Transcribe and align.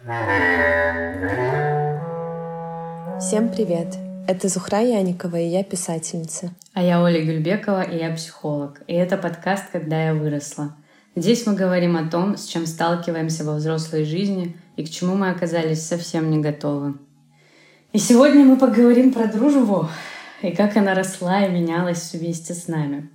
Всем 0.00 0.12
привет! 3.50 3.96
Это 4.28 4.48
Зухра 4.48 4.80
Яникова, 4.80 5.34
и 5.40 5.48
я 5.48 5.64
писательница. 5.64 6.54
А 6.72 6.84
я 6.84 7.02
Оля 7.02 7.20
Гюльбекова, 7.20 7.82
и 7.82 7.98
я 7.98 8.14
психолог. 8.14 8.80
И 8.86 8.94
это 8.94 9.16
подкаст 9.16 9.64
«Когда 9.72 10.00
я 10.04 10.14
выросла». 10.14 10.76
Здесь 11.16 11.46
мы 11.46 11.56
говорим 11.56 11.96
о 11.96 12.08
том, 12.08 12.36
с 12.36 12.46
чем 12.46 12.66
сталкиваемся 12.66 13.42
во 13.42 13.56
взрослой 13.56 14.04
жизни 14.04 14.56
и 14.76 14.84
к 14.84 14.88
чему 14.88 15.16
мы 15.16 15.30
оказались 15.30 15.82
совсем 15.82 16.30
не 16.30 16.38
готовы. 16.38 16.94
И 17.92 17.98
сегодня 17.98 18.44
мы 18.44 18.56
поговорим 18.56 19.12
про 19.12 19.26
дружбу 19.26 19.88
и 20.42 20.52
как 20.52 20.76
она 20.76 20.94
росла 20.94 21.44
и 21.44 21.50
менялась 21.50 22.12
вместе 22.12 22.54
с 22.54 22.68
нами. 22.68 23.08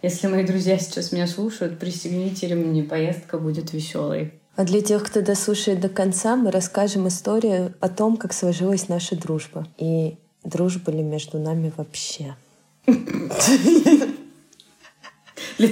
Если 0.00 0.28
мои 0.28 0.46
друзья 0.46 0.78
сейчас 0.78 1.12
меня 1.12 1.26
слушают, 1.26 1.78
пристегните 1.78 2.48
ремни, 2.48 2.82
поездка 2.82 3.36
будет 3.36 3.74
веселой. 3.74 4.39
А 4.60 4.64
для 4.64 4.82
тех, 4.82 5.02
кто 5.04 5.22
дослушает 5.22 5.80
до 5.80 5.88
конца, 5.88 6.36
мы 6.36 6.50
расскажем 6.50 7.08
историю 7.08 7.72
о 7.80 7.88
том, 7.88 8.18
как 8.18 8.34
сложилась 8.34 8.90
наша 8.90 9.16
дружба. 9.16 9.66
И 9.78 10.18
дружба 10.44 10.92
ли 10.92 11.02
между 11.02 11.38
нами 11.38 11.72
вообще. 11.74 12.36
Для 12.84 12.98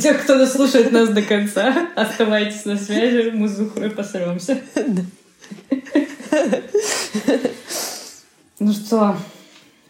тех, 0.00 0.22
кто 0.22 0.38
дослушает 0.38 0.90
нас 0.90 1.10
до 1.10 1.20
конца, 1.20 1.90
оставайтесь 1.96 2.64
на 2.64 2.78
связи, 2.78 3.28
мы 3.28 3.48
с 3.48 3.58
Зухрой 3.58 3.90
посремся. 3.90 4.58
Ну 8.58 8.72
что, 8.72 9.18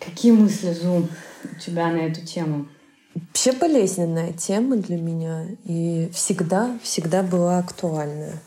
какие 0.00 0.32
мысли, 0.32 0.72
Зум, 0.72 1.08
у 1.44 1.60
тебя 1.60 1.92
на 1.92 1.98
эту 1.98 2.26
тему? 2.26 2.66
Вообще 3.14 3.52
болезненная 3.52 4.32
тема 4.32 4.76
для 4.76 4.96
меня 4.96 5.46
и 5.64 6.10
всегда, 6.12 6.76
всегда 6.82 7.22
была 7.22 7.60
актуальная. 7.60 8.42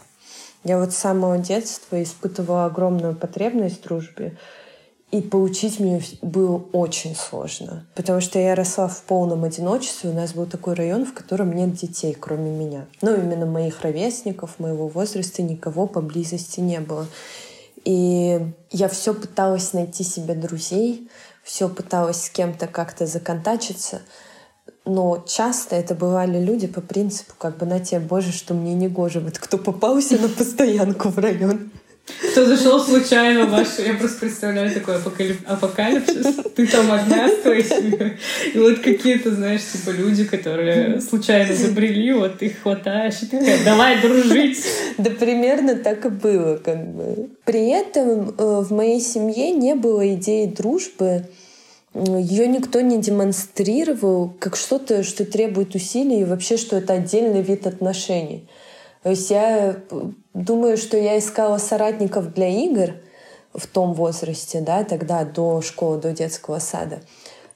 Я 0.63 0.77
вот 0.77 0.93
с 0.93 0.97
самого 0.97 1.37
детства 1.37 2.01
испытывала 2.01 2.65
огромную 2.65 3.15
потребность 3.15 3.79
в 3.79 3.83
дружбе, 3.83 4.37
и 5.11 5.19
получить 5.19 5.79
мне 5.79 6.01
было 6.21 6.63
очень 6.71 7.15
сложно, 7.15 7.85
потому 7.95 8.21
что 8.21 8.39
я 8.39 8.55
росла 8.55 8.87
в 8.87 9.01
полном 9.01 9.43
одиночестве. 9.43 10.09
У 10.09 10.13
нас 10.13 10.33
был 10.33 10.45
такой 10.45 10.73
район, 10.73 11.05
в 11.05 11.13
котором 11.13 11.51
нет 11.51 11.73
детей, 11.73 12.15
кроме 12.17 12.49
меня. 12.49 12.85
Ну, 13.01 13.13
именно 13.15 13.45
моих 13.45 13.81
ровесников, 13.81 14.57
моего 14.57 14.87
возраста, 14.87 15.41
никого 15.41 15.85
поблизости 15.85 16.61
не 16.61 16.79
было. 16.79 17.07
И 17.83 18.39
я 18.69 18.87
все 18.87 19.13
пыталась 19.13 19.73
найти 19.73 20.03
себе 20.03 20.33
друзей, 20.33 21.09
все 21.43 21.67
пыталась 21.67 22.23
с 22.23 22.29
кем-то 22.29 22.67
как-то 22.67 23.05
законтачиться. 23.05 24.01
Но 24.85 25.23
часто 25.27 25.75
это 25.75 25.93
бывали 25.93 26.43
люди 26.43 26.67
по 26.67 26.81
принципу, 26.81 27.33
как 27.37 27.57
бы 27.57 27.65
на 27.65 27.79
тебе, 27.79 27.99
боже, 27.99 28.31
что 28.31 28.53
мне 28.53 28.73
не 28.73 28.87
гоже. 28.87 29.19
Вот 29.19 29.37
кто 29.37 29.57
попался 29.57 30.17
на 30.17 30.27
постоянку 30.27 31.09
в 31.09 31.19
район. 31.19 31.71
Кто 32.31 32.45
зашел 32.45 32.79
случайно 32.79 33.45
в 33.45 33.51
ваш... 33.51 33.67
Я 33.77 33.93
просто 33.93 34.19
представляю 34.21 34.73
такой 34.73 34.95
апокалип... 34.95 35.37
апокалипсис. 35.45 36.35
Ты 36.55 36.67
там 36.67 36.91
одна 36.91 37.29
с 37.29 37.41
твоей 37.41 37.63
семьей. 37.63 38.17
И 38.53 38.57
вот 38.57 38.79
какие-то, 38.79 39.33
знаешь, 39.33 39.61
типа 39.71 39.91
люди, 39.91 40.25
которые 40.25 40.99
случайно 40.99 41.53
забрели, 41.55 42.11
вот 42.13 42.39
ты 42.39 42.47
их 42.47 42.61
хватаешь 42.61 43.21
и 43.21 43.27
такая, 43.27 43.63
давай 43.63 44.01
дружить. 44.01 44.65
Да 44.97 45.11
примерно 45.11 45.75
так 45.75 46.05
и 46.05 46.09
было. 46.09 46.57
как 46.57 46.87
бы. 46.87 47.29
При 47.45 47.69
этом 47.69 48.33
э, 48.37 48.61
в 48.61 48.71
моей 48.71 48.99
семье 48.99 49.51
не 49.51 49.75
было 49.75 50.13
идеи 50.15 50.47
дружбы. 50.47 51.27
Ее 51.93 52.47
никто 52.47 52.79
не 52.81 53.01
демонстрировал 53.01 54.33
как 54.39 54.55
что-то, 54.55 55.03
что 55.03 55.25
требует 55.25 55.75
усилий 55.75 56.21
и 56.21 56.25
вообще, 56.25 56.55
что 56.57 56.77
это 56.77 56.93
отдельный 56.93 57.41
вид 57.41 57.67
отношений. 57.67 58.47
То 59.03 59.09
есть 59.09 59.29
я 59.29 59.77
думаю, 60.33 60.77
что 60.77 60.95
я 60.95 61.19
искала 61.19 61.57
соратников 61.57 62.33
для 62.33 62.47
игр 62.47 62.93
в 63.53 63.67
том 63.67 63.93
возрасте, 63.93 64.61
да, 64.61 64.83
тогда 64.83 65.25
до 65.25 65.61
школы, 65.61 65.99
до 65.99 66.13
детского 66.13 66.59
сада. 66.59 67.01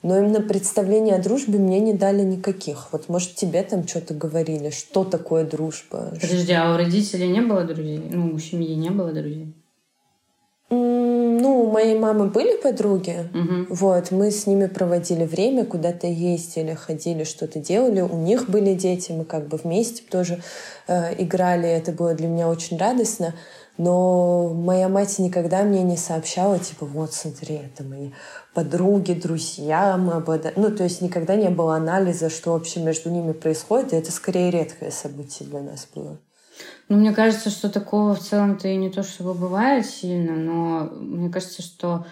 Но 0.01 0.19
именно 0.19 0.41
представления 0.41 1.15
о 1.15 1.23
дружбе 1.23 1.57
мне 1.57 1.79
не 1.79 1.93
дали 1.93 2.21
никаких. 2.21 2.89
Вот, 2.91 3.09
может, 3.09 3.35
тебе 3.35 3.63
там 3.63 3.87
что-то 3.87 4.13
говорили, 4.13 4.69
что 4.69 5.03
такое 5.03 5.45
дружба? 5.45 6.11
Подожди, 6.21 6.53
а 6.53 6.73
у 6.73 6.77
родителей 6.77 7.29
не 7.29 7.41
было 7.41 7.63
друзей? 7.63 8.03
Ну, 8.11 8.33
у 8.33 8.39
семьи 8.39 8.75
не 8.75 8.89
было 8.89 9.11
друзей? 9.13 9.53
Ну, 11.45 11.61
у 11.61 11.71
моей 11.71 11.95
мамы 11.95 12.25
были 12.25 12.59
подруги. 12.59 13.29
Угу. 13.31 13.75
Вот, 13.75 14.09
мы 14.09 14.31
с 14.31 14.47
ними 14.47 14.65
проводили 14.65 15.25
время, 15.25 15.63
куда-то 15.63 16.07
ездили, 16.07 16.73
ходили, 16.73 17.23
что-то 17.23 17.59
делали. 17.59 18.01
У 18.01 18.17
них 18.17 18.49
были 18.49 18.73
дети, 18.73 19.11
мы 19.11 19.25
как 19.25 19.47
бы 19.47 19.57
вместе 19.57 20.01
тоже 20.09 20.41
э, 20.87 21.21
играли. 21.21 21.69
Это 21.69 21.91
было 21.91 22.15
для 22.15 22.27
меня 22.27 22.49
очень 22.49 22.77
радостно. 22.77 23.35
Но 23.77 24.55
моя 24.55 24.89
мать 24.89 25.19
никогда 25.19 25.61
мне 25.61 25.83
не 25.83 25.97
сообщала, 25.97 26.57
типа, 26.57 26.87
вот, 26.87 27.13
смотри, 27.13 27.57
это 27.57 27.83
мои 27.83 28.09
подруги, 28.55 29.13
друзья, 29.13 29.97
мы 29.97 30.13
обладаем... 30.13 30.55
Ну, 30.57 30.71
то 30.71 30.83
есть 30.83 31.01
никогда 31.01 31.35
не 31.35 31.49
было 31.49 31.75
анализа, 31.75 32.31
что 32.31 32.53
вообще 32.53 32.79
между 32.79 33.11
ними 33.11 33.33
происходит, 33.33 33.93
и 33.93 33.97
это 33.97 34.11
скорее 34.11 34.49
редкое 34.49 34.89
событие 34.89 35.47
для 35.47 35.61
нас 35.61 35.87
было. 35.93 36.17
Ну, 36.87 36.97
мне 36.97 37.13
кажется, 37.13 37.49
что 37.49 37.69
такого 37.69 38.15
в 38.15 38.19
целом-то 38.19 38.67
и 38.67 38.75
не 38.75 38.89
то 38.89 39.03
чтобы 39.03 39.33
бывает 39.33 39.85
сильно, 39.85 40.35
но 40.35 40.89
мне 40.91 41.29
кажется, 41.29 41.61
что 41.61 42.05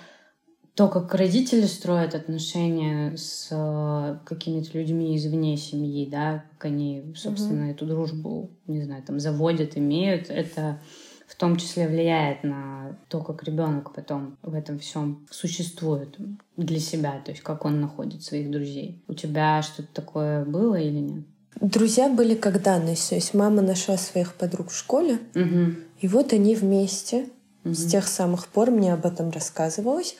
то, 0.75 0.87
как 0.87 1.13
родители 1.13 1.65
строят 1.65 2.15
отношения 2.15 3.15
с 3.15 3.49
э, 3.51 4.17
какими-то 4.25 4.75
людьми 4.77 5.15
извне 5.15 5.55
семьи, 5.55 6.09
да, 6.09 6.45
как 6.53 6.65
они, 6.65 7.13
собственно, 7.15 7.65
mm-hmm. 7.65 7.71
эту 7.71 7.85
дружбу, 7.85 8.49
не 8.65 8.81
знаю, 8.81 9.03
там 9.03 9.19
заводят, 9.19 9.77
имеют, 9.77 10.31
это 10.31 10.79
в 11.27 11.35
том 11.35 11.57
числе 11.57 11.87
влияет 11.87 12.43
на 12.43 12.97
то, 13.07 13.21
как 13.21 13.43
ребенок 13.43 13.93
потом 13.93 14.37
в 14.41 14.53
этом 14.55 14.79
всем 14.79 15.27
существует 15.29 16.17
для 16.57 16.79
себя, 16.79 17.21
то 17.23 17.31
есть 17.31 17.43
как 17.43 17.65
он 17.65 17.79
находит 17.79 18.23
своих 18.23 18.49
друзей. 18.49 19.03
У 19.07 19.13
тебя 19.13 19.61
что-то 19.61 19.89
такое 19.93 20.43
было 20.43 20.75
или 20.75 20.99
нет? 20.99 21.25
Друзья 21.61 22.09
были 22.09 22.35
как 22.35 22.61
данность. 22.61 23.09
То 23.09 23.15
есть 23.15 23.33
мама 23.33 23.61
нашла 23.61 23.97
своих 23.97 24.33
подруг 24.33 24.69
в 24.69 24.77
школе, 24.77 25.19
угу. 25.35 25.75
и 25.99 26.07
вот 26.07 26.33
они 26.33 26.55
вместе. 26.55 27.29
Угу. 27.63 27.73
С 27.73 27.85
тех 27.85 28.07
самых 28.07 28.47
пор 28.47 28.71
мне 28.71 28.93
об 28.93 29.05
этом 29.05 29.29
рассказывалось. 29.29 30.15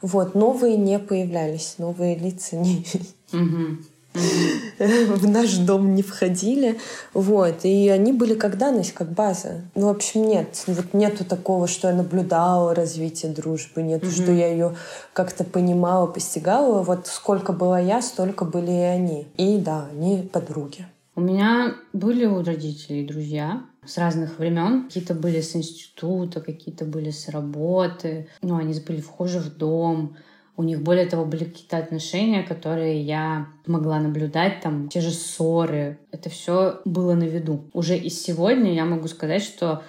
Вот, 0.00 0.34
новые 0.34 0.76
не 0.76 0.98
появлялись, 0.98 1.76
новые 1.78 2.16
лица 2.16 2.56
не... 2.56 2.86
Угу 3.32 3.78
в 4.78 5.28
наш 5.28 5.56
дом 5.56 5.94
не 5.94 6.02
входили. 6.02 6.78
Вот. 7.12 7.64
И 7.64 7.88
они 7.88 8.12
были 8.12 8.34
как 8.34 8.58
данность, 8.58 8.92
как 8.92 9.12
база. 9.12 9.62
Ну, 9.74 9.88
в 9.88 9.90
общем, 9.90 10.26
нет. 10.26 10.62
Вот 10.66 10.94
нету 10.94 11.24
такого, 11.24 11.66
что 11.66 11.88
я 11.88 11.94
наблюдала 11.94 12.74
развитие 12.74 13.32
дружбы, 13.32 13.82
нету, 13.82 14.10
что 14.10 14.30
я 14.32 14.48
ее 14.48 14.76
как-то 15.12 15.44
понимала, 15.44 16.06
постигала. 16.06 16.82
Вот 16.82 17.06
сколько 17.06 17.52
была 17.52 17.80
я, 17.80 18.00
столько 18.02 18.44
были 18.44 18.70
и 18.70 18.84
они. 18.84 19.26
И 19.36 19.58
да, 19.58 19.88
они 19.92 20.28
подруги. 20.32 20.86
У 21.16 21.20
меня 21.20 21.74
были 21.92 22.24
у 22.26 22.42
родителей 22.42 23.06
друзья 23.06 23.62
с 23.84 23.98
разных 23.98 24.38
времен. 24.38 24.84
Какие-то 24.84 25.14
были 25.14 25.40
с 25.40 25.54
института, 25.54 26.40
какие-то 26.40 26.84
были 26.84 27.10
с 27.10 27.28
работы. 27.28 28.28
Ну, 28.42 28.56
они 28.56 28.78
были 28.80 29.00
вхожи 29.00 29.38
в 29.38 29.56
дом 29.56 30.16
у 30.56 30.62
них, 30.62 30.82
более 30.82 31.06
того, 31.06 31.24
были 31.24 31.44
какие-то 31.44 31.78
отношения, 31.78 32.42
которые 32.42 33.02
я 33.02 33.48
могла 33.66 33.98
наблюдать, 33.98 34.60
там, 34.60 34.88
те 34.88 35.00
же 35.00 35.10
ссоры. 35.10 35.98
Это 36.12 36.30
все 36.30 36.80
было 36.84 37.14
на 37.14 37.24
виду. 37.24 37.64
Уже 37.72 37.96
и 37.96 38.08
сегодня 38.08 38.72
я 38.72 38.84
могу 38.84 39.08
сказать, 39.08 39.42
что 39.42 39.82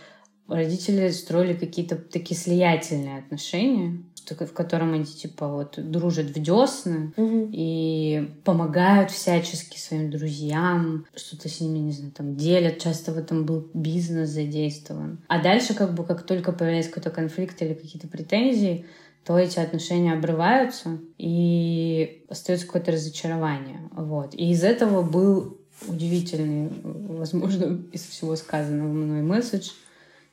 родители 0.48 1.10
строили 1.10 1.54
какие-то 1.54 1.96
такие 1.96 2.40
слиятельные 2.40 3.20
отношения, 3.20 4.02
в 4.28 4.54
котором 4.54 4.94
они 4.94 5.06
типа 5.06 5.48
вот 5.48 5.76
дружат 5.78 6.28
в 6.28 6.42
десны 6.42 7.14
угу. 7.16 7.50
и 7.52 8.32
помогают 8.44 9.12
всячески 9.12 9.78
своим 9.78 10.10
друзьям, 10.10 11.06
что-то 11.16 11.48
с 11.48 11.62
ними, 11.62 11.78
не 11.80 11.92
знаю, 11.92 12.12
там 12.12 12.36
делят. 12.36 12.80
Часто 12.80 13.12
в 13.12 13.18
этом 13.18 13.46
был 13.46 13.68
бизнес 13.74 14.30
задействован. 14.30 15.20
А 15.28 15.42
дальше 15.42 15.76
как 15.76 15.94
бы 15.94 16.04
как 16.04 16.24
только 16.24 16.52
появляется 16.52 16.92
какой-то 16.92 17.12
конфликт 17.12 17.62
или 17.62 17.74
какие-то 17.74 18.08
претензии, 18.08 18.86
то 19.26 19.40
эти 19.40 19.58
отношения 19.58 20.14
обрываются, 20.14 21.00
и 21.18 22.26
остается 22.30 22.68
какое-то 22.68 22.92
разочарование. 22.92 23.90
Вот. 23.92 24.36
И 24.36 24.52
из 24.52 24.64
этого 24.64 25.02
был 25.02 25.58
удивительный, 25.88 26.70
возможно, 26.84 27.82
из 27.92 28.04
всего 28.04 28.36
сказанного 28.36 28.88
мной 28.88 29.24
месседж, 29.24 29.72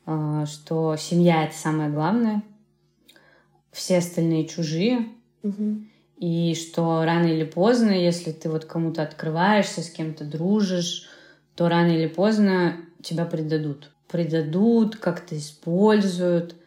а, 0.04 0.44
что 0.44 0.96
семья— 0.96 1.44
это 1.46 1.56
самое 1.56 1.90
главное, 1.90 2.42
все 3.72 3.98
остальные 3.98 4.46
чужие, 4.46 5.08
угу. 5.42 5.78
и 6.18 6.54
что 6.54 7.02
рано 7.04 7.26
или 7.26 7.44
поздно, 7.44 7.92
если 7.92 8.30
ты 8.30 8.50
вот 8.50 8.66
кому-то 8.66 9.02
открываешься, 9.02 9.80
с 9.80 9.88
кем-то 9.88 10.24
дружишь, 10.24 11.08
то 11.56 11.70
рано 11.70 11.92
или 11.92 12.08
поздно 12.08 12.76
тебя 13.02 13.24
предадут. 13.24 13.90
Предадут, 14.10 14.96
как-то 14.96 15.38
используют— 15.38 16.56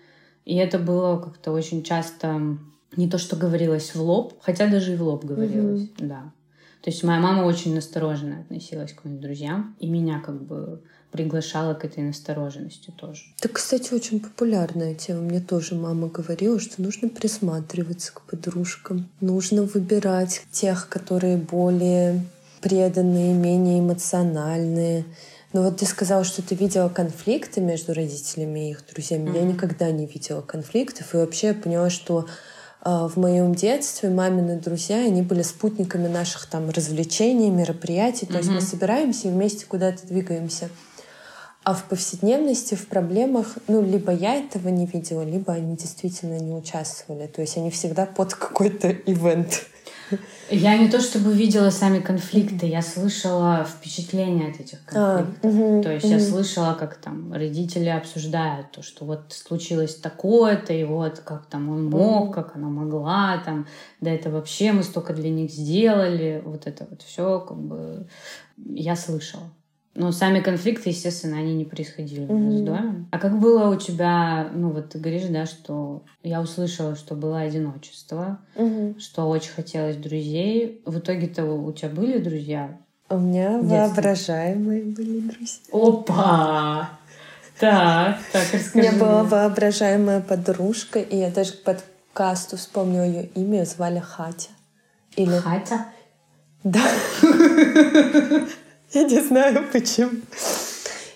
и 0.45 0.55
это 0.55 0.79
было 0.79 1.17
как-то 1.17 1.51
очень 1.51 1.83
часто 1.83 2.57
не 2.95 3.09
то, 3.09 3.17
что 3.17 3.35
говорилось 3.35 3.93
в 3.93 4.01
лоб, 4.01 4.33
хотя 4.41 4.67
даже 4.67 4.93
и 4.93 4.95
в 4.95 5.03
лоб 5.03 5.25
говорилось, 5.25 5.81
mm-hmm. 5.81 6.07
да. 6.07 6.31
То 6.81 6.91
есть 6.91 7.03
моя 7.03 7.19
мама 7.19 7.43
очень 7.43 7.73
настороженно 7.73 8.41
относилась 8.41 8.93
к 8.93 9.03
моим 9.03 9.19
друзьям, 9.19 9.75
и 9.79 9.89
меня 9.89 10.19
как 10.19 10.43
бы 10.43 10.83
приглашала 11.11 11.73
к 11.73 11.83
этой 11.83 12.03
настороженности 12.03 12.91
тоже. 12.91 13.23
Это, 13.39 13.49
кстати, 13.49 13.93
очень 13.93 14.19
популярная 14.19 14.93
тема. 14.93 15.21
Мне 15.21 15.39
тоже 15.39 15.73
мама 15.73 16.09
говорила, 16.09 16.59
что 16.59 16.81
нужно 16.81 17.09
присматриваться 17.09 18.13
к 18.13 18.21
подружкам. 18.21 19.09
Нужно 19.19 19.63
выбирать 19.63 20.43
тех, 20.51 20.87
которые 20.87 21.37
более 21.37 22.23
преданные, 22.61 23.33
менее 23.33 23.79
эмоциональные. 23.79 25.05
Но 25.55 25.61
вот 25.61 25.77
ты 25.77 25.85
сказала, 25.85 26.25
что 26.25 26.41
ты 26.41 26.53
видела 26.53 26.89
конфликты 26.89 27.61
между 27.61 27.93
родителями 27.93 28.67
и 28.67 28.71
их 28.71 28.85
друзьями. 28.91 29.29
Mm-hmm. 29.29 29.37
Я 29.37 29.43
никогда 29.43 29.89
не 29.89 30.05
видела 30.05 30.41
конфликтов. 30.41 31.13
И 31.13 31.17
вообще 31.17 31.47
я 31.47 31.53
поняла, 31.53 31.89
что 31.89 32.27
э, 32.83 32.89
в 32.89 33.15
моем 33.15 33.55
детстве 33.55 34.09
мамины 34.09 34.59
друзья, 34.59 34.97
они 34.97 35.21
были 35.21 35.43
спутниками 35.43 36.09
наших 36.09 36.47
там 36.47 36.69
развлечений, 36.71 37.51
мероприятий. 37.51 38.25
То 38.25 38.33
mm-hmm. 38.33 38.37
есть 38.37 38.49
мы 38.49 38.59
собираемся 38.59 39.29
и 39.29 39.31
вместе 39.31 39.65
куда-то 39.65 40.05
двигаемся. 40.05 40.67
А 41.63 41.73
в 41.73 41.85
повседневности, 41.85 42.75
в 42.75 42.87
проблемах, 42.87 43.55
ну, 43.69 43.81
либо 43.81 44.11
я 44.11 44.35
этого 44.35 44.67
не 44.67 44.85
видела, 44.85 45.23
либо 45.23 45.53
они 45.53 45.77
действительно 45.77 46.37
не 46.37 46.51
участвовали. 46.51 47.27
То 47.27 47.39
есть 47.39 47.55
они 47.55 47.71
всегда 47.71 48.05
под 48.05 48.33
какой-то 48.33 48.89
ивент. 48.89 49.67
Я 50.51 50.77
не 50.77 50.89
то 50.89 51.01
чтобы 51.01 51.33
видела 51.33 51.69
сами 51.69 51.99
конфликты, 51.99 52.67
я 52.67 52.81
слышала 52.81 53.65
впечатления 53.65 54.49
от 54.49 54.59
этих 54.59 54.83
конфликтов. 54.85 55.43
А, 55.43 55.47
угу, 55.47 55.83
то 55.83 55.91
есть 55.91 56.05
угу. 56.05 56.13
я 56.13 56.19
слышала, 56.19 56.73
как 56.73 56.95
там 56.95 57.33
родители 57.33 57.89
обсуждают 57.89 58.71
то, 58.71 58.83
что 58.83 59.05
вот 59.05 59.33
случилось 59.33 59.95
такое-то, 59.95 60.73
и 60.73 60.83
вот 60.83 61.19
как 61.19 61.47
там 61.47 61.69
он 61.69 61.89
мог, 61.89 62.33
как 62.33 62.55
она 62.55 62.67
могла, 62.67 63.41
там, 63.43 63.67
да 64.01 64.11
это 64.11 64.29
вообще 64.29 64.71
мы 64.71 64.83
столько 64.83 65.13
для 65.13 65.29
них 65.29 65.51
сделали, 65.51 66.41
вот 66.45 66.67
это 66.67 66.85
вот 66.89 67.01
все 67.01 67.39
как 67.39 67.57
бы 67.57 68.07
я 68.57 68.95
слышала. 68.95 69.49
Но 69.95 70.11
сами 70.11 70.41
конфликты, 70.41 70.89
естественно, 70.89 71.37
они 71.37 71.55
не 71.55 71.63
происходили 71.63 72.23
mm-hmm. 72.23 72.33
у 72.33 72.37
нас 72.37 72.53
в 72.61 72.65
доме. 72.65 73.05
А 73.11 73.17
как 73.17 73.39
было 73.39 73.73
у 73.73 73.77
тебя, 73.77 74.49
ну 74.53 74.71
вот 74.71 74.89
ты 74.89 74.99
говоришь, 74.99 75.23
да, 75.29 75.45
что 75.45 76.03
я 76.21 76.41
услышала, 76.41 76.97
что 76.97 77.15
было 77.15 77.39
одиночество, 77.39 78.39
mm-hmm. 78.55 78.99
что 78.99 79.29
очень 79.29 79.51
хотелось 79.51 79.95
друзей. 79.95 80.81
В 80.85 80.99
итоге-то 80.99 81.45
у 81.45 81.71
тебя 81.71 81.89
были 81.89 82.17
друзья? 82.17 82.77
У 83.09 83.17
меня 83.17 83.57
воображаемые 83.57 84.83
были 84.83 85.21
друзья. 85.21 85.61
Опа! 85.71 86.89
Так, 87.57 88.17
так, 88.33 88.43
расскажи. 88.53 88.71
У 88.73 88.77
меня 88.77 88.91
была 88.99 89.23
воображаемая 89.23 90.19
подружка, 90.19 90.99
и 90.99 91.15
я 91.15 91.29
даже 91.29 91.53
к 91.53 91.63
подкасту 91.63 92.57
вспомнила 92.57 93.05
ее 93.05 93.27
имя, 93.27 93.63
звали 93.63 93.99
Хатя. 93.99 94.49
Или... 95.15 95.37
Хатя? 95.37 95.85
Да. 96.65 96.81
Я 98.95 99.03
не 99.03 99.19
знаю 99.21 99.65
почему. 99.71 100.11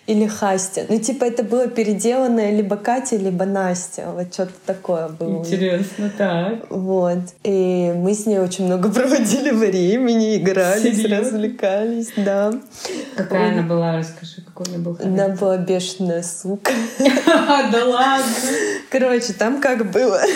Или 0.05 0.25
Хастя. 0.25 0.85
Ну, 0.89 0.99
типа, 0.99 1.25
это 1.25 1.43
было 1.43 1.67
переделанное 1.67 2.51
либо 2.51 2.77
Катя, 2.77 3.15
либо 3.15 3.45
Настя. 3.45 4.07
Вот 4.11 4.33
что-то 4.33 4.53
такое 4.65 5.07
было. 5.07 5.37
Интересно, 5.37 6.11
так. 6.17 6.65
Вот. 6.71 7.19
И 7.43 7.93
мы 7.95 8.15
с 8.15 8.25
ней 8.25 8.39
очень 8.39 8.65
много 8.65 8.89
проводили 8.93 9.51
времени, 9.51 10.37
игрались, 10.37 10.97
Серьезно? 10.97 11.17
развлекались, 11.19 12.07
да. 12.17 12.51
Какая 13.15 13.53
она 13.53 13.61
была? 13.61 13.97
Расскажи, 13.97 14.41
какой 14.41 14.65
у 14.65 14.69
нее 14.71 14.79
был 14.79 14.95
характер. 14.95 15.23
Она 15.25 15.35
была 15.35 15.57
бешеная 15.57 16.23
сука. 16.23 16.71
Да 17.71 17.85
ладно? 17.85 18.25
Короче, 18.89 19.33
там 19.33 19.61
как 19.61 19.91
было 19.91 20.19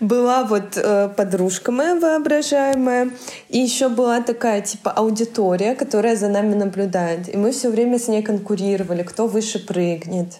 была 0.00 0.44
вот 0.44 0.76
э, 0.76 1.08
подружка 1.16 1.72
моя 1.72 1.94
воображаемая, 1.94 3.10
и 3.48 3.58
еще 3.58 3.88
была 3.88 4.20
такая 4.20 4.60
типа 4.60 4.90
аудитория, 4.90 5.74
которая 5.74 6.16
за 6.16 6.28
нами 6.28 6.54
наблюдает. 6.54 7.32
И 7.32 7.36
мы 7.36 7.52
все 7.52 7.70
время 7.70 7.98
с 7.98 8.08
ней 8.08 8.22
конкурировали, 8.22 9.02
кто 9.02 9.26
выше 9.26 9.64
прыгнет. 9.64 10.34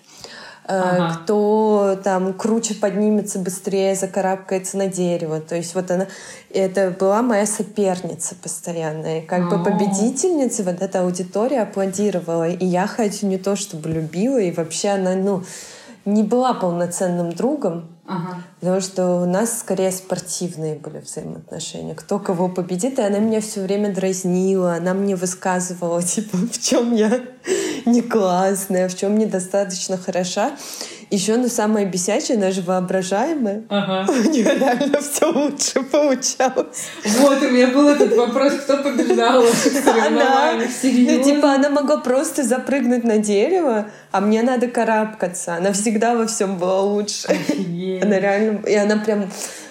Э, 0.70 0.80
ага. 0.80 1.14
кто 1.14 1.98
там 2.04 2.34
круче 2.34 2.74
поднимется 2.74 3.38
быстрее, 3.38 3.94
закарабкается 3.94 4.76
на 4.76 4.86
дерево. 4.86 5.40
То 5.40 5.56
есть 5.56 5.74
вот 5.74 5.90
она, 5.90 6.08
это 6.52 6.90
была 6.90 7.22
моя 7.22 7.46
соперница 7.46 8.34
постоянная. 8.34 9.22
Как 9.22 9.50
А-а-а. 9.50 9.56
бы 9.56 9.64
победительница 9.64 10.64
вот 10.64 10.82
эта 10.82 11.00
аудитория 11.00 11.62
аплодировала. 11.62 12.50
И 12.50 12.66
я 12.66 12.86
хоть 12.86 13.22
не 13.22 13.38
то 13.38 13.56
чтобы 13.56 13.88
любила, 13.88 14.38
и 14.38 14.50
вообще 14.50 14.90
она, 14.90 15.14
ну, 15.14 15.42
не 16.04 16.22
была 16.22 16.52
полноценным 16.52 17.32
другом, 17.32 17.88
Ага. 18.08 18.42
Потому 18.60 18.80
что 18.80 19.20
у 19.20 19.26
нас 19.26 19.58
скорее 19.58 19.92
спортивные 19.92 20.76
были 20.76 20.98
взаимоотношения. 20.98 21.94
Кто 21.94 22.18
кого 22.18 22.48
победит, 22.48 22.98
и 22.98 23.02
она 23.02 23.18
меня 23.18 23.42
все 23.42 23.60
время 23.60 23.94
дразнила, 23.94 24.76
она 24.76 24.94
мне 24.94 25.14
высказывала, 25.14 26.02
типа, 26.14 26.38
в 26.38 26.58
чем 26.58 26.94
я 26.94 27.20
не 27.84 28.00
классная, 28.00 28.88
в 28.88 28.96
чем 28.96 29.18
недостаточно 29.18 29.98
хороша. 29.98 30.56
Еще, 31.10 31.36
ну, 31.36 31.48
самое 31.48 31.86
бесячее, 31.86 32.36
даже 32.36 32.60
воображаемое. 32.60 33.62
Ага. 33.70 34.10
У 34.12 34.28
нее 34.28 34.44
реально 34.44 35.00
все 35.00 35.32
лучше 35.32 35.82
получалось. 35.82 36.88
Вот, 37.20 37.42
у 37.42 37.50
меня 37.50 37.68
был 37.68 37.88
этот 37.88 38.14
вопрос, 38.14 38.52
кто 38.54 38.82
побеждал 38.82 39.42
она, 40.06 40.54
Ну, 40.56 41.22
типа, 41.22 41.52
она 41.54 41.70
могла 41.70 41.98
просто 41.98 42.42
запрыгнуть 42.42 43.04
на 43.04 43.18
дерево, 43.18 43.88
а 44.10 44.20
мне 44.20 44.42
надо 44.42 44.68
карабкаться. 44.68 45.54
Она 45.54 45.72
всегда 45.72 46.14
во 46.14 46.26
всем 46.26 46.58
была 46.58 46.82
лучше. 46.82 47.28
Офигеть. 47.28 48.02
Она 48.02 48.18
реально... 48.18 48.66
И 48.66 48.74
она 48.74 48.96
прям... 48.96 49.30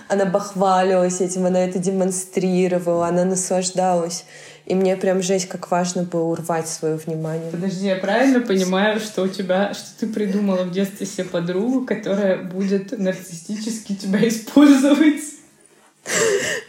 Она 0.09 0.25
бахвалилась 0.25 1.19
этим, 1.19 1.45
она 1.45 1.59
это 1.59 1.79
демонстрировала, 1.79 3.07
она 3.07 3.25
наслаждалась. 3.25 4.23
И 4.67 4.75
мне 4.75 4.97
прям 4.97 5.21
жесть, 5.21 5.47
как 5.47 5.71
важно 5.71 6.03
было 6.03 6.23
урвать 6.23 6.67
свое 6.67 6.97
внимание. 6.97 7.49
Подожди, 7.51 7.87
я 7.87 7.95
правильно 7.95 8.41
понимаю, 8.41 8.99
что 8.99 9.23
у 9.23 9.29
тебя, 9.29 9.73
что 9.73 9.87
ты 9.97 10.07
придумала 10.07 10.65
в 10.65 10.71
детстве 10.71 11.05
себе 11.05 11.23
подругу, 11.23 11.85
которая 11.85 12.43
будет 12.43 12.91
нарциссически 12.99 13.95
тебя 13.95 14.27
использовать? 14.27 15.21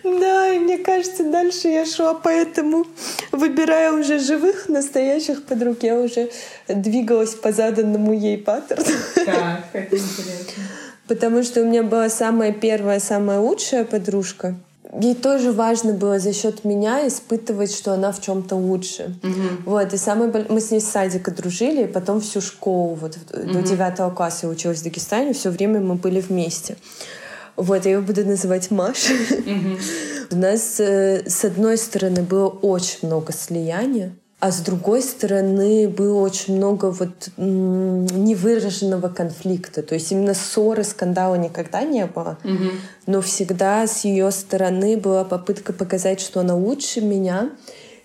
Да, 0.05 0.49
и 0.55 0.61
мне 0.61 0.79
кажется, 0.79 1.25
дальше 1.25 1.67
я 1.67 1.85
шла, 1.85 2.15
поэтому 2.15 2.87
выбирая 3.33 3.93
уже 3.93 4.21
живых, 4.21 4.69
настоящих 4.69 5.45
подруг, 5.45 5.83
я 5.83 5.99
уже 5.99 6.31
двигалась 6.69 7.35
по 7.35 7.51
заданному 7.51 8.13
ей 8.13 8.39
паттерну. 8.39 8.85
Так, 9.27 9.65
это 9.73 9.97
интересно. 9.97 10.63
Потому 11.09 11.43
что 11.43 11.63
у 11.63 11.65
меня 11.65 11.83
была 11.83 12.09
самая 12.11 12.53
первая, 12.53 13.01
самая 13.01 13.41
лучшая 13.41 13.85
подружка— 13.85 14.55
ей 14.93 15.15
тоже 15.15 15.53
важно 15.53 15.93
было 15.93 16.19
за 16.19 16.33
счет 16.33 16.65
меня 16.65 17.07
испытывать, 17.07 17.75
что 17.75 17.93
она 17.93 18.13
в 18.13 18.21
чем-то 18.21 18.57
лучше. 18.57 19.17
Угу. 19.23 19.71
Вот, 19.71 19.93
и 19.93 19.97
самое 19.97 20.47
мы 20.49 20.61
с 20.61 20.71
ней 20.71 20.81
с 20.81 20.89
садика 20.89 21.31
дружили, 21.31 21.85
и 21.85 21.87
потом 21.87 22.21
всю 22.21 22.41
школу, 22.41 22.95
вот 22.95 23.17
угу. 23.33 23.53
до 23.53 23.63
девятого 23.63 24.11
класса 24.11 24.47
я 24.47 24.49
училась 24.49 24.81
в 24.81 24.85
Дагестане, 24.85 25.33
все 25.33 25.51
время 25.51 25.81
мы 25.81 25.95
были 25.95 26.21
вместе. 26.21 26.77
Вот, 27.57 27.85
я 27.87 27.93
ее 27.93 28.01
буду 28.01 28.25
называть 28.25 28.71
Маша. 28.71 29.13
Угу. 29.13 29.79
У 30.31 30.37
нас 30.37 30.79
э, 30.79 31.29
с 31.29 31.45
одной 31.45 31.77
стороны 31.77 32.23
было 32.23 32.49
очень 32.49 33.09
много 33.09 33.33
слияния, 33.33 34.15
а 34.41 34.53
с 34.53 34.61
другой 34.61 35.03
стороны, 35.03 35.89
было 35.89 36.21
очень 36.21 36.57
много 36.57 36.93
вот 36.93 37.31
невыраженного 37.37 39.09
конфликта. 39.09 39.83
То 39.83 39.95
есть 39.95 40.13
именно 40.13 40.33
ссоры, 40.33 40.85
скандала 40.85 41.35
никогда 41.35 41.83
не 41.83 42.07
было. 42.07 42.39
Угу. 42.45 42.71
Но 43.07 43.21
всегда 43.21 43.85
с 43.89 44.05
ее 44.05 44.31
стороны 44.31 44.97
была 44.97 45.25
попытка 45.25 45.73
показать, 45.73 46.21
что 46.21 46.39
она 46.41 46.55
лучше 46.55 47.01
меня. 47.01 47.51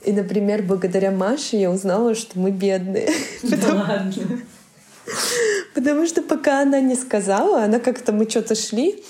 И, 0.03 0.11
например, 0.11 0.63
благодаря 0.63 1.11
Маше 1.11 1.57
я 1.57 1.69
узнала, 1.69 2.15
что 2.15 2.39
мы 2.39 2.49
бедные. 2.49 3.11
Да. 3.43 4.11
Потому 5.75 6.07
что 6.07 6.21
пока 6.21 6.61
она 6.61 6.79
не 6.79 6.95
сказала, 6.95 7.63
она 7.63 7.79
как-то 7.79 8.11
мы 8.11 8.29
что-то 8.29 8.55
шли, 8.55 9.03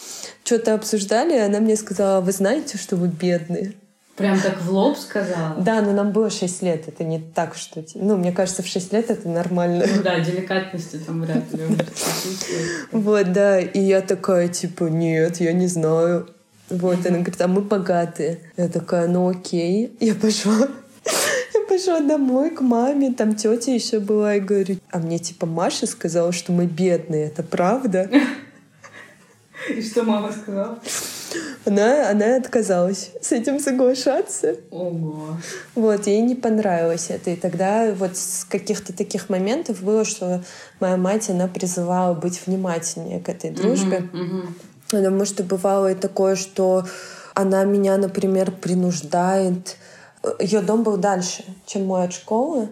что-то 0.44 0.74
обсуждали, 0.74 1.38
она 1.38 1.60
мне 1.60 1.76
сказала, 1.76 2.20
вы 2.20 2.32
знаете, 2.32 2.78
что 2.78 2.96
вы 2.96 3.08
бедные. 3.08 3.74
Прям 4.16 4.40
так 4.40 4.62
в 4.62 4.72
лоб 4.72 4.96
сказала? 4.98 5.56
Да, 5.58 5.82
но 5.82 5.92
нам 5.92 6.12
было 6.12 6.30
6 6.30 6.62
лет. 6.62 6.88
Это 6.88 7.04
не 7.04 7.20
так, 7.20 7.56
что... 7.56 7.84
Ну, 7.96 8.16
мне 8.16 8.32
кажется, 8.32 8.62
в 8.62 8.68
6 8.68 8.94
лет 8.94 9.10
это 9.10 9.28
нормально. 9.28 9.86
Ну 9.88 10.04
да, 10.04 10.20
деликатности 10.20 10.98
там 10.98 11.22
вряд 11.22 11.52
ли 11.52 11.64
Вот, 12.92 13.32
да. 13.32 13.60
И 13.60 13.80
я 13.80 14.02
такая, 14.02 14.50
типа, 14.50 14.84
нет, 14.84 15.38
я 15.38 15.54
не 15.54 15.66
знаю. 15.66 16.30
Вот, 16.70 17.06
она 17.06 17.20
говорит, 17.20 17.42
а 17.42 17.48
мы 17.48 17.62
богатые. 17.62 18.40
Я 18.56 18.68
такая, 18.68 19.08
ну 19.08 19.30
окей. 19.30 19.96
Я 20.00 20.14
пошла 20.14 20.68
я 21.54 21.62
пошла 21.68 22.00
домой 22.00 22.52
к 22.52 22.62
маме, 22.62 23.14
там 23.14 23.36
тетя 23.36 23.74
еще 23.74 24.00
была, 24.00 24.36
и 24.36 24.40
говорю, 24.40 24.78
а 24.92 25.00
мне 25.00 25.20
типа 25.20 25.46
Маша 25.46 25.88
сказала, 25.88 26.32
что 26.32 26.52
мы 26.52 26.66
бедные, 26.66 27.28
это 27.28 27.44
правда? 27.44 28.10
И 29.70 29.82
что 29.82 30.04
мама 30.04 30.32
сказала? 30.32 30.80
Она, 31.66 32.10
она 32.10 32.36
отказалась 32.36 33.12
с 33.22 33.32
этим 33.32 33.60
соглашаться. 33.60 34.56
Ого. 34.70 35.38
Вот, 35.76 36.08
ей 36.08 36.22
не 36.22 36.36
понравилось 36.36 37.10
это. 37.10 37.30
И 37.32 37.36
тогда 37.36 37.94
вот 37.94 38.18
с 38.18 38.46
каких-то 38.46 38.92
таких 38.92 39.30
моментов 39.30 39.82
было, 39.82 40.04
что 40.04 40.44
моя 40.80 40.98
мать, 40.98 41.30
она 41.30 41.48
призывала 41.48 42.14
быть 42.14 42.46
внимательнее 42.46 43.22
к 43.22 43.30
этой 43.30 43.52
дружбе. 43.52 44.10
Угу, 44.14 44.24
угу. 44.24 44.48
Потому 44.92 45.26
что 45.26 45.44
бывало 45.44 45.92
и 45.92 45.96
такое, 45.96 46.36
что 46.36 46.86
она 47.34 47.64
меня, 47.64 47.98
например, 47.98 48.52
принуждает. 48.52 49.78
Ее 50.40 50.62
дом 50.62 50.84
был 50.84 50.98
дальше, 50.98 51.44
чем 51.66 51.86
мой 51.86 52.04
от 52.06 52.14
школы. 52.14 52.70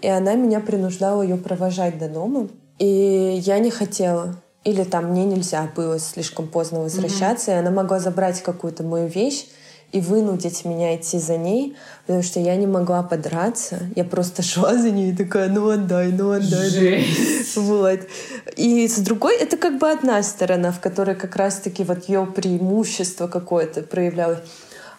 и 0.00 0.08
она 0.08 0.34
меня 0.34 0.60
принуждала 0.60 1.22
ее 1.22 1.36
провожать 1.36 1.98
до 1.98 2.08
дома. 2.08 2.48
И 2.78 3.40
я 3.42 3.58
не 3.58 3.70
хотела. 3.70 4.36
Или 4.64 4.84
там 4.84 5.10
мне 5.10 5.24
нельзя 5.24 5.70
было 5.76 5.98
слишком 5.98 6.48
поздно 6.48 6.80
возвращаться, 6.80 7.50
mm-hmm. 7.50 7.56
и 7.56 7.58
она 7.58 7.70
могла 7.70 8.00
забрать 8.00 8.42
какую-то 8.42 8.82
мою 8.82 9.06
вещь 9.06 9.46
и 9.92 10.00
вынудить 10.00 10.64
меня 10.64 10.96
идти 10.96 11.20
за 11.20 11.36
ней, 11.36 11.76
потому 12.06 12.24
что 12.24 12.40
я 12.40 12.56
не 12.56 12.66
могла 12.66 13.04
подраться. 13.04 13.78
Я 13.94 14.04
просто 14.04 14.42
шла 14.42 14.74
за 14.74 14.90
ней 14.90 15.12
и 15.12 15.16
такая, 15.16 15.48
ну 15.48 15.68
отдай, 15.68 16.10
ну 16.10 16.32
отдай. 16.32 16.68
Жесть. 16.68 17.56
Вот. 17.56 18.00
И 18.56 18.88
с 18.88 18.98
другой, 18.98 19.36
это 19.36 19.56
как 19.56 19.78
бы 19.78 19.88
одна 19.88 20.20
сторона, 20.24 20.72
в 20.72 20.80
которой 20.80 21.14
как 21.14 21.36
раз-таки 21.36 21.84
вот 21.84 22.08
ее 22.08 22.26
преимущество 22.26 23.28
какое-то 23.28 23.82
проявлялось. 23.82 24.40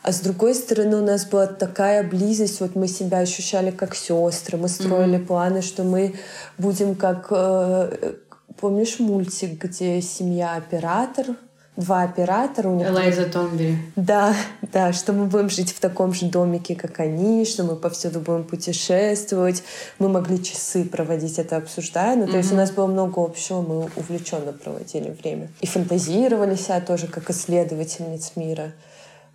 А 0.01 0.13
с 0.13 0.19
другой 0.21 0.55
стороны, 0.55 0.97
у 0.97 1.03
нас 1.03 1.25
была 1.25 1.47
такая 1.47 2.07
близость, 2.07 2.61
вот 2.61 2.75
мы 2.75 2.87
себя 2.87 3.17
ощущали 3.17 3.71
как 3.71 3.95
сестры, 3.95 4.57
мы 4.57 4.69
строили 4.69 5.17
mm-hmm. 5.17 5.25
планы, 5.25 5.61
что 5.61 5.83
мы 5.83 6.15
будем 6.57 6.95
как... 6.95 7.27
Э, 7.31 8.13
помнишь 8.59 8.99
мультик, 8.99 9.63
где 9.63 10.01
семья 10.01 10.55
оператор, 10.55 11.35
два 11.77 12.03
оператора. 12.03 12.69
У 12.69 12.75
них 12.75 12.87
Элайза 12.87 13.25
Томбери. 13.25 13.77
Да, 13.95 14.33
да, 14.71 14.93
что 14.93 15.13
мы 15.13 15.25
будем 15.25 15.49
жить 15.49 15.71
в 15.71 15.79
таком 15.79 16.13
же 16.13 16.27
домике, 16.27 16.75
как 16.75 16.99
они, 16.99 17.45
что 17.45 17.63
мы 17.63 17.75
повсюду 17.75 18.19
будем 18.19 18.43
путешествовать. 18.43 19.63
Мы 19.99 20.09
могли 20.09 20.41
часы 20.43 20.85
проводить 20.85 21.37
это 21.39 21.57
обсуждая. 21.57 22.15
Ну, 22.15 22.25
то 22.25 22.33
mm-hmm. 22.33 22.37
есть 22.37 22.51
у 22.53 22.55
нас 22.55 22.71
было 22.71 22.87
много 22.87 23.23
общего, 23.23 23.61
мы 23.61 23.89
увлеченно 23.95 24.53
проводили 24.53 25.15
время. 25.21 25.49
И 25.61 25.67
фантазировали 25.67 26.55
себя 26.55 26.79
тоже 26.79 27.07
как 27.07 27.29
исследовательниц 27.29 28.33
мира. 28.35 28.71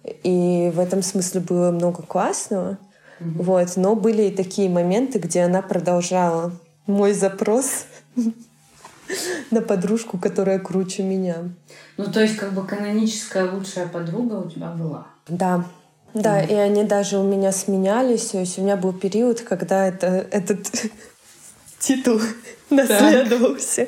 И 0.05 0.73
в 0.75 0.81
этом 0.81 1.03
смысле 1.03 1.41
было 1.41 1.71
много 1.71 2.03
классного. 2.03 2.79
Mm-hmm. 3.21 3.43
Вот. 3.43 3.77
Но 3.77 3.95
были 3.95 4.23
и 4.23 4.31
такие 4.31 4.71
моменты, 4.71 5.19
где 5.19 5.43
она 5.43 5.61
продолжала 5.61 6.53
мой 6.87 7.12
запрос 7.12 7.85
на 9.50 9.61
подружку, 9.61 10.19
которая 10.19 10.59
круче 10.59 11.02
меня. 11.02 11.37
Ну, 11.97 12.05
то 12.05 12.21
есть, 12.21 12.37
как 12.37 12.52
бы 12.52 12.67
каноническая 12.67 13.50
лучшая 13.50 13.87
подруга 13.87 14.35
у 14.35 14.49
тебя 14.49 14.69
была? 14.69 15.07
Да. 15.29 15.64
Да, 16.12 16.43
mm-hmm. 16.43 16.50
и 16.50 16.55
они 16.55 16.85
даже 16.85 17.19
у 17.19 17.23
меня 17.23 17.52
сменялись. 17.52 18.26
То 18.26 18.38
есть 18.38 18.59
у 18.59 18.62
меня 18.62 18.76
был 18.76 18.93
период, 18.93 19.43
когда 19.43 19.87
это, 19.87 20.26
этот 20.33 20.69
титул 21.79 22.21
наследовался. 22.71 23.87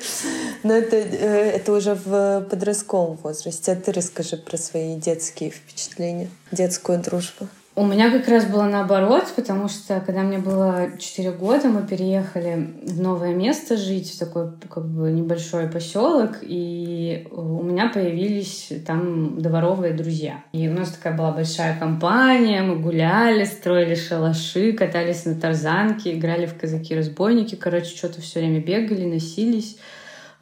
Но 0.62 0.73
это, 0.73 0.97
э, 0.97 1.50
это 1.50 1.73
уже 1.73 1.95
в 1.95 2.47
подростковом 2.49 3.17
возрасте. 3.17 3.73
А 3.73 3.76
ты 3.76 3.91
расскажи 3.93 4.37
про 4.37 4.57
свои 4.57 4.97
детские 4.97 5.50
впечатления, 5.50 6.31
детскую 6.52 6.99
дружбу. 6.99 7.49
У 7.75 7.87
меня 7.87 8.11
как 8.11 8.29
раз 8.29 8.45
было 8.45 8.64
наоборот, 8.64 9.33
потому 9.35 9.67
что 9.67 10.02
когда 10.05 10.21
мне 10.21 10.37
было 10.37 10.91
4 10.99 11.31
года, 11.33 11.69
мы 11.69 11.87
переехали 11.87 12.75
в 12.83 13.00
новое 13.00 13.35
место 13.35 13.79
жить, 13.79 14.12
в 14.12 14.19
такой 14.19 14.50
как 14.69 14.87
бы 14.87 15.11
небольшой 15.11 15.69
поселок, 15.69 16.37
и 16.43 17.26
у 17.31 17.62
меня 17.62 17.88
появились 17.88 18.71
там 18.87 19.41
дворовые 19.41 19.95
друзья. 19.95 20.45
И 20.52 20.69
у 20.69 20.73
нас 20.75 20.91
такая 20.91 21.17
была 21.17 21.33
большая 21.33 21.79
компания, 21.79 22.61
мы 22.61 22.79
гуляли, 22.79 23.45
строили 23.45 23.95
шалаши, 23.95 24.75
катались 24.75 25.25
на 25.25 25.35
тарзанке, 25.35 26.14
играли 26.14 26.45
в 26.45 26.59
казаки-разбойники, 26.59 27.55
короче, 27.55 27.97
что-то 27.97 28.21
все 28.21 28.41
время 28.41 28.61
бегали, 28.61 29.07
носились. 29.07 29.79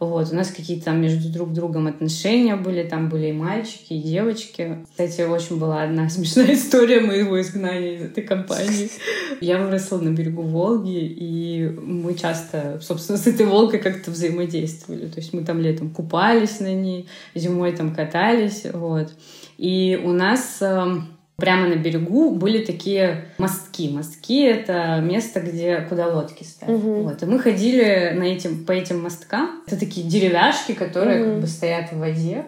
Вот, 0.00 0.33
у 0.33 0.35
нас 0.35 0.49
какие-то 0.50 0.87
там 0.87 1.02
между 1.02 1.28
друг 1.28 1.52
другом 1.52 1.87
отношения 1.87 2.57
были, 2.57 2.83
там 2.85 3.11
были 3.11 3.26
и 3.26 3.33
мальчики, 3.33 3.92
и 3.92 4.00
девочки. 4.00 4.78
Кстати, 4.90 5.21
очень 5.21 5.59
была 5.59 5.83
одна 5.83 6.09
смешная 6.11 6.54
история 6.54 7.00
моего 7.00 7.38
изгнания 7.38 7.97
из 7.97 8.02
этой 8.04 8.25
компании. 8.25 8.90
Я 9.42 9.59
выросла 9.59 9.99
на 9.99 10.09
берегу 10.09 10.40
Волги, 10.40 11.00
и 11.00 11.69
мы 11.69 12.14
часто, 12.14 12.80
собственно, 12.80 13.19
с 13.19 13.26
этой 13.26 13.45
Волгой 13.45 13.78
как-то 13.78 14.11
взаимодействовали. 14.11 15.07
То 15.07 15.21
есть 15.21 15.35
мы 15.35 15.45
там 15.45 15.61
летом 15.61 15.90
купались 15.90 16.61
на 16.61 16.73
ней, 16.73 17.07
зимой 17.35 17.73
там 17.73 17.95
катались, 17.95 18.64
вот. 18.73 19.12
И 19.59 20.00
у 20.02 20.12
нас 20.12 20.62
эм, 20.62 21.09
прямо 21.40 21.66
на 21.68 21.76
берегу 21.76 22.30
были 22.30 22.64
такие 22.64 23.25
мостки. 23.38 23.88
Мостки— 23.88 24.42
это 24.44 25.00
место, 25.02 25.40
где, 25.40 25.80
куда 25.88 26.06
лодки 26.06 26.44
ставят. 26.44 26.76
Угу. 26.76 27.02
Вот. 27.02 27.23
И 27.23 27.26
мы 27.26 27.38
ходили 27.38 28.12
на 28.14 28.25
этим, 28.25 28.64
по 28.64 28.73
этим 28.73 29.02
мосткам. 29.02 29.62
Это 29.66 29.78
такие 29.78 30.06
деревяшки, 30.06 30.73
которые 30.73 31.23
угу. 31.23 31.30
как 31.30 31.40
бы 31.40 31.47
стоят 31.47 31.92
в 31.92 31.99
воде. 31.99 32.44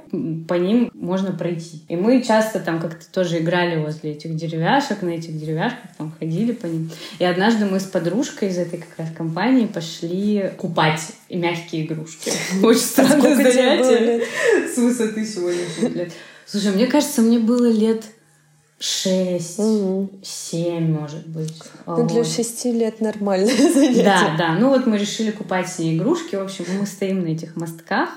По 0.47 0.55
ним 0.55 0.91
можно 0.95 1.33
пройти. 1.33 1.83
И 1.89 1.97
мы 1.97 2.23
часто 2.23 2.61
там 2.61 2.81
как-то 2.81 3.11
тоже 3.11 3.39
играли 3.39 3.81
возле 3.81 4.13
этих 4.13 4.37
деревяшек, 4.37 5.03
на 5.03 5.11
этих 5.11 5.37
деревяшках 5.37 5.97
там 5.97 6.13
ходили 6.19 6.53
по 6.53 6.67
ним. 6.67 6.91
И 7.19 7.25
однажды 7.25 7.65
мы 7.65 7.81
с 7.81 7.85
подружкой 7.85 8.49
из 8.49 8.59
этой 8.59 8.79
как 8.79 8.99
раз 8.99 9.09
компании 9.17 9.67
пошли 9.67 10.51
купать 10.57 11.01
мягкие 11.31 11.87
игрушки. 11.87 12.31
Очень 12.63 12.81
странное 12.81 13.35
занятие 13.35 14.25
с 14.73 14.77
высоты 14.77 15.25
сегодняшних 15.25 15.97
лет. 15.97 16.13
Слушай, 16.47 16.73
мне 16.73 16.87
кажется, 16.87 17.23
мне 17.23 17.39
было 17.39 17.71
лет 17.71 18.05
шесть, 18.83 19.61
семь, 20.23 20.93
может 20.93 21.27
быть. 21.29 21.55
Ну, 21.87 22.07
для 22.07 22.25
шести 22.25 22.73
лет 22.73 23.01
нормальное 23.01 23.55
занятие. 23.73 24.03
Да, 24.03 24.35
да. 24.37 24.55
Ну 24.55 24.71
вот 24.71 24.87
мы 24.87 24.99
решили 24.99 25.31
купать 25.31 25.69
с 25.69 25.79
ней 25.79 25.97
игрушки. 25.97 26.35
В 26.35 26.43
общем, 26.43 26.65
мы 26.79 26.87
стоим 26.87 27.23
на 27.23 27.29
этих 27.29 27.55
мостках, 27.55 28.11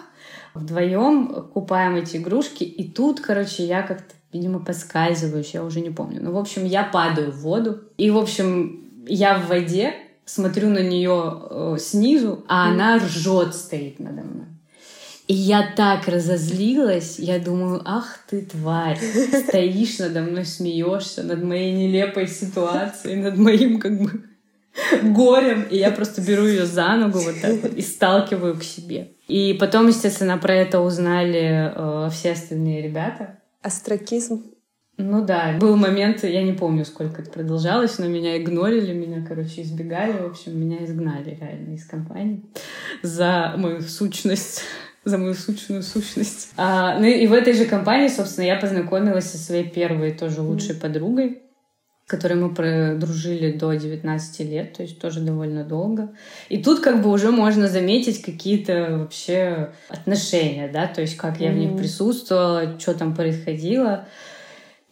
вдвоем 0.55 1.49
купаем 1.53 1.95
эти 1.95 2.17
игрушки. 2.17 2.63
И 2.63 2.89
тут, 2.89 3.21
короче, 3.21 3.63
я 3.63 3.83
как-то, 3.83 4.15
видимо, 4.33 4.59
поскальзываюсь, 4.59 5.53
я 5.53 5.63
уже 5.63 5.81
не 5.81 5.91
помню. 5.91 6.19
Ну, 6.23 6.31
в 6.31 6.37
общем, 6.37 6.65
я 6.65 6.83
падаю 6.83 7.31
в 7.31 7.41
воду. 7.41 7.81
И, 7.97 8.09
в 8.09 8.17
общем, 8.17 8.85
я 9.07 9.37
в 9.37 9.47
воде, 9.47 9.93
смотрю 10.25 10.69
на 10.69 10.79
нее 10.79 11.43
э, 11.47 11.77
снизу, 11.79 12.43
а 12.47 12.67
mm. 12.67 12.71
она 12.71 12.97
ржет 12.97 13.53
стоит 13.53 13.99
надо 13.99 14.23
мной. 14.23 14.47
И 15.27 15.33
я 15.33 15.73
так 15.75 16.07
разозлилась, 16.07 17.17
я 17.17 17.39
думаю, 17.39 17.81
ах 17.83 18.19
ты 18.29 18.41
тварь, 18.41 18.99
стоишь 19.47 19.97
надо 19.97 20.21
мной, 20.21 20.45
смеешься 20.45 21.23
над 21.23 21.43
моей 21.43 21.73
нелепой 21.73 22.27
ситуацией, 22.27 23.15
над 23.15 23.37
моим 23.37 23.79
как 23.79 23.99
бы 23.99 24.23
горем, 25.01 25.63
и 25.63 25.77
я 25.77 25.89
просто 25.91 26.21
беру 26.21 26.45
ее 26.45 26.65
за 26.65 26.95
ногу 26.95 27.19
вот 27.19 27.41
так 27.41 27.55
вот 27.63 27.73
и 27.73 27.81
сталкиваю 27.81 28.55
к 28.55 28.63
себе. 28.63 29.13
И 29.27 29.53
потом, 29.59 29.87
естественно, 29.87 30.37
про 30.37 30.53
это 30.53 30.79
узнали 30.81 31.71
э, 31.73 32.09
все 32.11 32.33
остальные 32.33 32.83
ребята. 32.83 33.39
Астракизм. 33.63 34.43
Ну 34.97 35.25
да, 35.25 35.57
был 35.59 35.75
момент, 35.75 36.23
я 36.23 36.41
не 36.43 36.53
помню, 36.53 36.85
сколько 36.85 37.21
это 37.21 37.29
продолжалось, 37.29 37.99
но 37.99 38.07
меня 38.07 38.37
игнорили, 38.37 38.93
меня, 38.93 39.25
короче, 39.27 39.63
избегали, 39.63 40.13
в 40.13 40.25
общем, 40.25 40.57
меня 40.57 40.85
изгнали 40.85 41.37
реально 41.41 41.73
из 41.73 41.85
компании 41.85 42.45
за 43.01 43.55
мою 43.57 43.81
сущность 43.81 44.61
за 45.05 45.17
мою 45.17 45.33
сущную 45.33 45.83
сущность. 45.83 46.49
А, 46.57 46.97
ну 46.99 47.05
и 47.05 47.27
в 47.27 47.33
этой 47.33 47.53
же 47.53 47.65
компании, 47.65 48.07
собственно, 48.07 48.45
я 48.45 48.57
познакомилась 48.57 49.29
со 49.29 49.37
своей 49.37 49.69
первой 49.69 50.11
тоже 50.11 50.41
лучшей 50.41 50.75
подругой, 50.75 51.43
с 52.05 52.09
которой 52.09 52.33
мы 52.33 52.49
дружили 52.97 53.51
до 53.51 53.73
19 53.73 54.39
лет, 54.49 54.73
то 54.73 54.83
есть 54.83 54.99
тоже 54.99 55.21
довольно 55.21 55.63
долго. 55.63 56.13
И 56.49 56.61
тут 56.61 56.79
как 56.79 57.01
бы 57.01 57.11
уже 57.11 57.31
можно 57.31 57.67
заметить 57.67 58.21
какие-то 58.21 58.97
вообще 58.99 59.71
отношения, 59.89 60.69
да, 60.71 60.87
то 60.87 61.01
есть 61.01 61.17
как 61.17 61.39
я 61.39 61.51
в 61.51 61.55
них 61.55 61.77
присутствовала, 61.77 62.79
что 62.79 62.93
там 62.93 63.15
происходило. 63.15 64.07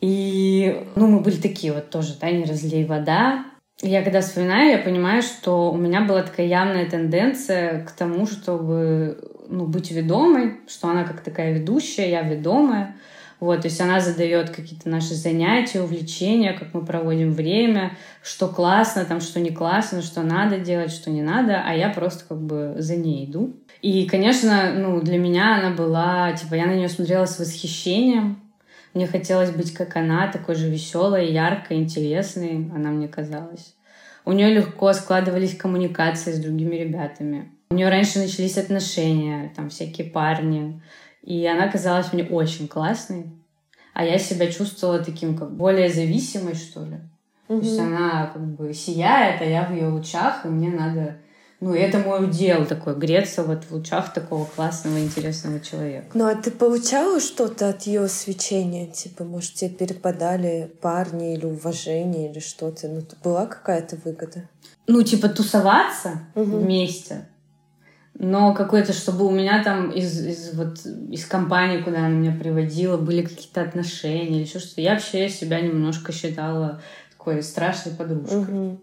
И, 0.02 0.86
ну, 0.96 1.08
мы 1.08 1.22
были 1.22 1.38
такие 1.38 1.72
вот 1.72 1.90
тоже, 1.90 2.16
да, 2.20 2.30
не 2.30 2.44
разлей 2.44 2.84
вода. 2.86 3.46
Я 3.82 4.04
когда 4.04 4.22
вспоминаю, 4.22 4.72
я 4.72 4.78
понимаю, 4.78 5.22
что 5.22 5.72
у 5.72 5.78
меня 5.78 6.02
была 6.02 6.24
такая 6.24 6.48
явная 6.48 6.90
тенденция 6.90 7.86
к 7.86 7.92
тому, 7.92 8.28
чтобы 8.28 9.33
ну, 9.50 9.66
быть 9.66 9.92
ведомой, 9.92 10.60
что 10.68 10.90
она 10.90 11.04
как 11.04 11.22
такая 11.22 11.54
ведущая, 11.54 12.10
я 12.10 12.22
ведомая. 12.22 12.96
Вот, 13.40 13.62
то 13.62 13.68
есть 13.68 13.82
она 13.82 14.00
задает 14.00 14.52
какие-то 14.52 14.88
наши 14.88 15.16
занятия, 15.16 15.82
увлечения, 15.82 16.54
как 16.54 16.74
мы 16.74 16.86
проводим 16.86 17.34
время, 17.34 17.98
что 18.22 18.48
классно, 18.48 19.04
там, 19.04 19.20
что 19.20 19.42
не 19.42 19.52
классно, 19.52 20.02
что 20.02 20.22
надо 20.22 20.60
делать, 20.60 20.92
что 20.92 21.10
не 21.10 21.22
надо, 21.22 21.62
а 21.62 21.74
я 21.74 21.90
просто 21.90 22.24
как 22.26 22.40
бы 22.40 22.76
за 22.78 22.96
ней 22.96 23.26
иду. 23.26 23.54
И, 23.82 24.06
конечно, 24.08 24.72
ну, 24.74 25.02
для 25.02 25.18
меня 25.18 25.58
она 25.58 25.76
была, 25.76 26.32
типа, 26.32 26.56
я 26.56 26.68
на 26.68 26.76
нее 26.76 26.88
смотрела 26.88 27.26
с 27.26 27.38
восхищением. 27.38 28.40
Мне 28.94 29.08
хотелось 29.08 29.52
быть 29.52 29.74
как 29.74 29.98
она, 29.98 30.32
такой 30.32 30.56
же 30.56 30.70
веселой, 30.70 31.30
яркой, 31.30 31.78
интересной, 31.78 32.72
она 32.74 32.92
мне 32.92 33.10
казалась. 33.10 33.76
У 34.24 34.32
нее 34.32 34.54
легко 34.54 34.94
складывались 34.94 35.58
коммуникации 35.58 36.32
с 36.32 36.40
другими 36.40 36.78
ребятами. 36.78 37.52
У 37.74 37.76
нее 37.76 37.90
раньше 37.90 38.20
начались 38.20 38.60
отношения, 38.60 39.52
там 39.56 39.72
всякие 39.72 40.08
парни. 40.08 40.80
И 41.24 41.44
она 41.48 41.68
казалась 41.70 42.14
мне 42.14 42.24
очень 42.24 42.68
классной. 42.68 43.32
А 43.96 44.06
я 44.06 44.20
себя 44.20 44.52
чувствовала 44.52 45.00
таким, 45.00 45.36
как 45.36 45.58
более 45.58 45.90
зависимой, 45.90 46.54
что 46.54 46.86
ли. 46.86 47.00
Mm-hmm. 47.48 47.60
То 47.60 47.66
есть 47.66 47.80
она 47.80 48.28
как 48.28 48.46
бы 48.56 48.76
сияет, 48.76 49.42
а 49.42 49.46
я 49.46 49.66
в 49.66 49.74
ее 49.74 49.88
лучах, 49.88 50.46
и 50.46 50.50
мне 50.50 50.70
надо 50.70 51.18
Ну, 51.62 51.74
это 51.74 51.98
мой 51.98 52.26
удел 52.26 52.68
такой, 52.68 52.96
греться 52.96 53.42
вот 53.42 53.64
в 53.64 53.72
лучах 53.72 54.14
такого 54.14 54.46
классного, 54.46 55.00
интересного 55.00 55.60
человека. 55.60 56.10
Ну, 56.14 56.28
а 56.28 56.36
ты 56.36 56.52
получала 56.52 57.20
что-то 57.20 57.70
от 57.70 57.88
ее 57.88 58.08
свечения? 58.08 58.86
Типа, 58.86 59.24
может, 59.24 59.56
тебе 59.56 59.72
перепадали 59.72 60.72
парни 60.80 61.34
или 61.34 61.48
уважение 61.48 62.30
или 62.30 62.40
что-то? 62.40 62.88
Ну, 62.88 63.02
была 63.24 63.48
какая-то 63.48 63.96
выгода? 64.06 64.48
Ну, 64.86 65.02
типа, 65.02 65.28
тусоваться 65.28 66.20
угу. 66.36 66.58
вместе. 66.58 67.30
Но 68.18 68.54
какое-то, 68.54 68.94
чтобы 68.94 69.26
у 69.26 69.32
меня 69.32 69.64
там 69.64 69.90
из, 69.90 70.26
из, 70.26 70.54
вот, 70.54 70.86
из 70.86 71.26
компании, 71.26 71.82
куда 71.82 72.00
она 72.00 72.10
меня 72.10 72.32
приводила, 72.32 72.98
были 72.98 73.24
какие-то 73.24 73.62
отношения 73.62 74.38
или 74.38 74.44
еще 74.44 74.60
что-то. 74.60 74.82
Я 74.82 74.94
вообще 74.94 75.30
себя 75.30 75.60
немножко 75.60 76.12
считала 76.12 76.82
такой 77.12 77.42
страшной 77.42 77.96
подружкой. 77.96 78.40
Угу. 78.40 78.80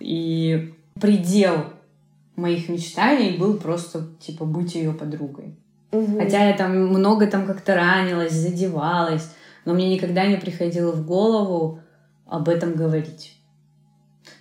И 0.00 0.74
предел 1.00 1.66
моих 2.34 2.68
мечтаний 2.68 3.36
был 3.36 3.56
просто, 3.58 4.08
типа, 4.20 4.44
быть 4.44 4.74
ее 4.74 4.92
подругой. 4.92 5.54
Угу. 5.92 6.18
Хотя 6.18 6.48
я 6.48 6.56
там 6.56 6.76
много 6.88 7.26
там 7.28 7.46
как-то 7.46 7.76
ранилась, 7.76 8.32
задевалась, 8.32 9.30
но 9.64 9.74
мне 9.74 9.94
никогда 9.94 10.26
не 10.26 10.36
приходило 10.36 10.90
в 10.90 11.06
голову 11.06 11.80
об 12.26 12.48
этом 12.48 12.74
говорить. 12.74 13.38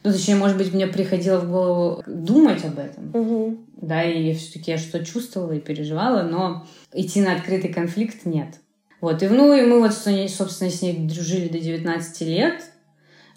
Ну, 0.03 0.11
точнее, 0.11 0.35
может 0.35 0.57
быть, 0.57 0.73
мне 0.73 0.87
приходило 0.87 1.39
в 1.39 1.49
голову 1.49 2.03
думать 2.07 2.63
об 2.65 2.79
этом. 2.79 3.11
Угу. 3.13 3.57
Да, 3.81 4.03
и 4.03 4.33
все-таки 4.33 4.71
я 4.71 4.77
что 4.77 5.03
чувствовала 5.05 5.51
и 5.51 5.59
переживала, 5.59 6.23
но 6.23 6.65
идти 6.93 7.21
на 7.21 7.33
открытый 7.33 7.71
конфликт 7.71 8.25
нет. 8.25 8.55
Вот, 8.99 9.21
и, 9.23 9.27
ну, 9.27 9.53
и 9.53 9.61
мы 9.61 9.79
вот, 9.79 9.93
собственно, 9.93 10.69
с 10.69 10.81
ней 10.81 11.07
дружили 11.07 11.47
до 11.47 11.59
19 11.59 12.21
лет, 12.21 12.63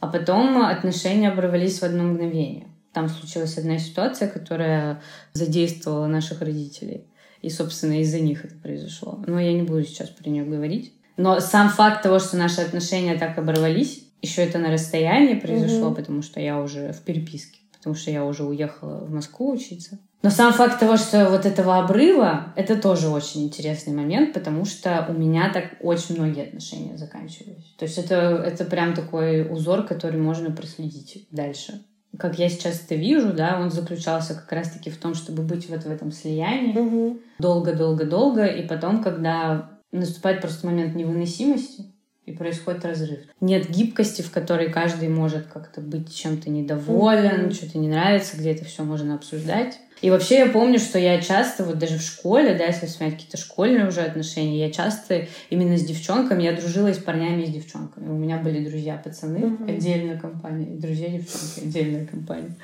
а 0.00 0.06
потом 0.06 0.62
отношения 0.62 1.30
оборвались 1.30 1.78
в 1.78 1.82
одно 1.82 2.04
мгновение. 2.04 2.68
Там 2.92 3.08
случилась 3.08 3.58
одна 3.58 3.78
ситуация, 3.78 4.28
которая 4.28 5.02
задействовала 5.32 6.06
наших 6.06 6.42
родителей. 6.42 7.06
И, 7.42 7.50
собственно, 7.50 8.00
из-за 8.00 8.20
них 8.20 8.44
это 8.44 8.54
произошло. 8.54 9.22
Но 9.26 9.40
я 9.40 9.52
не 9.52 9.62
буду 9.62 9.84
сейчас 9.84 10.08
про 10.10 10.30
нее 10.30 10.44
говорить. 10.44 10.94
Но 11.16 11.40
сам 11.40 11.68
факт 11.70 12.02
того, 12.02 12.18
что 12.18 12.36
наши 12.36 12.60
отношения 12.60 13.16
так 13.16 13.36
оборвались, 13.38 14.03
еще 14.24 14.42
это 14.42 14.58
на 14.58 14.70
расстоянии 14.70 15.34
произошло, 15.34 15.90
mm-hmm. 15.90 15.94
потому 15.94 16.22
что 16.22 16.40
я 16.40 16.60
уже 16.60 16.92
в 16.92 17.00
переписке, 17.00 17.58
потому 17.72 17.94
что 17.94 18.10
я 18.10 18.24
уже 18.24 18.44
уехала 18.44 19.04
в 19.04 19.10
Москву 19.12 19.52
учиться. 19.52 19.98
Но 20.22 20.30
сам 20.30 20.54
факт 20.54 20.80
того, 20.80 20.96
что 20.96 21.28
вот 21.28 21.44
этого 21.44 21.78
обрыва, 21.78 22.54
это 22.56 22.76
тоже 22.80 23.08
очень 23.08 23.44
интересный 23.44 23.92
момент, 23.92 24.32
потому 24.32 24.64
что 24.64 25.04
у 25.10 25.12
меня 25.12 25.50
так 25.52 25.74
очень 25.80 26.14
многие 26.14 26.46
отношения 26.46 26.96
заканчивались. 26.96 27.74
То 27.78 27.84
есть 27.84 27.98
это, 27.98 28.14
это 28.14 28.64
прям 28.64 28.94
такой 28.94 29.46
узор, 29.52 29.84
который 29.84 30.18
можно 30.18 30.50
проследить 30.50 31.26
дальше 31.30 31.84
как 32.18 32.38
я 32.38 32.48
сейчас 32.48 32.80
это 32.84 32.94
вижу, 32.94 33.32
да, 33.32 33.58
он 33.60 33.72
заключался 33.72 34.34
как 34.34 34.52
раз-таки 34.52 34.90
в 34.90 34.96
том, 34.98 35.14
чтобы 35.14 35.42
быть 35.42 35.68
вот 35.68 35.82
в 35.82 35.90
этом 35.90 36.12
слиянии 36.12 37.18
долго-долго-долго, 37.40 38.46
и 38.46 38.66
потом, 38.66 39.02
когда 39.02 39.70
наступает 39.90 40.40
просто 40.40 40.66
момент 40.66 40.94
невыносимости, 40.94 41.86
и 42.26 42.32
происходит 42.32 42.84
разрыв. 42.84 43.20
Нет 43.40 43.70
гибкости, 43.70 44.22
в 44.22 44.30
которой 44.30 44.70
каждый 44.70 45.08
может 45.08 45.46
как-то 45.46 45.80
быть 45.80 46.14
чем-то 46.14 46.50
недоволен, 46.50 47.46
mm-hmm. 47.46 47.52
что-то 47.52 47.78
не 47.78 47.88
нравится, 47.88 48.36
где 48.36 48.52
это 48.52 48.64
все 48.64 48.82
можно 48.82 49.14
обсуждать. 49.14 49.78
И 50.00 50.10
вообще 50.10 50.40
я 50.40 50.46
помню, 50.46 50.78
что 50.78 50.98
я 50.98 51.20
часто, 51.20 51.64
вот 51.64 51.78
даже 51.78 51.98
в 51.98 52.02
школе, 52.02 52.54
да, 52.54 52.66
если 52.66 52.86
вспоминать 52.86 53.16
какие-то 53.16 53.38
школьные 53.38 53.88
уже 53.88 54.00
отношения, 54.00 54.58
я 54.58 54.70
часто 54.70 55.28
именно 55.48 55.78
с 55.78 55.82
девчонками, 55.82 56.42
я 56.42 56.52
дружила 56.52 56.88
и 56.88 56.94
с 56.94 56.98
парнями, 56.98 57.42
и 57.42 57.46
с 57.46 57.50
девчонками. 57.50 58.08
У 58.08 58.16
меня 58.16 58.38
были 58.38 58.66
друзья-пацаны, 58.68 59.38
mm-hmm. 59.38 59.76
отдельная 59.76 60.18
компания, 60.18 60.74
и 60.74 60.78
друзья-девчонки, 60.78 61.60
отдельная 61.64 62.06
компания. 62.06 62.56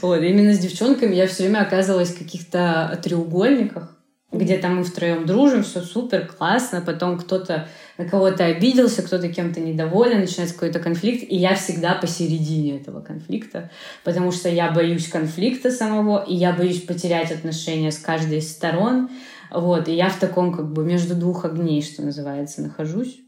Вот, 0.00 0.22
именно 0.22 0.52
с 0.52 0.58
девчонками 0.58 1.14
я 1.14 1.26
все 1.26 1.44
время 1.44 1.60
оказывалась 1.60 2.10
в 2.10 2.18
каких-то 2.18 2.98
треугольниках, 3.02 3.96
где 4.32 4.58
там 4.58 4.76
мы 4.76 4.84
втроем 4.84 5.24
дружим, 5.24 5.62
все 5.62 5.80
супер, 5.80 6.26
классно, 6.26 6.80
потом 6.80 7.18
кто-то 7.18 7.68
на 7.98 8.04
кого-то 8.04 8.44
обиделся, 8.44 9.02
кто-то 9.02 9.28
кем-то 9.28 9.60
недоволен, 9.60 10.20
начинается 10.20 10.54
какой-то 10.54 10.78
конфликт, 10.78 11.24
и 11.28 11.36
я 11.36 11.54
всегда 11.54 11.94
посередине 11.94 12.78
этого 12.78 13.00
конфликта, 13.00 13.70
потому 14.04 14.30
что 14.32 14.48
я 14.48 14.70
боюсь 14.70 15.08
конфликта 15.08 15.70
самого, 15.70 16.24
и 16.24 16.34
я 16.34 16.52
боюсь 16.52 16.80
потерять 16.80 17.32
отношения 17.32 17.90
с 17.90 17.98
каждой 17.98 18.38
из 18.38 18.50
сторон, 18.50 19.10
вот, 19.50 19.88
и 19.88 19.94
я 19.94 20.08
в 20.08 20.18
таком 20.18 20.54
как 20.54 20.72
бы 20.72 20.84
между 20.84 21.14
двух 21.14 21.44
огней, 21.44 21.82
что 21.82 22.02
называется, 22.02 22.62
нахожусь. 22.62 23.20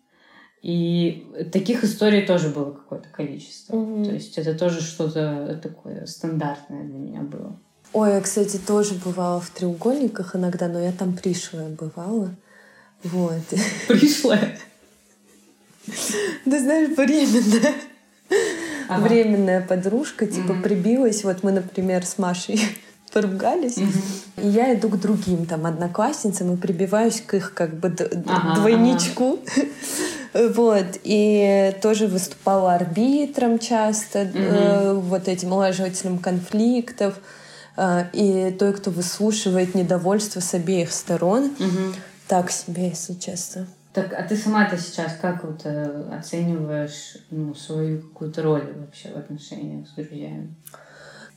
И 0.62 1.26
таких 1.52 1.84
историй 1.84 2.26
тоже 2.26 2.50
было 2.50 2.72
какое-то 2.72 3.08
количество. 3.08 3.74
Mm-hmm. 3.74 4.04
То 4.04 4.10
есть 4.12 4.36
это 4.36 4.54
тоже 4.54 4.82
что-то 4.82 5.58
такое 5.62 6.04
стандартное 6.04 6.84
для 6.84 6.98
меня 6.98 7.22
было. 7.22 7.58
Ой, 7.94 8.12
я, 8.12 8.20
кстати, 8.20 8.58
тоже 8.58 8.94
бывала 9.02 9.40
в 9.40 9.48
треугольниках 9.50 10.36
иногда, 10.36 10.68
но 10.68 10.78
я 10.78 10.92
там 10.92 11.16
пришлая 11.16 11.70
бывала. 11.70 12.36
Вот. 13.04 13.42
Пришлая? 13.88 14.58
Да 16.44 16.58
знаешь, 16.58 16.96
временная. 16.96 17.74
Ага. 18.88 19.02
Временная 19.02 19.60
подружка, 19.60 20.26
типа, 20.26 20.52
mm 20.52 20.62
прибилась. 20.62 21.24
Вот 21.24 21.42
мы, 21.42 21.52
например, 21.52 22.04
с 22.04 22.18
Машей 22.18 22.60
поругались, 23.12 23.78
mm-hmm. 23.78 24.42
и 24.42 24.48
я 24.48 24.74
иду 24.74 24.88
к 24.88 25.00
другим 25.00 25.46
там 25.46 25.66
одноклассницам 25.66 26.54
и 26.54 26.56
прибиваюсь 26.56 27.20
к 27.20 27.34
их 27.34 27.54
как 27.54 27.74
бы 27.74 27.94
ага, 28.26 28.54
двойничку. 28.56 29.38
Ага. 29.56 29.66
Вот, 30.32 30.86
и 31.02 31.74
тоже 31.82 32.06
выступала 32.06 32.74
арбитром 32.74 33.58
часто, 33.58 34.20
mm 34.20 34.32
э, 34.36 34.92
вот 34.94 35.26
этим 35.26 35.52
улаживателем 35.52 36.18
конфликтов. 36.20 37.14
А, 37.76 38.08
и 38.12 38.54
той, 38.58 38.72
кто 38.74 38.92
выслушивает 38.92 39.74
недовольство 39.74 40.38
с 40.38 40.54
обеих 40.54 40.92
сторон, 40.92 41.46
угу. 41.58 41.94
Так 42.30 42.52
себе, 42.52 42.90
если 42.90 43.14
честно. 43.14 43.66
Так, 43.92 44.14
а 44.16 44.22
ты 44.22 44.36
сама-то 44.36 44.78
сейчас 44.78 45.16
как 45.20 45.42
вот 45.42 45.62
э, 45.64 46.04
оцениваешь 46.16 47.16
ну, 47.30 47.56
свою 47.56 48.02
какую-то 48.02 48.42
роль 48.42 48.72
вообще 48.76 49.08
в 49.08 49.16
отношениях 49.16 49.88
с 49.88 49.94
друзьями? 49.94 50.54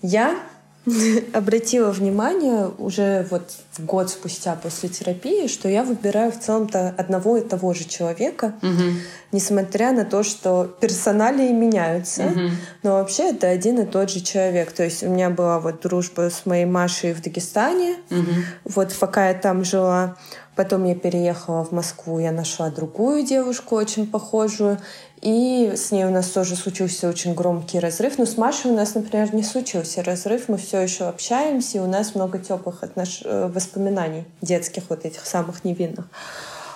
Я 0.03 0.39
обратила 1.33 1.89
внимание 1.91 2.69
уже 2.77 3.25
вот 3.31 3.55
год 3.79 4.11
спустя 4.11 4.55
после 4.55 4.89
терапии, 4.89 5.47
что 5.47 5.67
я 5.67 5.83
выбираю 5.83 6.31
в 6.31 6.39
целом-то 6.39 6.93
одного 6.97 7.37
и 7.37 7.41
того 7.41 7.73
же 7.73 7.85
человека, 7.85 8.53
угу. 8.61 8.99
несмотря 9.31 9.93
на 9.93 10.05
то, 10.05 10.21
что 10.21 10.65
персоналии 10.79 11.51
меняются, 11.51 12.25
угу. 12.25 12.49
но 12.83 12.91
вообще 12.97 13.31
это 13.31 13.47
один 13.47 13.79
и 13.79 13.85
тот 13.85 14.11
же 14.11 14.19
человек. 14.19 14.73
То 14.73 14.83
есть 14.83 15.01
у 15.01 15.09
меня 15.09 15.29
была 15.29 15.59
вот 15.59 15.81
дружба 15.81 16.29
с 16.29 16.45
моей 16.45 16.65
Машей 16.65 17.13
в 17.13 17.21
Дагестане, 17.21 17.95
угу. 18.11 18.31
вот 18.65 18.93
пока 18.99 19.29
я 19.29 19.33
там 19.33 19.63
жила. 19.63 20.17
Потом 20.55 20.85
я 20.85 20.93
переехала 20.93 21.63
в 21.63 21.71
Москву, 21.71 22.19
я 22.19 22.31
нашла 22.31 22.69
другую 22.69 23.25
девушку, 23.25 23.75
очень 23.75 24.05
похожую. 24.05 24.77
И 25.21 25.73
с 25.75 25.91
ней 25.91 26.05
у 26.05 26.11
нас 26.11 26.27
тоже 26.27 26.55
случился 26.55 27.09
очень 27.09 27.33
громкий 27.33 27.79
разрыв. 27.79 28.17
Но 28.17 28.25
с 28.25 28.37
Машей 28.37 28.71
у 28.71 28.75
нас, 28.75 28.93
например, 28.93 29.33
не 29.33 29.41
случился 29.41 30.03
разрыв. 30.03 30.49
Мы 30.49 30.57
все 30.57 30.79
еще 30.81 31.05
общаемся, 31.05 31.77
и 31.77 31.81
у 31.81 31.87
нас 31.87 32.13
много 32.13 32.39
теплых 32.39 32.83
отнош... 32.83 33.21
Э, 33.23 33.47
воспоминаний 33.47 34.25
детских, 34.41 34.83
вот 34.89 35.05
этих 35.05 35.25
самых 35.25 35.63
невинных. 35.63 36.05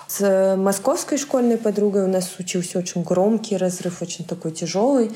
С 0.08 0.56
московской 0.56 1.18
школьной 1.18 1.58
подругой 1.58 2.04
у 2.04 2.08
нас 2.08 2.30
случился 2.30 2.78
очень 2.78 3.02
громкий 3.02 3.58
разрыв, 3.58 4.00
очень 4.00 4.24
такой 4.24 4.52
тяжелый. 4.52 5.12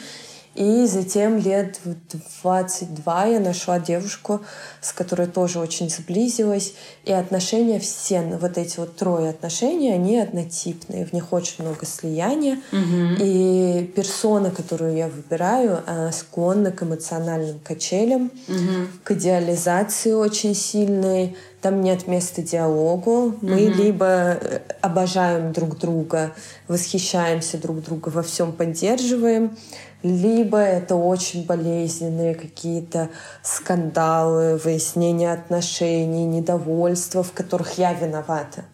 И 0.54 0.86
затем 0.86 1.38
лет 1.38 1.80
в 1.84 1.94
22 2.42 3.24
я 3.24 3.40
нашла 3.40 3.78
девушку, 3.78 4.42
с 4.80 4.92
которой 4.92 5.26
тоже 5.26 5.58
очень 5.58 5.88
сблизилась. 5.88 6.74
И 7.04 7.12
отношения 7.12 7.78
все, 7.78 8.20
вот 8.40 8.58
эти 8.58 8.78
вот 8.78 8.96
трое 8.96 9.30
отношений, 9.30 9.92
они 9.92 10.18
однотипные. 10.18 11.06
В 11.06 11.12
них 11.12 11.32
очень 11.32 11.64
много 11.64 11.86
слияния. 11.86 12.60
Угу. 12.70 13.24
И 13.24 13.92
персона, 13.96 14.50
которую 14.50 14.94
я 14.94 15.08
выбираю, 15.08 15.82
она 15.86 16.12
склонна 16.12 16.70
к 16.70 16.82
эмоциональным 16.82 17.58
качелям, 17.60 18.30
угу. 18.46 18.88
к 19.04 19.12
идеализации 19.12 20.12
очень 20.12 20.54
сильной. 20.54 21.34
Там 21.62 21.80
нет 21.80 22.08
места 22.08 22.42
диалогу. 22.42 23.36
Мы 23.40 23.68
угу. 23.68 23.82
либо 23.82 24.06
э, 24.06 24.60
обожаем 24.80 25.52
друг 25.52 25.78
друга, 25.78 26.32
восхищаемся 26.66 27.56
друг 27.56 27.82
друга, 27.84 28.08
во 28.08 28.22
всем 28.24 28.52
поддерживаем, 28.52 29.56
либо 30.02 30.58
это 30.58 30.96
очень 30.96 31.46
болезненные 31.46 32.34
какие-то 32.34 33.10
скандалы, 33.42 34.56
выяснение 34.56 35.32
отношений, 35.32 36.24
недовольства, 36.24 37.22
в 37.22 37.30
которых 37.32 37.78
я 37.78 37.92
виновата. 37.92 38.64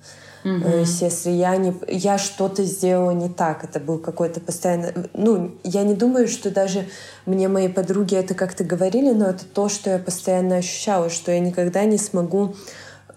Угу. 0.57 0.63
То 0.63 0.77
есть, 0.77 1.03
если 1.03 1.31
я 1.31 1.57
не, 1.57 1.75
я 1.89 2.19
что-то 2.19 2.65
сделала 2.65 3.11
не 3.11 3.29
так, 3.29 3.65
это 3.65 3.81
был 3.81 3.99
какой-то 3.99 4.41
постоянно, 4.41 4.93
ну, 5.15 5.59
я 5.65 5.83
не 5.83 5.95
думаю, 5.95 6.29
что 6.29 6.51
даже 6.51 6.87
мне 7.27 7.49
мои 7.49 7.69
подруги 7.69 8.15
это 8.15 8.35
как-то 8.35 8.65
говорили, 8.65 9.13
но 9.13 9.27
это 9.27 9.45
то, 9.45 9.69
что 9.69 9.91
я 9.91 9.99
постоянно 9.99 10.57
ощущала, 10.57 11.11
что 11.11 11.33
я 11.33 11.41
никогда 11.41 11.85
не 11.85 11.99
смогу 11.99 12.55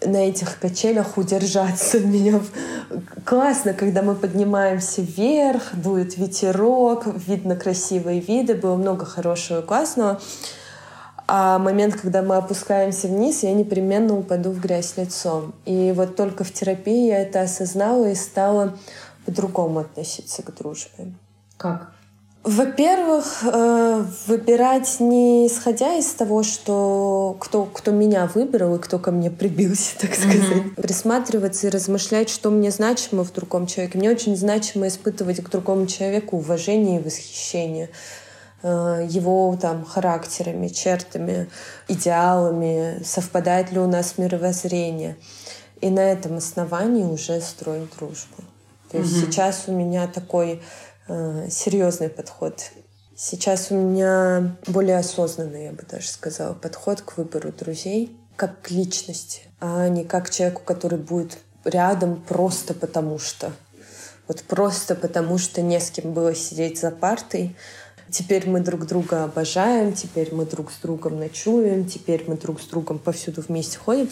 на 0.04 0.17
этих 0.17 0.60
качелях 0.60 1.17
удержаться. 1.17 2.00
Меня 2.06 2.41
классно, 3.26 3.74
когда 3.74 4.02
мы 4.02 4.15
поднимаемся 4.15 5.02
вверх, 5.02 5.74
дует 5.74 6.17
ветерок, 6.17 7.06
видно 7.28 7.56
красивые 7.56 8.20
виды, 8.20 8.56
было 8.56 8.76
много 8.76 9.06
хорошего 9.06 9.62
и 9.62 9.65
классного. 9.65 10.20
А 11.34 11.60
момент, 11.60 11.96
когда 11.96 12.22
мы 12.22 12.36
опускаемся 12.36 13.08
вниз, 13.08 13.44
я 13.44 13.54
непременно 13.54 14.17
упаду 14.17 14.52
в 14.52 14.60
грязь 14.60 14.98
лицом. 14.98 15.54
И 15.63 15.94
вот 15.96 16.17
только 16.17 16.44
в 16.44 16.52
терапии 16.52 17.08
я 17.08 17.22
это 17.22 17.39
осознала 17.39 18.10
и 18.10 18.15
стала 18.15 18.78
по-другому 19.26 19.80
относиться 19.80 20.44
к 20.44 20.54
дружбе. 20.54 21.13
Как? 21.56 21.94
Во-первых, 22.44 23.44
э, 23.46 24.06
выбирать 24.28 25.00
не 25.00 25.48
исходя 25.48 25.96
из 25.96 26.08
того, 26.08 26.44
что 26.44 27.38
кто, 27.39 27.63
кто 27.63 27.91
меня 27.91 28.30
выбрал 28.36 28.76
и 28.76 28.80
кто 28.80 29.00
ко 29.00 29.12
мне 29.12 29.32
прибился, 29.32 29.98
так 30.02 30.13
сказать. 30.13 30.36
Mm-hmm. 30.36 30.82
Присматриваться 30.82 31.67
и 31.67 31.70
размышлять, 31.70 32.30
что 32.30 32.50
мне 32.50 32.72
значимо 32.72 33.24
в 33.24 33.32
другом 33.32 33.67
человеке. 33.67 33.98
Мне 33.98 34.10
очень 34.10 34.36
значимо 34.36 34.89
испытывать 34.89 35.41
к 35.41 35.50
другому 35.50 35.88
человеку 35.88 36.36
уважение 36.36 37.00
и 37.00 37.04
восхищение 37.04 37.89
его 38.63 39.58
там 39.60 39.86
характерами, 39.86 40.67
чертами, 40.67 41.50
идеалами, 41.88 43.02
совпадает 43.04 43.71
ли 43.71 43.80
у 43.80 43.88
нас 43.88 44.17
мировоззрение. 44.17 45.17
И 45.82 45.89
на 45.89 46.02
этом 46.02 46.38
основании 46.38 47.04
уже 47.04 47.41
строить 47.41 47.89
дружбу. 47.97 48.43
То 48.91 48.97
есть 48.97 49.15
mm-hmm. 49.15 49.26
сейчас 49.26 49.63
у 49.67 49.71
меня 49.71 50.08
такой 50.08 50.62
э, 51.08 51.47
серьезный 51.50 52.10
подход. 52.10 52.71
Сейчас 53.15 53.71
у 53.71 53.76
меня 53.76 54.56
более 54.67 54.97
осознанный, 54.97 55.65
я 55.65 55.71
бы 55.71 55.84
даже 55.89 56.08
сказала, 56.08 56.54
подход 56.54 57.02
к 57.02 57.17
выбору 57.17 57.52
друзей 57.52 58.17
как 58.36 58.62
к 58.63 58.71
личности, 58.71 59.43
а 59.60 59.88
не 59.88 60.04
как 60.04 60.26
к 60.26 60.30
человеку, 60.32 60.63
который 60.65 60.97
будет 60.97 61.38
рядом 61.63 62.21
просто 62.21 62.74
потому 62.74 63.19
что. 63.19 63.52
Вот 64.28 64.41
просто 64.43 64.95
потому 64.95 65.38
что 65.38 65.62
не 65.62 65.80
с 65.80 65.91
кем 65.91 66.13
было 66.13 66.34
сидеть 66.34 66.80
за 66.80 66.89
партой. 66.89 67.56
Теперь 68.12 68.50
мы 68.50 68.60
друг 68.60 68.86
друга 68.86 69.24
обожаем, 69.24 69.93
теперь 69.93 70.34
мы 70.34 70.45
друг 70.45 70.71
с 70.71 70.80
другом 70.82 71.19
ночуем, 71.19 71.86
теперь 71.86 72.26
мы 72.28 72.36
друг 72.36 72.62
с 72.62 72.65
другом 72.65 73.00
повсюду 73.00 73.41
вместе 73.41 73.78
ходим. 73.78 74.10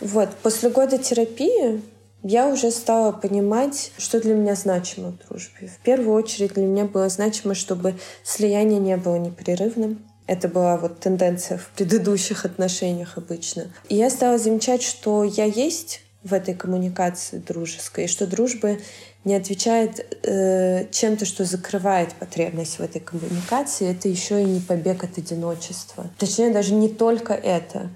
Вот. 0.00 0.28
После 0.42 0.68
года 0.68 0.98
терапии 0.98 1.82
я 2.22 2.48
уже 2.48 2.70
стала 2.70 3.12
понимать, 3.12 3.92
что 3.98 4.20
для 4.20 4.34
меня 4.34 4.54
значимо 4.54 5.12
в 5.12 5.28
дружбе. 5.28 5.68
В 5.68 5.82
первую 5.82 6.14
очередь 6.14 6.54
для 6.54 6.64
меня 6.64 6.84
было 6.84 7.08
значимо, 7.08 7.54
чтобы 7.54 7.94
слияние 8.22 8.80
не 8.80 8.96
было 8.96 9.16
непрерывным. 9.16 10.04
Это 10.26 10.48
была 10.48 10.76
вот 10.78 11.00
тенденция 11.00 11.58
в 11.58 11.68
предыдущих 11.76 12.44
отношениях 12.46 13.18
обычно. 13.18 13.72
И 13.88 13.96
я 13.96 14.08
стала 14.08 14.38
замечать, 14.38 14.82
что 14.82 15.22
я 15.24 15.44
есть 15.44 16.00
в 16.22 16.32
этой 16.32 16.54
коммуникации 16.54 17.36
дружеской, 17.38 18.04
и 18.04 18.08
что 18.08 18.26
дружба 18.26 18.78
не 19.24 19.34
отвечает 19.34 20.18
э, 20.22 20.86
чем-то, 20.90 21.24
что 21.24 21.44
закрывает 21.44 22.12
потребность 22.14 22.78
в 22.78 22.80
этой 22.80 23.00
коммуникации. 23.00 23.90
Это 23.90 24.08
еще 24.08 24.42
и 24.42 24.44
не 24.44 24.60
побег 24.60 25.04
от 25.04 25.16
одиночества. 25.18 26.06
Точнее, 26.18 26.52
даже 26.52 26.74
не 26.74 26.88
только 26.88 27.32
это 27.32 27.90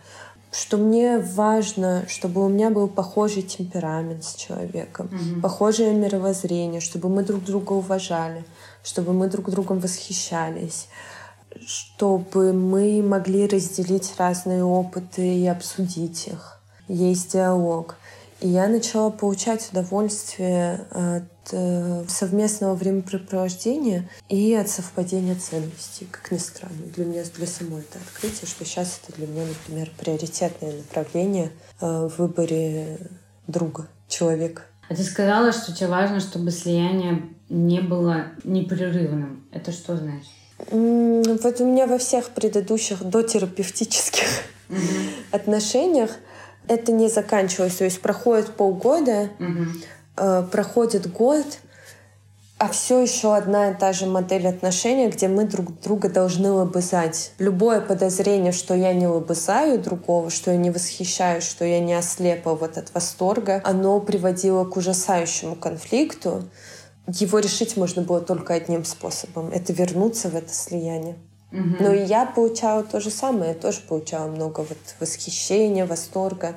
что 0.51 0.79
мне 0.79 1.19
важно, 1.19 2.05
чтобы 2.09 2.45
у 2.45 2.49
меня 2.49 2.71
был 2.71 2.89
похожий 2.89 3.43
темперамент 3.43 4.25
с 4.25 4.35
человеком, 4.35 5.09
mm-hmm. 5.09 5.41
похожее 5.43 5.93
мировоззрение, 5.95 6.81
чтобы 6.81 7.09
мы 7.09 7.23
друг 7.23 7.45
друга 7.45 7.73
уважали, 7.73 8.45
чтобы 8.83 9.13
мы 9.13 9.29
друг 9.29 9.51
другом 9.51 9.79
восхищались, 9.79 10.89
чтобы 11.67 12.53
мы 12.53 13.03
могли 13.03 13.47
разделить 13.47 14.15
разные 14.17 14.65
опыты 14.65 15.37
и 15.37 15.47
обсудить 15.47 16.29
их. 16.29 16.61
Есть 16.89 17.33
диалог. 17.33 17.97
И 18.41 18.49
я 18.49 18.69
начала 18.69 19.11
получать 19.11 19.69
удовольствие 19.73 20.87
от 20.91 21.53
э, 21.53 22.05
совместного 22.07 22.75
времяпрепровождения 22.77 24.09
и 24.29 24.55
от 24.55 24.69
совпадения 24.69 25.35
ценностей, 25.35 26.07
как 26.11 26.31
ни 26.31 26.39
странно. 26.39 26.87
Для 26.95 27.05
меня, 27.05 27.25
для 27.35 27.47
самой 27.49 27.81
это 27.81 27.99
открытие, 27.99 28.47
что 28.47 28.65
сейчас 28.65 29.01
это 29.03 29.17
для 29.17 29.27
меня, 29.27 29.45
например, 29.45 29.91
приоритетное 29.99 30.73
направление 30.73 31.51
э, 31.81 32.09
в 32.09 32.19
выборе 32.19 32.99
друга, 33.49 33.89
человека. 34.07 34.63
А 34.89 34.95
ты 34.95 35.03
сказала, 35.03 35.51
что 35.53 35.75
тебе 35.75 35.89
важно, 35.89 36.21
чтобы 36.21 36.53
слияние 36.53 37.31
не 37.49 37.81
было 37.81 38.27
непрерывным. 38.45 39.49
Это 39.51 39.73
что 39.73 39.97
значит? 39.97 40.31
Вот 40.71 41.61
у 41.61 41.67
меня 41.67 41.87
во 41.87 41.99
всех 41.99 42.31
предыдущих 42.31 43.03
дотерапевтических 43.03 44.27
mm-hmm. 44.69 44.79
отношениях 45.33 46.11
это 46.69 46.93
не 46.93 47.09
заканчивалось. 47.09 47.77
То 47.77 47.85
есть 47.85 48.01
проходит 48.01 48.55
полгода, 48.55 49.31
угу. 49.39 50.47
проходит 50.51 51.11
год, 51.13 51.47
а 52.59 52.69
все 52.69 53.01
еще 53.01 53.37
одна 53.37 53.71
и 53.71 53.75
та 53.75 53.93
же 53.93 54.07
модель 54.07 54.49
отношений, 54.49 55.09
где 55.09 55.29
мы 55.29 55.45
друг 55.45 55.81
друга 55.81 56.09
должны 56.09 56.51
лобызать. 56.51 57.33
Любое 57.39 57.81
подозрение, 57.81 58.51
что 58.51 58.75
я 58.75 58.93
не 58.93 59.07
лобызаю 59.07 59.79
другого, 59.79 60.29
что 60.29 60.51
я 60.51 60.57
не 60.57 60.71
восхищаюсь, 60.71 61.45
что 61.45 61.65
я 61.65 61.79
не 61.79 61.95
ослепла 61.95 62.55
вот 62.55 62.77
от 62.77 62.93
восторга, 62.93 63.61
оно 63.65 64.01
приводило 64.01 64.65
к 64.65 64.77
ужасающему 64.77 65.55
конфликту. 65.55 66.43
Его 67.07 67.39
решить 67.39 67.77
можно 67.77 68.03
было 68.03 68.21
только 68.21 68.55
одним 68.55 68.85
способом— 68.85 69.51
это 69.55 69.73
вернуться 69.73 70.29
в 70.29 70.35
это 70.35 70.53
слияние. 70.53 71.17
Угу. 71.53 71.77
Но 71.81 71.93
и 71.93 72.05
я 72.05 72.27
получала 72.27 72.83
то 72.83 73.01
же 73.01 73.11
самое, 73.11 73.53
я 73.53 73.55
тоже 73.55 73.81
получала 73.89 74.29
много 74.29 74.61
вот 74.61 74.79
восхищения, 75.01 75.87
восторга. 75.87 76.57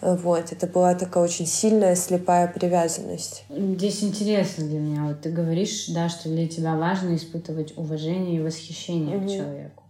Вот, 0.00 0.52
это 0.52 0.66
была 0.68 0.94
такая 0.94 1.24
очень 1.24 1.46
сильная 1.46 1.96
слепая 1.96 2.46
привязанность. 2.46 3.44
Здесь 3.50 4.04
интересно 4.04 4.64
для 4.64 4.78
меня. 4.78 5.04
Вот 5.06 5.22
ты 5.22 5.30
говоришь, 5.30 5.86
да, 5.88 6.08
что 6.08 6.28
для 6.28 6.46
тебя 6.46 6.76
важно 6.76 7.16
испытывать 7.16 7.76
уважение 7.76 8.36
и 8.36 8.40
восхищение 8.40 9.16
угу. 9.16 9.26
к 9.26 9.30
человеку. 9.30 9.82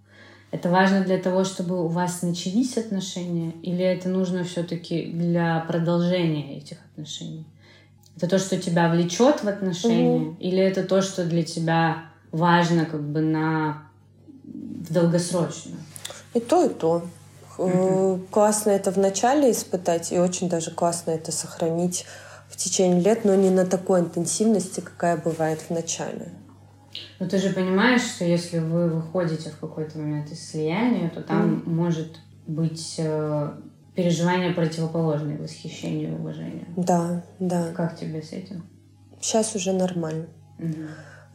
Это 0.50 0.70
важно 0.70 1.04
для 1.04 1.18
того, 1.18 1.44
чтобы 1.44 1.84
у 1.84 1.88
вас 1.88 2.22
начались 2.22 2.78
отношения, 2.78 3.52
или 3.62 3.84
это 3.84 4.08
нужно 4.08 4.44
все-таки 4.44 5.04
для 5.12 5.60
продолжения 5.68 6.56
этих 6.56 6.78
отношений? 6.90 7.44
Это 8.16 8.28
то, 8.28 8.38
что 8.38 8.56
тебя 8.56 8.88
влечет 8.88 9.44
в 9.44 9.48
отношения, 9.48 10.30
угу. 10.30 10.36
или 10.40 10.58
это 10.58 10.84
то, 10.84 11.02
что 11.02 11.26
для 11.26 11.42
тебя 11.42 12.04
важно 12.32 12.86
как 12.86 13.02
бы 13.02 13.20
на 13.20 13.87
в 14.80 14.92
долгосрочно? 14.92 15.76
И 16.34 16.40
то, 16.40 16.64
и 16.64 16.68
то. 16.68 17.02
Угу. 17.58 18.26
Классно 18.30 18.70
это 18.70 18.90
вначале 18.90 19.50
испытать, 19.50 20.12
и 20.12 20.18
очень 20.18 20.48
даже 20.48 20.70
классно 20.70 21.10
это 21.10 21.32
сохранить 21.32 22.06
в 22.48 22.56
течение 22.56 23.00
лет, 23.00 23.24
но 23.24 23.34
не 23.34 23.50
на 23.50 23.66
такой 23.66 24.00
интенсивности, 24.00 24.80
какая 24.80 25.16
бывает 25.16 25.60
в 25.60 25.70
начале. 25.70 26.32
Но 27.18 27.28
ты 27.28 27.38
же 27.38 27.50
понимаешь, 27.50 28.02
что 28.02 28.24
если 28.24 28.58
вы 28.58 28.88
выходите 28.88 29.50
в 29.50 29.58
какой-то 29.58 29.98
момент 29.98 30.30
из 30.30 30.50
слияния, 30.50 31.10
то 31.10 31.22
там 31.22 31.56
mm. 31.56 31.68
может 31.68 32.18
быть 32.46 32.94
э, 32.98 33.52
переживание 33.94 34.52
противоположное 34.52 35.38
восхищению 35.38 36.12
и 36.12 36.14
уважению. 36.14 36.66
Да, 36.76 37.22
да. 37.38 37.72
Как 37.74 37.98
тебе 37.98 38.22
с 38.22 38.32
этим? 38.32 38.64
Сейчас 39.20 39.54
уже 39.54 39.72
нормально. 39.72 40.26
Угу. 40.58 40.88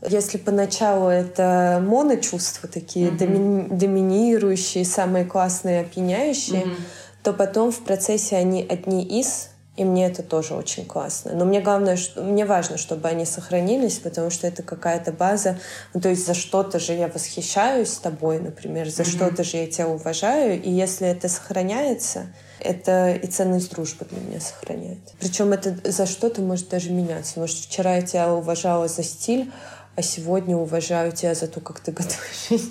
Если 0.07 0.37
поначалу 0.37 1.07
это 1.07 1.81
моночувства 1.85 2.67
такие, 2.67 3.09
mm-hmm. 3.09 3.17
доми- 3.17 3.73
доминирующие, 3.73 4.85
самые 4.85 5.25
классные, 5.25 5.81
опьяняющие, 5.81 6.63
mm-hmm. 6.63 6.81
то 7.23 7.33
потом 7.33 7.71
в 7.71 7.79
процессе 7.79 8.35
они 8.35 8.65
одни 8.67 9.03
из, 9.03 9.49
и 9.75 9.83
мне 9.83 10.05
это 10.05 10.21
тоже 10.21 10.53
очень 10.53 10.85
классно. 10.85 11.33
Но 11.33 11.45
мне 11.45 11.59
главное, 11.59 11.95
что, 11.95 12.21
мне 12.21 12.45
важно, 12.45 12.77
чтобы 12.77 13.07
они 13.07 13.25
сохранились, 13.25 13.97
потому 13.97 14.29
что 14.29 14.45
это 14.45 14.61
какая-то 14.61 15.11
база. 15.11 15.57
Ну, 15.95 16.01
то 16.01 16.09
есть 16.09 16.27
за 16.27 16.35
что-то 16.35 16.79
же 16.79 16.93
я 16.93 17.07
восхищаюсь 17.07 17.91
тобой, 17.93 18.39
например, 18.39 18.89
за 18.89 19.01
mm-hmm. 19.01 19.05
что-то 19.05 19.43
же 19.43 19.57
я 19.57 19.67
тебя 19.67 19.87
уважаю, 19.87 20.61
и 20.61 20.69
если 20.69 21.07
это 21.07 21.27
сохраняется, 21.27 22.27
это 22.59 23.13
и 23.13 23.25
ценность 23.25 23.71
дружбы 23.71 24.05
для 24.09 24.21
меня 24.21 24.39
сохраняет. 24.39 24.99
Причем 25.19 25.53
это 25.53 25.75
за 25.89 26.05
что-то 26.05 26.41
может 26.41 26.69
даже 26.69 26.91
меняться. 26.91 27.39
Может, 27.39 27.57
вчера 27.57 27.95
я 27.95 28.01
тебя 28.03 28.31
уважала 28.31 28.87
за 28.87 29.01
стиль, 29.01 29.51
а 29.95 30.01
сегодня 30.01 30.55
уважаю 30.55 31.11
тебя 31.11 31.35
за 31.35 31.47
то, 31.47 31.59
как 31.59 31.79
ты 31.79 31.91
готовишь. 31.91 32.61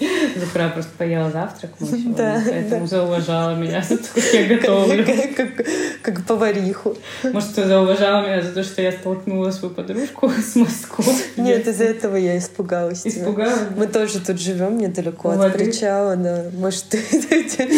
Вчера 0.00 0.70
просто 0.70 0.90
поела 0.96 1.30
завтрак 1.30 1.72
сегодня, 1.78 2.14
да, 2.14 2.42
поэтому 2.46 2.82
да. 2.82 2.86
зауважала 2.86 3.54
меня 3.54 3.82
за 3.82 3.98
то, 3.98 4.04
как 4.14 4.24
я 4.32 4.46
готовлю. 4.46 5.04
Как, 5.04 5.34
как, 5.34 5.66
как 6.00 6.26
повариху. 6.26 6.96
Может, 7.22 7.54
ты 7.54 7.66
зауважала 7.66 8.26
меня 8.26 8.40
за 8.40 8.52
то, 8.52 8.64
что 8.64 8.80
я 8.80 8.92
столкнула 8.92 9.50
свою 9.50 9.74
подружку 9.74 10.30
с 10.38 10.56
мостом? 10.56 11.04
Нет, 11.36 11.66
из-за 11.66 11.84
этого 11.84 12.16
я 12.16 12.38
испугалась. 12.38 13.06
Испугалась? 13.06 13.58
Тебя. 13.58 13.76
Мы 13.76 13.86
тоже 13.88 14.20
тут 14.20 14.40
живем 14.40 14.78
недалеко 14.78 15.30
от 15.30 15.52
причала, 15.52 16.16
да. 16.16 16.46
Может, 16.54 16.84
ты... 16.84 16.98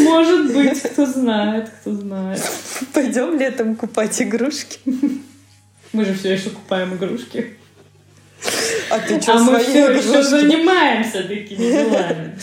Может 0.04 0.54
быть, 0.54 0.80
кто 0.80 1.06
знает, 1.06 1.70
кто 1.80 1.92
знает. 1.94 2.40
Пойдем 2.92 3.36
летом 3.38 3.74
купать 3.74 4.22
игрушки. 4.22 4.78
Мы 5.92 6.04
же 6.04 6.14
все 6.14 6.32
еще 6.32 6.50
купаем 6.50 6.94
игрушки. 6.94 7.56
А 8.90 8.98
ты 8.98 9.20
что, 9.20 9.34
а 9.34 9.38
мы 9.38 9.58
все 9.58 9.90
еще 9.90 10.22
занимаемся 10.22 11.22
такими 11.22 11.56
делами. 11.70 12.38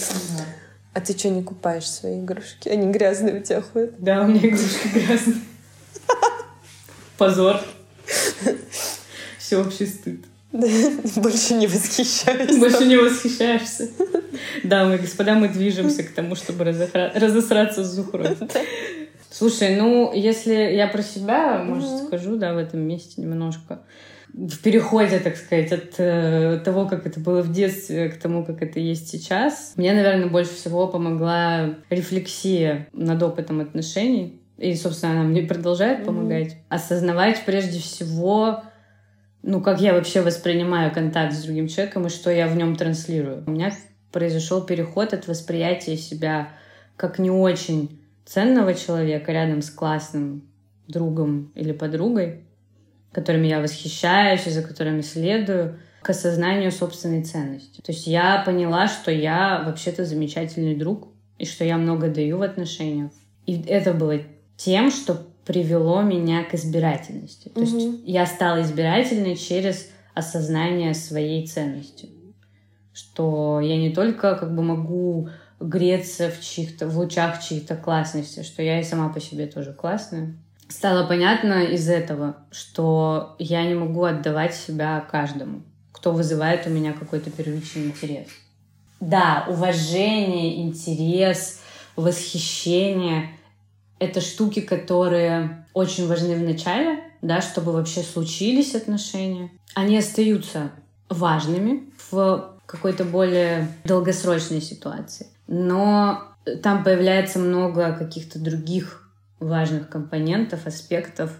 А 0.94 1.02
ты 1.02 1.18
что, 1.18 1.30
не 1.30 1.44
купаешь 1.44 1.90
свои 1.90 2.20
игрушки? 2.20 2.70
Они 2.70 2.92
грязные 2.92 3.40
у 3.40 3.44
тебя 3.44 3.62
ходят? 3.62 3.94
Да, 4.00 4.24
у 4.24 4.28
меня 4.28 4.48
игрушки 4.48 4.88
грязные. 4.94 5.38
Позор. 7.18 7.62
Всеобщий 9.38 9.88
стыд. 9.88 10.26
Больше 10.52 11.54
не 11.54 11.68
восхищаюсь. 11.68 12.58
Больше 12.58 12.86
не 12.86 12.98
восхищаешься. 12.98 13.90
Дамы 14.64 14.96
и 14.96 14.98
господа, 14.98 15.36
мы 15.36 15.50
движемся 15.50 16.04
к 16.04 16.10
тому, 16.12 16.36
чтобы 16.36 16.64
разосраться 16.64 17.84
с 17.84 17.94
Зухрой. 17.94 18.36
Слушай, 19.32 19.76
ну, 19.76 20.12
если 20.14 20.54
я 20.54 20.88
про 20.88 21.04
себя, 21.04 21.64
может, 21.64 22.08
скажу, 22.08 22.36
да, 22.36 22.54
в 22.54 22.58
этом 22.58 22.80
месте 22.80 23.22
немножко. 23.22 23.82
В 24.34 24.60
переходе, 24.60 25.20
так 25.20 25.36
сказать, 25.36 25.72
от 25.72 25.96
э, 25.98 26.62
того, 26.64 26.88
как 26.88 27.06
это 27.06 27.20
было 27.20 27.42
в 27.42 27.52
детстве, 27.52 28.10
к 28.10 28.20
тому, 28.20 28.46
как 28.46 28.62
это 28.62 28.80
есть 28.80 29.10
сейчас, 29.10 29.74
мне, 29.76 29.94
наверное, 29.94 30.28
больше 30.28 30.54
всего 30.54 30.88
помогла 30.88 31.76
рефлексия 31.90 32.88
над 32.94 33.22
опытом 33.24 33.60
отношений. 33.60 34.42
И, 34.58 34.76
собственно, 34.76 35.14
она 35.14 35.24
мне 35.24 35.42
продолжает 35.42 36.06
помогать. 36.06 36.54
Mm-hmm. 36.54 36.66
Осознавать 36.70 37.44
прежде 37.46 37.80
всего 37.80 38.64
ну, 39.42 39.62
как 39.62 39.82
я 39.82 39.94
вообще 39.94 40.22
воспринимаю 40.22 40.94
контакт 40.94 41.34
с 41.34 41.44
другим 41.44 41.68
человеком 41.68 42.08
и 42.08 42.10
что 42.10 42.30
я 42.30 42.48
в 42.48 42.56
нем 42.56 42.76
транслирую. 42.76 43.44
У 43.48 43.52
меня 43.52 43.72
произошел 44.12 44.62
переход 44.62 45.14
от 45.14 45.28
восприятия 45.28 45.96
себя 45.96 46.50
как 46.98 47.20
не 47.20 47.32
очень 47.32 48.02
ценного 48.26 48.74
человека 48.74 49.32
рядом 49.32 49.62
с 49.62 49.70
классным 49.70 50.44
другом 50.88 51.52
или 51.56 51.72
подругой, 51.72 52.44
которыми 53.12 53.48
я 53.48 53.60
восхищаюсь 53.60 54.48
и 54.48 54.52
за 54.52 54.62
которыми 54.62 55.02
следую, 55.02 55.80
к 56.02 56.10
осознанию 56.10 56.72
собственной 56.72 57.24
ценности. 57.24 57.82
То 57.82 57.92
есть 57.92 58.08
я 58.08 58.42
поняла, 58.46 58.88
что 58.88 59.12
я 59.12 59.64
вообще-то 59.66 60.06
замечательный 60.06 60.76
друг, 60.76 61.10
и 61.38 61.46
что 61.46 61.64
я 61.64 61.78
много 61.78 62.10
даю 62.10 62.38
в 62.38 62.42
отношениях. 62.42 63.12
И 63.46 63.62
это 63.64 63.94
было 63.94 64.20
тем, 64.58 64.92
что 64.92 65.26
привело 65.46 66.02
меня 66.02 66.44
к 66.44 66.54
избирательности. 66.54 67.50
То 67.50 67.62
угу. 67.62 67.70
есть 67.70 68.02
я 68.06 68.26
стала 68.26 68.62
избирательной 68.62 69.36
через 69.36 69.90
осознание 70.14 70.94
своей 70.94 71.48
ценности. 71.48 72.10
Что 72.94 73.60
я 73.62 73.78
не 73.78 73.94
только 73.94 74.36
как 74.36 74.54
бы 74.54 74.62
могу 74.62 75.30
греться 75.60 76.30
в 76.30 76.42
чьих-то, 76.42 76.88
в 76.88 76.98
лучах 76.98 77.42
чьих-то 77.42 77.76
классности, 77.76 78.44
что 78.44 78.62
я 78.62 78.80
и 78.80 78.84
сама 78.84 79.10
по 79.10 79.20
себе 79.20 79.48
тоже 79.48 79.74
классная. 79.74 80.36
Стало 80.70 81.06
понятно 81.08 81.64
из 81.64 81.90
этого, 81.90 82.38
что 82.52 83.36
я 83.40 83.66
не 83.66 83.74
могу 83.74 84.04
отдавать 84.04 84.56
себя 84.56 85.06
каждому, 85.12 85.64
кто 85.92 86.12
вызывает 86.12 86.66
у 86.68 86.70
меня 86.70 86.94
какой-то 86.94 87.30
первичный 87.32 87.88
интерес. 87.88 88.28
Да, 89.00 89.46
уважение, 89.50 90.62
интерес, 90.62 91.60
восхищение 91.96 93.32
это 94.00 94.22
штуки, 94.22 94.62
которые 94.62 95.66
очень 95.74 96.08
важны 96.08 96.36
в 96.36 96.42
начале, 96.42 97.04
да, 97.22 97.42
чтобы 97.42 97.74
вообще 97.74 98.02
случились 98.02 98.74
отношения. 98.76 99.52
Они 99.76 99.98
остаются 99.98 100.72
важными 101.10 101.92
в 102.10 102.58
какой-то 102.66 103.04
более 103.04 103.68
долгосрочной 103.84 104.62
ситуации. 104.62 105.28
Но 105.48 106.24
там 106.64 106.84
появляется 106.84 107.40
много 107.40 107.94
каких-то 107.94 108.40
других 108.40 109.09
важных 109.40 109.90
компонентов, 109.90 110.68
аспектов 110.68 111.32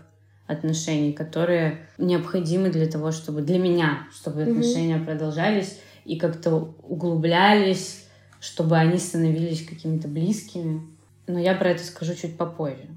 отношений, 0.48 1.14
которые 1.14 1.88
необходимы 1.98 2.70
для 2.70 2.88
того, 2.88 3.12
чтобы 3.12 3.42
для 3.42 3.60
меня, 3.60 4.08
чтобы 4.14 4.42
mm-hmm. 4.42 4.52
отношения 4.52 4.98
продолжались 4.98 5.80
и 6.06 6.18
как-то 6.18 6.74
углублялись, 6.82 8.06
чтобы 8.40 8.78
они 8.78 8.98
становились 8.98 9.66
какими-то 9.66 10.08
близкими 10.08 10.82
но 11.30 11.40
я 11.40 11.54
про 11.56 11.70
это 11.70 11.84
скажу 11.84 12.16
чуть 12.16 12.38
попозже. 12.38 12.90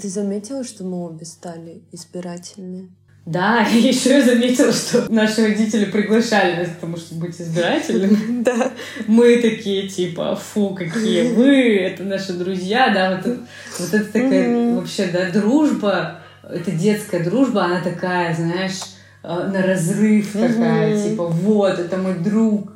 Ты 0.00 0.08
заметила, 0.08 0.64
что 0.64 0.84
мы 0.84 1.04
обе 1.04 1.26
стали 1.26 1.82
избирательные? 1.90 2.88
Да, 3.26 3.66
и 3.74 3.78
еще 3.78 4.18
я 4.18 4.24
заметила, 4.24 4.72
что 4.72 5.12
наши 5.12 5.42
родители 5.42 5.86
приглашали 5.86 6.60
нас, 6.60 6.68
потому 6.68 6.96
что 6.96 7.16
быть 7.16 7.38
избирательными. 7.40 8.42
Да. 8.46 8.70
Мы 9.08 9.38
такие, 9.42 9.88
типа, 9.88 10.36
фу, 10.36 10.70
какие 10.70 11.32
вы, 11.34 11.78
это 11.78 12.04
наши 12.04 12.32
друзья, 12.32 12.90
да, 12.90 13.16
вот, 13.16 13.38
вот 13.80 13.92
это 13.92 14.04
такая 14.04 14.74
вообще, 14.76 15.08
да, 15.08 15.30
дружба, 15.30 16.20
это 16.48 16.70
детская 16.70 17.24
дружба, 17.24 17.64
она 17.64 17.80
такая, 17.80 18.32
знаешь, 18.36 18.80
э, 19.24 19.28
на 19.28 19.60
разрыв 19.62 20.32
такая, 20.32 20.96
типа, 21.02 21.26
вот, 21.26 21.80
это 21.80 21.96
мой 21.96 22.14
друг, 22.14 22.70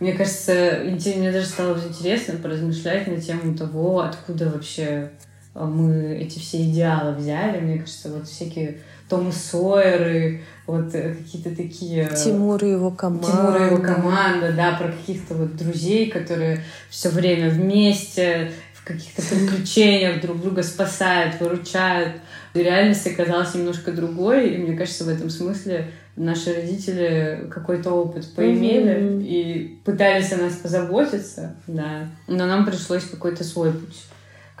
мне 0.00 0.14
кажется, 0.14 0.80
мне 0.84 1.30
даже 1.30 1.46
стало 1.46 1.78
интересно 1.78 2.34
поразмышлять 2.42 3.06
на 3.06 3.20
тему 3.20 3.56
того, 3.56 4.00
откуда 4.00 4.50
вообще 4.50 5.12
а, 5.54 5.66
мы 5.66 6.16
эти 6.16 6.38
все 6.38 6.62
идеалы 6.62 7.14
взяли. 7.14 7.60
Мне 7.60 7.78
кажется, 7.78 8.10
вот 8.10 8.26
всякие 8.26 8.78
Том 9.12 9.30
Сойеры, 9.30 10.40
вот 10.66 10.94
э, 10.94 11.14
какие-то 11.14 11.54
такие... 11.54 12.08
Тимур 12.16 12.64
и 12.64 12.70
его 12.70 12.90
команда. 12.90 13.26
Тимур 13.26 13.56
и 13.56 13.64
его 13.66 13.76
команда, 13.76 14.54
да, 14.56 14.72
про 14.72 14.90
каких-то 14.90 15.34
вот 15.34 15.54
друзей, 15.54 16.10
которые 16.10 16.64
все 16.88 17.10
время 17.10 17.50
вместе, 17.50 18.52
в 18.72 18.82
каких-то 18.82 19.20
приключениях 19.30 20.22
друг 20.22 20.40
друга 20.40 20.62
спасают, 20.62 21.38
выручают. 21.40 22.22
Реальность 22.54 23.06
оказалась 23.06 23.54
немножко 23.54 23.92
другой, 23.92 24.54
и 24.54 24.56
мне 24.56 24.78
кажется, 24.78 25.04
в 25.04 25.10
этом 25.10 25.28
смысле 25.28 25.90
наши 26.16 26.54
родители 26.54 27.50
какой-то 27.50 27.90
опыт 27.90 28.34
поимели 28.34 28.94
mm-hmm. 28.94 29.26
и 29.26 29.78
пытались 29.84 30.32
о 30.32 30.38
нас 30.38 30.54
позаботиться, 30.54 31.54
да. 31.66 32.08
Но 32.28 32.46
нам 32.46 32.64
пришлось 32.64 33.04
какой-то 33.04 33.44
свой 33.44 33.72
путь 33.72 34.06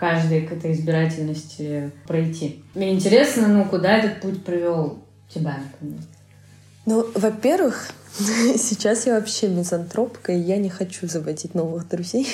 каждой 0.02 0.40
к 0.40 0.50
этой 0.50 0.72
избирательности 0.72 1.92
пройти. 2.08 2.64
Мне 2.74 2.92
интересно, 2.92 3.46
ну, 3.46 3.64
куда 3.64 3.98
этот 3.98 4.20
путь 4.20 4.44
привел 4.44 4.98
тебя, 5.32 5.60
например? 5.62 6.00
Ну, 6.86 7.06
во-первых, 7.14 7.88
сейчас 8.18 9.06
я 9.06 9.14
вообще 9.14 9.46
мизантропка, 9.46 10.32
и 10.32 10.40
я 10.40 10.56
не 10.56 10.70
хочу 10.70 11.06
заводить 11.06 11.54
новых 11.54 11.88
друзей. 11.88 12.26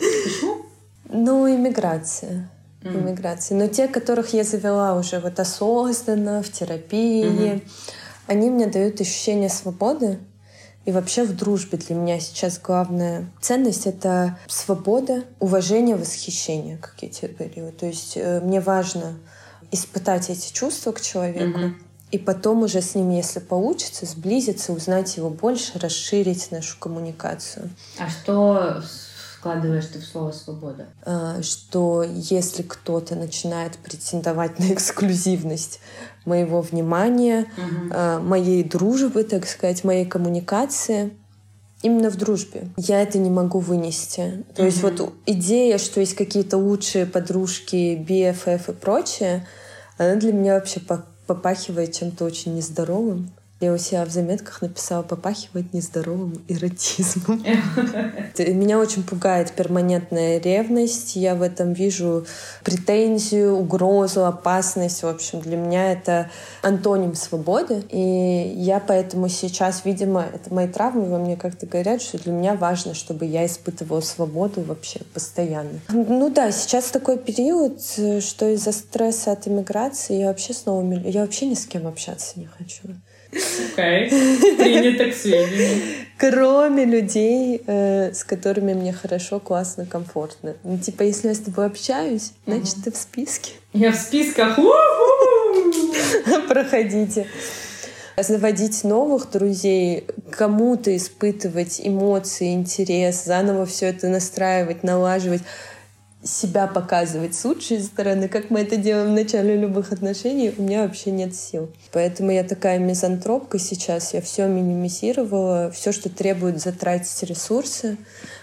Почему? 0.00 0.66
Ну, 1.08 1.48
иммиграция. 1.48 2.50
Иммиграция. 2.82 3.56
Но 3.56 3.68
те, 3.68 3.86
которых 3.86 4.32
я 4.32 4.42
завела 4.42 4.98
уже 4.98 5.20
вот 5.20 5.38
осознанно, 5.38 6.42
в 6.42 6.50
терапии, 6.50 7.62
они 8.26 8.50
мне 8.50 8.66
дают 8.66 9.00
ощущение 9.00 9.50
свободы. 9.50 10.18
И 10.88 10.90
вообще 10.90 11.22
в 11.22 11.36
дружбе 11.36 11.76
для 11.76 11.94
меня 11.94 12.18
сейчас 12.18 12.58
главная 12.58 13.30
ценность— 13.42 13.84
это 13.86 14.38
свобода, 14.46 15.24
уважение, 15.38 15.96
восхищение, 15.96 16.78
как 16.78 16.94
я 17.02 17.10
тебе 17.10 17.34
говорила. 17.34 17.70
То 17.72 17.84
есть 17.84 18.16
э, 18.16 18.40
мне 18.40 18.58
важно 18.62 19.18
испытать 19.70 20.30
эти 20.30 20.50
чувства 20.50 20.92
к 20.92 21.02
человеку, 21.02 21.58
mm-hmm. 21.58 21.74
и 22.12 22.16
потом 22.18 22.62
уже 22.62 22.80
с 22.80 22.94
ним, 22.94 23.10
если 23.10 23.38
получится, 23.38 24.06
сблизиться, 24.06 24.72
узнать 24.72 25.14
его 25.18 25.28
больше, 25.28 25.78
расширить 25.78 26.50
нашу 26.52 26.78
коммуникацию. 26.78 27.68
А 27.98 28.08
что 28.08 28.82
вкладываешь 29.38 29.86
ты 29.86 29.98
в 30.00 30.04
слово 30.04 30.32
«свобода»? 30.32 30.88
А, 31.04 31.42
что 31.42 32.02
если 32.02 32.62
кто-то 32.62 33.14
начинает 33.14 33.76
претендовать 33.78 34.58
на 34.58 34.72
эксклюзивность 34.72 35.80
моего 36.24 36.60
внимания, 36.60 37.46
угу. 37.56 38.22
моей 38.24 38.62
дружбы, 38.62 39.24
так 39.24 39.46
сказать, 39.46 39.84
моей 39.84 40.04
коммуникации, 40.04 41.12
именно 41.82 42.10
в 42.10 42.16
дружбе. 42.16 42.68
Я 42.76 43.00
это 43.02 43.18
не 43.18 43.30
могу 43.30 43.60
вынести. 43.60 44.44
То 44.54 44.62
угу. 44.62 44.66
есть 44.66 44.82
вот 44.82 45.12
идея, 45.26 45.78
что 45.78 46.00
есть 46.00 46.14
какие-то 46.14 46.58
лучшие 46.58 47.06
подружки, 47.06 47.96
BFF 47.96 48.72
и 48.72 48.74
прочее, 48.74 49.46
она 49.96 50.16
для 50.16 50.32
меня 50.32 50.54
вообще 50.54 50.80
попахивает 51.26 51.92
чем-то 51.92 52.24
очень 52.24 52.54
нездоровым. 52.54 53.30
Я 53.60 53.72
у 53.72 53.78
себя 53.78 54.04
в 54.04 54.10
заметках 54.10 54.62
написала 54.62 55.02
«попахивает 55.02 55.74
нездоровым 55.74 56.44
эротизмом». 56.46 57.44
Меня 58.38 58.78
очень 58.78 59.02
пугает 59.02 59.50
перманентная 59.50 60.38
ревность. 60.38 61.16
Я 61.16 61.34
в 61.34 61.42
этом 61.42 61.72
вижу 61.72 62.24
претензию, 62.62 63.56
угрозу, 63.56 64.26
опасность. 64.26 65.02
В 65.02 65.08
общем, 65.08 65.40
для 65.40 65.56
меня 65.56 65.90
это 65.90 66.30
антоним 66.62 67.16
свободы. 67.16 67.82
И 67.90 68.52
я 68.58 68.78
поэтому 68.78 69.28
сейчас, 69.28 69.84
видимо, 69.84 70.24
это 70.32 70.54
мои 70.54 70.68
травмы 70.68 71.06
во 71.06 71.18
мне 71.18 71.36
как-то 71.36 71.66
говорят, 71.66 72.00
что 72.00 72.16
для 72.18 72.32
меня 72.32 72.54
важно, 72.54 72.94
чтобы 72.94 73.24
я 73.24 73.44
испытывала 73.44 74.02
свободу 74.02 74.60
вообще 74.60 75.00
постоянно. 75.12 75.80
Ну 75.88 76.30
да, 76.30 76.52
сейчас 76.52 76.90
такой 76.90 77.18
период, 77.18 77.80
что 77.82 78.54
из-за 78.54 78.70
стресса 78.70 79.32
от 79.32 79.48
иммиграции 79.48 80.20
я 80.20 80.28
вообще 80.28 80.54
снова... 80.54 80.92
Я 80.92 81.22
вообще 81.22 81.46
ни 81.46 81.54
с 81.54 81.66
кем 81.66 81.88
общаться 81.88 82.38
не 82.38 82.46
хочу. 82.46 82.94
Окей, 83.32 84.08
принято 84.56 85.10
к 85.10 85.14
сведению. 85.14 85.82
Кроме 86.16 86.84
людей, 86.84 87.62
э, 87.64 88.12
с 88.12 88.24
которыми 88.24 88.74
мне 88.74 88.92
хорошо, 88.92 89.38
классно, 89.38 89.86
комфортно. 89.86 90.56
Ну, 90.64 90.78
типа, 90.78 91.02
если 91.02 91.28
я 91.28 91.34
с 91.34 91.38
тобой 91.38 91.66
общаюсь, 91.66 92.32
значит, 92.46 92.76
ты 92.84 92.90
в 92.90 92.96
списке. 92.96 93.52
Я 93.72 93.92
в 93.92 93.96
списках. 93.96 94.58
Проходите. 96.48 97.26
Заводить 98.16 98.82
новых 98.82 99.30
друзей, 99.30 100.06
кому-то 100.32 100.96
испытывать 100.96 101.80
эмоции, 101.80 102.52
интерес, 102.52 103.24
заново 103.24 103.64
все 103.64 103.86
это 103.86 104.08
настраивать, 104.08 104.82
налаживать. 104.82 105.42
Себя 106.24 106.66
показывать 106.66 107.34
с 107.34 107.44
лучшей 107.44 107.80
стороны, 107.80 108.28
как 108.28 108.50
мы 108.50 108.60
это 108.60 108.76
делаем 108.76 109.10
в 109.10 109.14
начале 109.14 109.56
любых 109.56 109.92
отношений, 109.92 110.52
у 110.56 110.62
меня 110.62 110.82
вообще 110.82 111.12
нет 111.12 111.34
сил. 111.34 111.70
Поэтому 111.92 112.32
я 112.32 112.42
такая 112.42 112.78
мизантропка 112.78 113.58
сейчас. 113.58 114.14
Я 114.14 114.20
все 114.20 114.46
минимизировала, 114.48 115.70
все, 115.70 115.92
что 115.92 116.08
требует 116.08 116.60
затратить 116.60 117.22
ресурсы. 117.22 117.98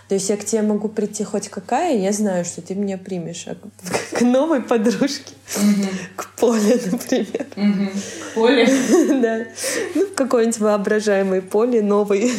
То 0.08 0.16
есть 0.16 0.30
я 0.30 0.38
к 0.38 0.46
тебе 0.46 0.62
могу 0.62 0.88
прийти 0.88 1.24
хоть 1.24 1.50
какая, 1.50 1.98
я 1.98 2.12
знаю, 2.12 2.46
что 2.46 2.62
ты 2.62 2.76
меня 2.76 2.98
примешь. 2.98 3.48
А 3.48 3.56
к, 4.16 4.22
новой 4.22 4.62
подружке, 4.62 5.34
к 6.16 6.30
Поле, 6.36 6.80
например. 6.92 7.46
К 7.46 8.36
Поле? 8.36 8.68
Да. 9.22 9.46
Ну, 9.96 10.08
какой-нибудь 10.16 10.60
воображаемый 10.60 11.42
Поле 11.42 11.82
новый. 11.82 12.32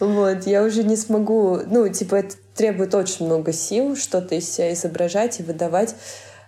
Вот. 0.00 0.46
Я 0.46 0.64
уже 0.64 0.82
не 0.82 0.96
смогу... 0.96 1.60
Ну, 1.66 1.88
типа, 1.88 2.16
это 2.16 2.34
требует 2.60 2.94
очень 2.94 3.24
много 3.24 3.54
сил, 3.54 3.96
что-то 3.96 4.34
из 4.34 4.46
себя 4.46 4.70
изображать 4.74 5.40
и 5.40 5.42
выдавать. 5.42 5.94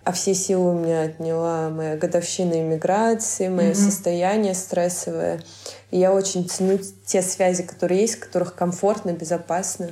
А 0.03 0.11
все 0.11 0.35
силы 0.35 0.75
у 0.75 0.77
меня 0.77 1.01
отняла 1.01 1.69
моя 1.69 1.97
годовщина 1.97 2.61
иммиграции, 2.61 3.47
мое 3.47 3.71
mm-hmm. 3.71 3.89
состояние 3.89 4.53
стрессовое. 4.53 5.41
И 5.89 5.97
я 5.97 6.13
очень 6.13 6.47
ценю 6.47 6.79
те 7.07 7.23
связи, 7.23 7.63
которые 7.63 8.01
есть, 8.01 8.17
в 8.17 8.19
которых 8.19 8.53
комфортно, 8.53 9.09
безопасно. 9.13 9.89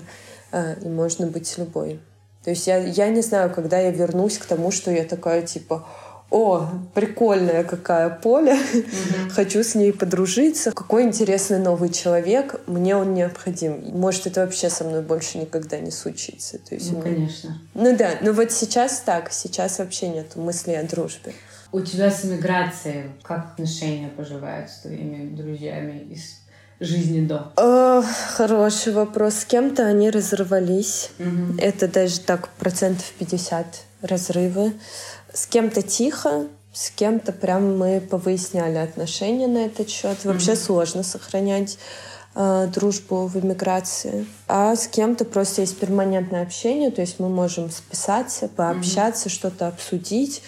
А, 0.51 0.73
и 0.73 0.88
можно 0.88 1.25
быть 1.25 1.57
любой. 1.57 1.99
То 2.43 2.51
есть 2.51 2.67
я, 2.67 2.77
я 2.77 3.10
не 3.10 3.21
знаю, 3.21 3.51
когда 3.51 3.79
я 3.79 3.89
вернусь 3.89 4.38
к 4.38 4.45
тому, 4.45 4.69
что 4.69 4.91
я 4.91 5.05
такая 5.05 5.41
типа, 5.41 5.88
о, 6.32 6.70
прикольная 6.94 7.65
какая 7.65 8.10
поле, 8.10 8.54
угу. 8.54 9.30
хочу 9.32 9.63
с 9.63 9.76
ней 9.76 9.91
подружиться, 9.91 10.72
какой 10.72 11.04
интересный 11.04 11.60
новый 11.60 11.89
человек, 11.89 12.62
мне 12.67 12.96
он 12.96 13.13
необходим. 13.13 13.84
Может, 13.91 14.28
это 14.28 14.41
вообще 14.41 14.70
со 14.70 14.86
мной 14.86 15.02
больше 15.02 15.38
никогда 15.38 15.78
не 15.80 15.91
случится. 15.91 16.58
То 16.58 16.76
есть, 16.76 16.89
ну, 16.91 17.00
ну, 17.00 17.04
конечно. 17.04 17.62
Ну 17.74 17.98
да, 17.98 18.12
но 18.22 18.32
вот 18.32 18.52
сейчас 18.54 19.02
так, 19.02 19.34
сейчас 19.34 19.80
вообще 19.80 20.08
нет 20.08 20.38
мыслей 20.38 20.76
о 20.76 20.84
дружбе. 20.84 21.34
У 21.74 21.82
тебя 21.82 22.10
с 22.10 22.24
эмиграцией 22.24 23.12
как 23.24 23.52
отношения 23.54 24.08
поживают 24.08 24.70
с 24.70 24.80
твоими 24.80 25.36
друзьями 25.36 26.08
из 26.10 26.41
жизни 26.80 27.26
до? 27.26 27.52
О, 27.58 28.04
хороший 28.36 28.94
вопрос. 28.94 29.36
С 29.36 29.46
кем-то 29.46 29.86
они 29.86 30.10
разорвались. 30.10 31.12
Угу. 31.20 31.60
Это 31.60 31.88
даже 31.89 32.22
так 32.22 32.50
процентов 32.50 33.06
50 33.20 33.65
разрывы. 34.02 34.74
С 35.34 35.46
кем-то 35.46 35.82
тихо, 35.82 36.48
с 36.74 36.89
кем-то 36.89 37.32
прям 37.32 37.78
мы 37.78 38.02
повыясняли 38.02 38.78
отношения 38.78 39.48
на 39.48 39.65
этот 39.65 39.89
счет. 39.89 40.24
Вообще 40.24 40.52
mm 40.52 40.56
сложно 40.56 41.04
сохранять 41.04 41.78
э, 42.36 42.67
дружбу 42.74 43.28
в 43.28 43.38
эмиграции. 43.38 44.26
А 44.48 44.76
с 44.76 44.88
кем-то 44.88 45.26
просто 45.26 45.62
есть 45.62 45.78
перманентное 45.78 46.44
общение, 46.44 46.91
то 46.91 47.02
есть 47.02 47.20
мы 47.20 47.30
можем 47.30 47.70
списаться, 47.70 48.48
пообщаться, 48.48 49.30
mm 49.30 49.32
что-то 49.32 49.67
обсудить. 49.67 50.41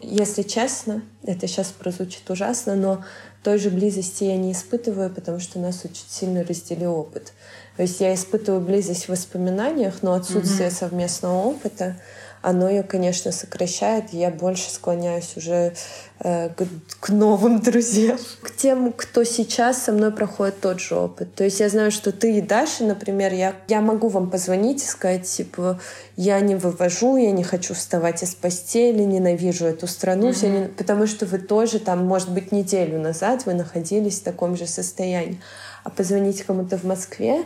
Если 0.00 0.42
честно, 0.42 1.02
это 1.24 1.46
сейчас 1.46 1.68
прозвучит 1.68 2.28
ужасно, 2.30 2.74
но 2.74 3.04
той 3.42 3.58
же 3.58 3.70
близости 3.70 4.24
я 4.24 4.36
не 4.36 4.52
испытываю, 4.52 5.08
потому 5.08 5.40
что 5.40 5.58
нас 5.58 5.84
очень 5.84 6.04
сильно 6.08 6.42
разделил 6.42 6.94
опыт. 6.94 7.32
То 7.76 7.82
есть 7.82 8.00
я 8.00 8.14
испытываю 8.14 8.60
близость 8.60 9.04
в 9.04 9.10
воспоминаниях, 9.10 10.02
но 10.02 10.14
отсутствие 10.14 10.68
mm-hmm. 10.68 10.78
совместного 10.78 11.42
опыта, 11.44 11.96
оно 12.42 12.68
ее, 12.68 12.82
конечно, 12.82 13.32
сокращает. 13.32 14.12
Я 14.12 14.30
больше 14.30 14.70
склоняюсь 14.70 15.36
уже 15.36 15.74
э, 16.20 16.50
к, 16.50 16.64
к 17.00 17.08
новым 17.08 17.60
друзьям, 17.62 18.18
к 18.42 18.54
тем, 18.54 18.92
кто 18.92 19.24
сейчас 19.24 19.82
со 19.82 19.92
мной 19.92 20.12
проходит 20.12 20.60
тот 20.60 20.80
же 20.80 20.94
опыт. 20.94 21.34
То 21.34 21.44
есть 21.44 21.60
я 21.60 21.68
знаю, 21.68 21.90
что 21.90 22.12
ты 22.12 22.38
и 22.38 22.40
Даша, 22.40 22.84
например, 22.84 23.32
я, 23.32 23.54
я 23.68 23.80
могу 23.80 24.08
вам 24.08 24.30
позвонить 24.30 24.82
и 24.82 24.86
сказать, 24.86 25.24
типа, 25.24 25.80
я 26.16 26.40
не 26.40 26.54
вывожу, 26.54 27.16
я 27.16 27.32
не 27.32 27.42
хочу 27.42 27.74
вставать 27.74 28.22
из 28.22 28.34
постели, 28.34 29.02
ненавижу 29.02 29.66
эту 29.66 29.86
страну, 29.86 30.28
mm-hmm. 30.28 30.32
все 30.32 30.48
не... 30.48 30.68
потому 30.68 31.06
что 31.06 31.26
вы 31.26 31.38
тоже 31.38 31.78
там, 31.78 32.06
может 32.06 32.30
быть, 32.30 32.52
неделю 32.52 33.00
назад 33.00 33.46
вы 33.46 33.54
находились 33.54 34.20
в 34.20 34.24
таком 34.24 34.56
же 34.56 34.66
состоянии. 34.66 35.40
А 35.84 35.90
позвонить 35.90 36.42
кому-то 36.42 36.76
в 36.78 36.84
Москве, 36.84 37.44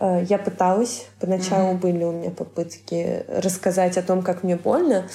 я 0.00 0.38
пыталась, 0.38 1.06
поначалу 1.20 1.72
mm-hmm. 1.72 1.80
были 1.80 2.04
у 2.04 2.12
меня 2.12 2.30
попытки 2.30 3.24
рассказать 3.28 3.98
о 3.98 4.02
том, 4.02 4.22
как 4.22 4.42
мне 4.42 4.56
больно, 4.56 5.06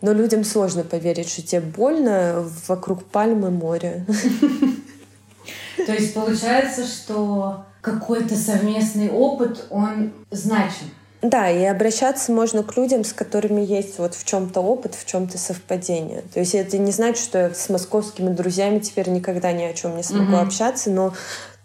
но 0.00 0.12
людям 0.12 0.44
сложно 0.44 0.82
поверить, 0.82 1.28
что 1.28 1.42
тебе 1.42 1.60
больно 1.60 2.44
вокруг 2.68 3.04
пальмы 3.04 3.50
моря. 3.50 4.04
То 5.86 5.92
есть 5.92 6.14
получается, 6.14 6.84
что 6.84 7.64
какой-то 7.80 8.36
совместный 8.36 9.10
опыт, 9.10 9.66
он 9.70 10.12
значим. 10.30 10.90
Да, 11.22 11.48
и 11.48 11.64
обращаться 11.64 12.32
можно 12.32 12.64
к 12.64 12.76
людям, 12.76 13.04
с 13.04 13.12
которыми 13.12 13.60
есть 13.60 13.98
вот 13.98 14.16
в 14.16 14.24
чем-то 14.24 14.60
опыт, 14.60 14.96
в 14.96 15.06
чем-то 15.06 15.38
совпадение. 15.38 16.22
То 16.34 16.40
есть 16.40 16.56
это 16.56 16.78
не 16.78 16.90
значит, 16.90 17.22
что 17.22 17.38
я 17.38 17.54
с 17.54 17.68
московскими 17.68 18.30
друзьями 18.30 18.80
теперь 18.80 19.08
никогда 19.08 19.52
ни 19.52 19.62
о 19.62 19.72
чем 19.72 19.96
не 19.96 20.02
смогу 20.02 20.32
mm-hmm. 20.32 20.42
общаться, 20.42 20.90
но 20.90 21.14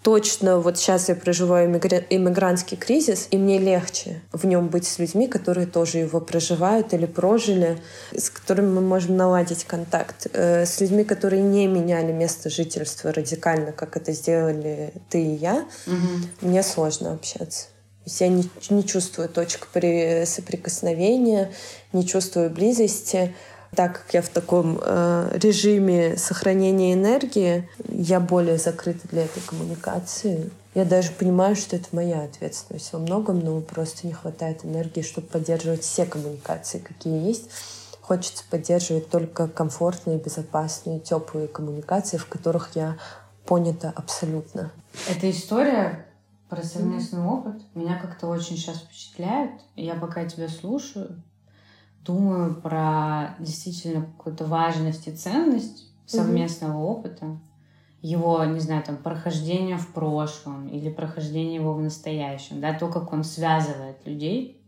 точно 0.07 0.59
вот 0.59 0.77
сейчас 0.77 1.09
я 1.09 1.15
проживаю 1.15 1.67
иммигрантский 1.69 2.77
кризис, 2.77 3.27
и 3.29 3.37
мне 3.37 3.59
легче 3.59 4.21
в 4.31 4.45
нем 4.45 4.69
быть 4.69 4.87
с 4.87 4.99
людьми, 4.99 5.27
которые 5.27 5.67
тоже 5.67 5.97
его 5.97 6.21
проживают 6.21 6.93
или 6.93 7.05
прожили, 7.05 7.77
с 8.15 8.29
которыми 8.29 8.69
мы 8.69 8.79
можем 8.79 9.17
наладить 9.17 9.65
контакт. 9.65 10.27
Э, 10.31 10.65
с 10.65 10.79
людьми, 10.79 11.03
которые 11.03 11.41
не 11.41 11.67
меняли 11.67 12.13
место 12.13 12.49
жительства 12.49 13.11
радикально, 13.11 13.73
как 13.73 13.97
это 13.97 14.13
сделали 14.13 14.93
ты 15.09 15.21
и 15.21 15.35
я, 15.35 15.65
угу. 15.85 15.97
мне 16.39 16.63
сложно 16.63 17.11
общаться. 17.11 17.65
То 17.65 18.03
есть 18.05 18.21
я 18.21 18.29
не, 18.29 18.49
не 18.69 18.85
чувствую 18.85 19.27
точек 19.27 19.67
при 19.73 20.23
соприкосновения, 20.23 21.51
не 21.91 22.07
чувствую 22.07 22.49
близости 22.49 23.35
так 23.77 24.01
как 24.01 24.13
я 24.15 24.23
в 24.23 24.29
таком 24.29 24.79
э, 24.81 25.29
режиме 25.35 26.17
сохранения 26.17 26.95
энергии, 26.95 27.69
я 27.87 28.19
более 28.19 28.57
закрыта 28.57 29.07
для 29.07 29.25
этой 29.25 29.39
коммуникации. 29.41 30.49
Я 30.73 30.83
даже 30.83 31.11
понимаю, 31.11 31.55
что 31.55 31.75
это 31.75 31.87
моя 31.91 32.23
ответственность 32.23 32.91
во 32.91 32.97
многом, 32.97 33.39
но 33.39 33.61
просто 33.61 34.07
не 34.07 34.13
хватает 34.13 34.65
энергии, 34.65 35.03
чтобы 35.03 35.27
поддерживать 35.27 35.83
все 35.83 36.07
коммуникации, 36.07 36.79
какие 36.79 37.27
есть. 37.27 37.51
Хочется 38.01 38.43
поддерживать 38.49 39.11
только 39.11 39.47
комфортные, 39.47 40.17
безопасные, 40.17 40.99
теплые 40.99 41.47
коммуникации, 41.47 42.17
в 42.17 42.25
которых 42.25 42.71
я 42.73 42.97
понята 43.45 43.93
абсолютно. 43.95 44.71
Эта 45.07 45.29
история 45.29 46.07
про 46.49 46.63
совместный 46.63 47.19
mm-hmm. 47.19 47.31
опыт 47.31 47.61
меня 47.75 47.99
как-то 47.99 48.25
очень 48.25 48.57
сейчас 48.57 48.77
впечатляет. 48.77 49.51
Я 49.75 49.93
пока 49.93 50.25
тебя 50.25 50.49
слушаю, 50.49 51.21
думаю 52.07 52.55
про 52.55 53.35
действительно 53.39 54.05
какую-то 54.05 54.45
важность 54.45 55.07
и 55.07 55.11
ценность 55.11 55.91
совместного 56.05 56.79
mm-hmm. 56.79 56.97
опыта, 56.97 57.39
его, 58.01 58.43
не 58.45 58.59
знаю, 58.59 58.83
там, 58.83 58.97
прохождение 58.97 59.77
в 59.77 59.87
прошлом 59.89 60.67
или 60.69 60.89
прохождение 60.89 61.55
его 61.55 61.73
в 61.73 61.81
настоящем, 61.81 62.61
да, 62.61 62.73
то, 62.73 62.87
как 62.87 63.11
он 63.11 63.23
связывает 63.23 64.05
людей 64.05 64.61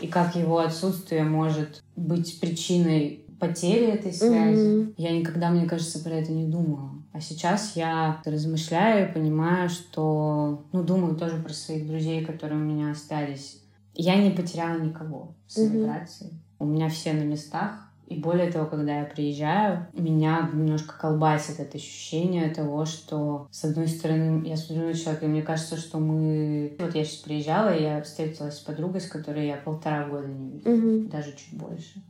и 0.00 0.06
как 0.06 0.36
его 0.36 0.58
отсутствие 0.58 1.24
может 1.24 1.82
быть 1.96 2.38
причиной 2.40 3.24
потери 3.40 3.86
этой 3.86 4.12
связи. 4.12 4.60
Mm-hmm. 4.60 4.94
Я 4.96 5.18
никогда, 5.18 5.50
мне 5.50 5.66
кажется, 5.66 6.02
про 6.02 6.14
это 6.14 6.32
не 6.32 6.46
думала. 6.46 6.90
А 7.12 7.20
сейчас 7.20 7.76
я 7.76 8.20
размышляю 8.24 9.08
и 9.08 9.12
понимаю, 9.12 9.68
что, 9.68 10.64
ну, 10.72 10.82
думаю 10.82 11.16
тоже 11.16 11.36
про 11.42 11.52
своих 11.52 11.86
друзей, 11.86 12.24
которые 12.24 12.60
у 12.60 12.64
меня 12.64 12.90
остались. 12.90 13.62
Я 13.94 14.16
не 14.16 14.30
потеряла 14.30 14.78
никого 14.78 15.34
с 15.46 15.58
эмиграцией. 15.58 16.32
Mm-hmm. 16.32 16.45
У 16.58 16.64
меня 16.64 16.88
все 16.88 17.12
на 17.12 17.22
местах. 17.22 17.86
И 18.06 18.14
более 18.20 18.52
того, 18.52 18.66
когда 18.66 19.00
я 19.00 19.04
приезжаю, 19.04 19.88
меня 19.92 20.48
немножко 20.52 20.94
колбасит 20.96 21.58
это 21.58 21.76
ощущение 21.76 22.50
того, 22.50 22.84
что, 22.84 23.48
с 23.50 23.64
одной 23.64 23.88
стороны, 23.88 24.46
я 24.46 24.56
смотрю 24.56 24.86
на 24.86 24.94
человека, 24.94 25.26
и 25.26 25.28
мне 25.28 25.42
кажется, 25.42 25.76
что 25.76 25.98
мы... 25.98 26.76
Вот 26.78 26.94
я 26.94 27.04
сейчас 27.04 27.22
приезжала, 27.22 27.74
и 27.74 27.82
я 27.82 28.00
встретилась 28.02 28.58
с 28.58 28.60
подругой, 28.60 29.00
с 29.00 29.08
которой 29.08 29.48
я 29.48 29.56
полтора 29.56 30.06
года 30.06 30.28
не 30.28 30.52
видела, 30.52 30.72
mm-hmm. 30.72 31.08
даже 31.10 31.32
чуть 31.32 31.58
больше. 31.58 32.00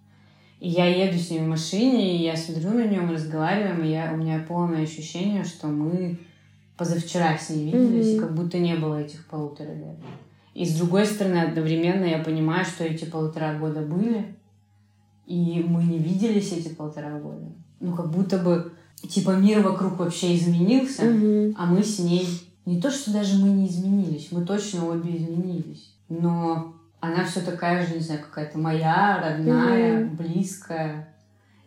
И 0.61 0.69
я 0.69 0.87
еду 0.87 1.19
с 1.19 1.31
ней 1.31 1.41
в 1.41 1.49
машине, 1.49 2.19
и 2.19 2.25
я 2.25 2.37
смотрю 2.37 2.73
на 2.73 2.87
нее, 2.87 3.01
мы 3.01 3.15
разговариваем, 3.15 3.83
и 3.83 3.89
я, 3.89 4.13
у 4.13 4.19
меня 4.19 4.45
полное 4.47 4.83
ощущение, 4.83 5.45
что 5.45 5.69
мы 5.69 6.19
позавчера 6.77 7.39
с 7.39 7.49
ней 7.49 7.73
виделись, 7.73 8.09
mm-hmm. 8.09 8.17
и 8.17 8.21
как 8.21 8.35
будто 8.35 8.59
не 8.59 8.75
было 8.75 9.01
этих 9.01 9.27
полутора 9.29 9.73
лет. 9.73 9.97
И 10.53 10.67
с 10.67 10.79
другой 10.79 11.07
стороны, 11.07 11.39
одновременно 11.39 12.05
я 12.05 12.19
понимаю, 12.19 12.67
что 12.67 12.85
эти 12.85 13.05
полтора 13.07 13.59
года 13.59 13.81
были, 13.81 14.36
и 15.27 15.65
мы 15.67 15.83
не 15.85 15.99
виделись 15.99 16.53
эти 16.53 16.69
полтора 16.69 17.19
года. 17.19 17.47
Ну, 17.81 17.95
как 17.95 18.11
будто 18.11 18.39
бы, 18.39 18.73
типа, 19.09 19.31
мир 19.31 19.61
вокруг 19.61 19.99
вообще 19.99 20.37
изменился, 20.37 21.03
mm-hmm. 21.03 21.55
а 21.59 21.67
мы 21.67 21.83
с 21.83 21.99
ней... 21.99 22.27
Не 22.65 22.81
то, 22.81 22.91
что 22.91 23.13
даже 23.13 23.39
мы 23.39 23.51
не 23.51 23.69
изменились, 23.69 24.33
мы 24.33 24.45
точно 24.45 24.89
обе 24.89 25.17
изменились. 25.17 25.95
Но 26.09 26.75
она 26.99 27.25
все 27.25 27.41
такая 27.41 27.87
же, 27.87 27.95
не 27.95 28.01
знаю, 28.01 28.23
какая-то 28.23 28.59
моя, 28.59 29.21
родная, 29.23 30.01
mm-hmm. 30.01 30.17
близкая. 30.17 31.15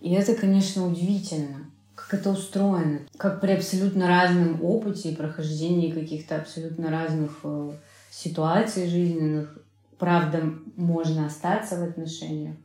И 0.01 0.12
это, 0.12 0.36
конечно, 0.36 0.86
удивительно, 0.86 1.70
как 1.95 2.16
это 2.16 2.32
устроено. 2.32 2.99
Как 3.18 3.39
при 3.39 3.51
абсолютно 3.51 4.07
разном 4.07 4.62
опыте 4.62 5.12
и 5.12 5.16
прохождении 5.16 5.91
каких-то 5.91 6.36
абсолютно 6.36 6.89
разных 6.89 7.39
э, 7.43 7.72
ситуаций 8.12 8.89
жизненных, 8.89 9.57
правда, 9.97 10.53
можно 10.76 11.28
остаться 11.28 11.78
в 11.78 11.84
отношениях. 11.84 12.55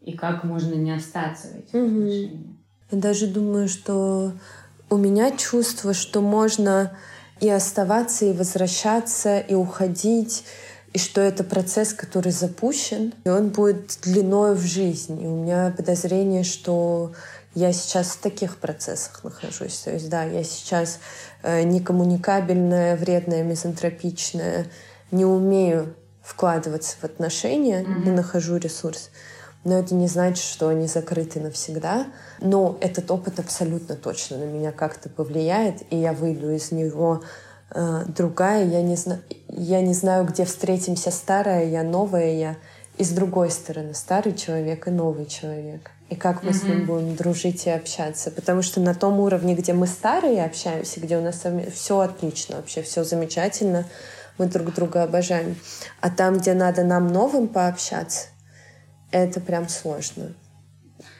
И 0.00 0.12
как 0.12 0.44
можно 0.44 0.74
не 0.74 0.94
остаться 0.94 1.48
в 1.48 1.58
этих 1.58 1.74
угу. 1.74 1.86
отношениях. 1.86 2.56
Я 2.90 2.98
даже 2.98 3.26
думаю, 3.26 3.68
что 3.68 4.32
у 4.90 4.96
меня 4.96 5.30
чувство, 5.36 5.92
что 5.92 6.20
можно 6.20 6.96
и 7.40 7.48
оставаться, 7.48 8.24
и 8.24 8.32
возвращаться, 8.32 9.38
и 9.38 9.54
уходить, 9.54 10.44
и 10.92 10.98
что 10.98 11.20
это 11.20 11.44
процесс, 11.44 11.92
который 11.92 12.32
запущен, 12.32 13.12
и 13.24 13.28
он 13.28 13.48
будет 13.50 13.98
длиной 14.02 14.54
в 14.54 14.62
жизнь. 14.62 15.22
И 15.22 15.26
у 15.26 15.42
меня 15.42 15.72
подозрение, 15.76 16.44
что 16.44 17.12
я 17.54 17.72
сейчас 17.72 18.08
в 18.08 18.20
таких 18.20 18.56
процессах 18.56 19.22
нахожусь. 19.22 19.78
То 19.80 19.92
есть, 19.92 20.08
да, 20.08 20.24
я 20.24 20.42
сейчас 20.44 20.98
э, 21.42 21.62
некоммуникабельная, 21.62 22.96
вредная, 22.96 23.42
мизантропичная, 23.42 24.66
не 25.10 25.24
умею 25.24 25.94
вкладываться 26.22 26.96
в 27.00 27.04
отношения, 27.04 27.82
mm-hmm. 27.82 28.04
не 28.04 28.10
нахожу 28.10 28.56
ресурс. 28.56 29.10
Но 29.64 29.78
это 29.78 29.94
не 29.94 30.06
значит, 30.06 30.44
что 30.44 30.68
они 30.68 30.86
закрыты 30.86 31.40
навсегда. 31.40 32.06
Но 32.40 32.78
этот 32.80 33.10
опыт 33.10 33.38
абсолютно 33.38 33.96
точно 33.96 34.38
на 34.38 34.44
меня 34.44 34.72
как-то 34.72 35.08
повлияет, 35.08 35.82
и 35.90 35.96
я 35.96 36.12
выйду 36.12 36.50
из 36.50 36.70
него 36.72 37.22
э, 37.70 38.04
другая. 38.06 38.64
Я 38.64 38.82
не, 38.82 38.96
зна... 38.96 39.18
я 39.48 39.80
не 39.80 39.94
знаю, 39.94 40.24
где 40.24 40.44
встретимся 40.44 41.10
старая 41.10 41.64
я, 41.66 41.82
новая 41.82 42.32
я. 42.32 42.56
И 42.96 43.04
с 43.04 43.10
другой 43.10 43.50
стороны, 43.50 43.94
старый 43.94 44.34
человек 44.34 44.88
и 44.88 44.90
новый 44.90 45.26
человек. 45.26 45.92
И 46.08 46.16
как 46.16 46.42
мы 46.42 46.50
mm-hmm. 46.50 46.54
с 46.54 46.62
ним 46.64 46.86
будем 46.86 47.16
дружить 47.16 47.66
и 47.66 47.70
общаться. 47.70 48.30
Потому 48.30 48.62
что 48.62 48.80
на 48.80 48.94
том 48.94 49.20
уровне, 49.20 49.54
где 49.54 49.72
мы 49.72 49.86
старые 49.86 50.44
общаемся, 50.44 50.98
где 51.00 51.16
у 51.16 51.20
нас 51.20 51.44
все 51.74 52.00
отлично, 52.00 52.56
вообще 52.56 52.82
все 52.82 53.04
замечательно, 53.04 53.84
мы 54.38 54.46
друг 54.46 54.74
друга 54.74 55.02
обожаем. 55.02 55.56
А 56.00 56.10
там, 56.10 56.38
где 56.38 56.54
надо 56.54 56.82
нам 56.82 57.08
новым 57.08 57.48
пообщаться, 57.48 58.28
это 59.10 59.40
прям 59.40 59.68
сложно. 59.68 60.34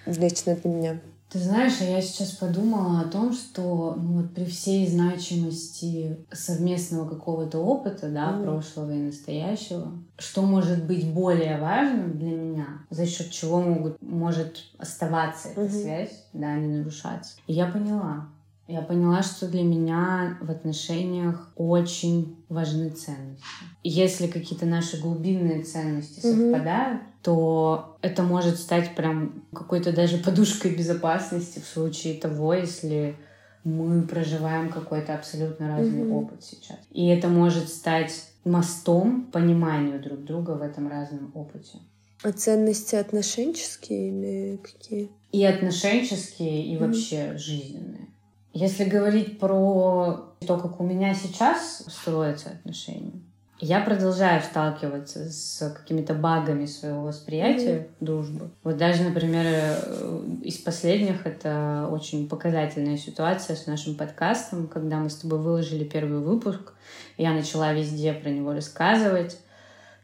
Лично 0.07 0.57
для 0.57 0.71
меня. 0.71 1.01
Ты 1.31 1.41
знаешь, 1.41 1.75
а 1.83 1.85
я 1.85 2.01
сейчас 2.01 2.31
подумала 2.31 3.01
о 3.01 3.05
том, 3.05 3.35
что 3.35 3.95
ну, 3.99 4.23
вот 4.23 4.33
при 4.33 4.47
всей 4.47 4.87
значимости 4.87 6.17
совместного 6.33 7.07
какого-то 7.07 7.59
опыта, 7.59 8.09
да, 8.09 8.31
mm. 8.31 8.45
прошлого 8.45 8.93
и 8.93 9.03
настоящего, 9.03 9.93
что 10.17 10.41
может 10.41 10.85
быть 10.85 11.07
более 11.07 11.59
важным 11.59 12.17
для 12.17 12.31
меня, 12.31 12.67
за 12.89 13.05
счет 13.05 13.31
чего 13.31 13.61
могут, 13.61 14.01
может 14.01 14.65
оставаться 14.79 15.49
эта 15.49 15.61
mm-hmm. 15.61 15.83
связь, 15.83 16.25
да, 16.33 16.55
не 16.55 16.79
нарушаться. 16.79 17.37
И 17.47 17.53
я 17.53 17.67
поняла, 17.67 18.29
я 18.69 18.83
поняла, 18.83 19.23
что 19.23 19.49
для 19.49 19.63
меня 19.63 20.37
в 20.43 20.51
отношениях 20.51 21.51
очень 21.57 22.37
важны 22.51 22.91
ценности. 22.91 23.43
Если 23.83 24.27
какие-то 24.27 24.67
наши 24.67 25.01
глубинные 25.01 25.63
ценности 25.63 26.21
mm-hmm. 26.21 26.53
совпадают, 26.53 27.03
то 27.23 27.97
это 28.03 28.23
может 28.23 28.59
стать 28.59 28.95
прям 28.95 29.43
какой-то 29.55 29.93
даже 29.93 30.19
подушкой 30.19 30.77
безопасности 30.77 31.61
в 31.61 31.67
случае 31.67 32.21
того, 32.21 32.53
если 32.53 33.17
мы 33.65 34.03
проживаем 34.03 34.69
какой-то 34.69 35.15
абсолютно 35.15 35.69
разный 35.69 36.03
mm-hmm. 36.03 36.13
опыт 36.13 36.45
сейчас. 36.45 36.79
И 36.91 37.07
это 37.09 37.29
может 37.29 37.71
стать 37.71 38.13
мостом 38.45 39.31
пониманию 39.33 39.99
друг 39.99 40.25
друга 40.25 40.53
в 40.53 40.63
этом 40.63 40.89
разном 40.89 41.33
опыте. 41.35 41.79
А 42.23 42.33
ценности 42.33 42.97
отношенческие 42.97 44.09
или 44.09 44.57
какие? 44.59 45.11
И 45.33 45.43
отношенческие, 45.45 46.67
и 46.67 46.75
mm-hmm. 46.75 46.87
вообще 46.87 47.39
жизненные. 47.39 48.08
Если 48.53 48.85
говорить 48.85 49.39
про 49.39 50.35
то, 50.47 50.59
как 50.59 50.81
у 50.81 50.85
меня 50.85 51.15
сейчас 51.15 51.85
строятся 51.87 52.51
отношения, 52.51 53.21
я 53.61 53.81
продолжаю 53.81 54.41
сталкиваться 54.41 55.31
с 55.31 55.75
какими-то 55.77 56.15
багами 56.15 56.65
своего 56.65 57.03
восприятия 57.03 57.77
mm-hmm. 57.77 57.89
дружбы. 58.01 58.51
Вот 58.63 58.77
даже, 58.77 59.03
например, 59.03 59.45
э, 59.47 60.21
из 60.43 60.59
последних 60.59 61.27
это 61.27 61.89
очень 61.91 62.29
показательная 62.29 62.97
ситуация 62.97 63.57
с 63.57 63.67
нашим 63.67 63.97
подкастом, 63.97 64.69
когда 64.69 64.99
мы 64.99 65.11
с 65.11 65.17
тобой 65.17 65.41
выложили 65.41 65.83
первый 65.83 66.21
выпуск, 66.21 66.73
я 67.17 67.33
начала 67.33 67.73
везде 67.73 68.13
про 68.13 68.29
него 68.29 68.53
рассказывать, 68.53 69.39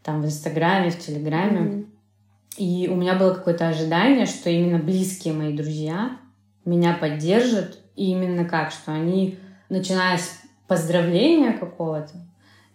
там 0.02 0.20
в 0.20 0.26
Инстаграме, 0.26 0.90
в 0.90 0.98
Телеграме. 0.98 1.60
Mm-hmm. 1.60 1.86
И 2.56 2.88
у 2.88 2.96
меня 2.96 3.14
было 3.14 3.34
какое-то 3.34 3.68
ожидание, 3.68 4.26
что 4.26 4.50
именно 4.50 4.78
близкие 4.78 5.32
мои 5.32 5.56
друзья 5.56 6.18
меня 6.64 6.94
поддержат 6.94 7.78
и 7.96 8.10
именно 8.10 8.44
как, 8.44 8.70
что 8.70 8.92
они, 8.92 9.38
начиная 9.68 10.18
с 10.18 10.40
поздравления 10.66 11.52
какого-то, 11.52 12.12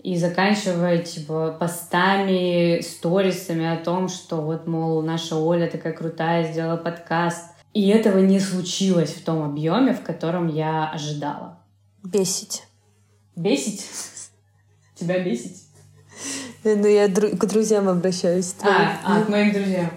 и 0.02 0.16
заканчивая, 0.16 1.00
типа, 1.00 1.58
постами, 1.60 2.82
сторисами 2.82 3.66
о 3.66 3.84
том, 3.84 4.08
что 4.08 4.38
вот, 4.38 4.66
мол, 4.66 5.02
наша 5.02 5.36
Оля 5.36 5.70
такая 5.70 5.94
крутая, 5.94 6.52
сделала 6.52 6.78
подкаст. 6.78 7.46
И 7.74 7.90
этого 7.90 8.20
не 8.20 8.40
случилось 8.40 9.10
в 9.10 9.24
том 9.24 9.44
объеме, 9.44 9.94
в 9.94 10.02
котором 10.02 10.48
я 10.48 10.90
ожидала. 10.90 11.60
Бесить. 12.04 12.64
Бесить? 13.36 13.86
Тебя 14.96 15.20
бесить? 15.20 15.66
Ну, 16.64 16.88
я 16.88 17.08
к 17.08 17.46
друзьям 17.46 17.88
обращаюсь. 17.90 18.56
А, 18.62 19.00
а, 19.04 19.22
к 19.24 19.30
моим 19.30 19.54
друзьям. 19.54 19.90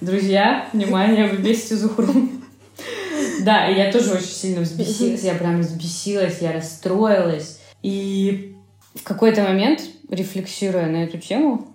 Друзья, 0.00 0.68
внимание, 0.72 1.26
вы 1.26 1.38
бесите 1.38 1.76
Зухру. 1.76 2.14
Да, 3.44 3.68
и 3.68 3.76
я 3.76 3.92
тоже 3.92 4.12
очень 4.12 4.26
сильно 4.26 4.60
взбесилась. 4.60 5.22
Я 5.22 5.34
прям 5.34 5.60
взбесилась, 5.60 6.40
я 6.40 6.52
расстроилась. 6.52 7.60
И 7.82 8.56
в 8.94 9.02
какой-то 9.02 9.42
момент, 9.42 9.82
рефлексируя 10.08 10.86
на 10.86 11.04
эту 11.04 11.18
тему, 11.18 11.68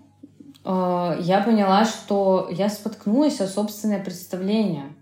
э, 0.64 1.18
я 1.22 1.42
поняла, 1.42 1.86
что 1.86 2.50
я 2.52 2.70
споткнулась 2.70 3.42
о 3.42 3.48
собственное 3.48 4.04
представление. 4.04 4.94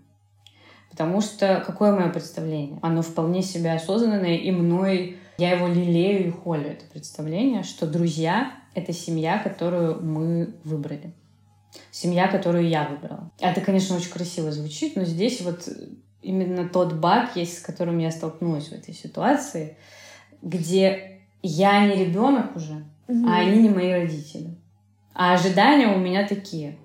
Потому 0.90 1.20
что 1.20 1.62
какое 1.66 1.92
мое 1.92 2.08
представление? 2.08 2.78
Оно 2.80 3.02
вполне 3.02 3.42
себе 3.42 3.72
осознанное, 3.72 4.36
и 4.36 4.50
мной 4.52 5.18
я 5.38 5.50
его 5.50 5.66
лелею 5.66 6.28
и 6.28 6.30
холю, 6.30 6.68
это 6.68 6.84
представление, 6.92 7.64
что 7.64 7.86
друзья— 7.86 8.52
это 8.74 8.92
семья, 8.92 9.38
которую 9.38 10.00
мы 10.00 10.54
выбрали. 10.62 11.12
Семья, 11.90 12.28
которую 12.28 12.68
я 12.68 12.88
выбрала. 12.88 13.32
Это, 13.40 13.60
конечно, 13.60 13.96
очень 13.96 14.10
красиво 14.10 14.52
звучит, 14.52 14.94
но 14.94 15.04
здесь 15.04 15.40
вот 15.40 15.68
именно 16.24 16.68
тот 16.68 16.94
баг 16.94 17.36
есть, 17.36 17.58
с 17.58 17.62
которым 17.62 17.98
я 17.98 18.10
столкнулась 18.10 18.68
в 18.68 18.72
этой 18.72 18.94
ситуации, 18.94 19.76
где 20.42 21.20
я 21.42 21.86
не 21.86 22.04
ребенок 22.04 22.56
уже, 22.56 22.84
угу. 23.06 23.28
а 23.28 23.40
они 23.40 23.62
не 23.62 23.68
мои 23.68 23.92
родители. 23.92 24.56
А 25.14 25.34
ожидания 25.34 25.88
у 25.88 25.98
меня 25.98 26.26
такие, 26.26 26.76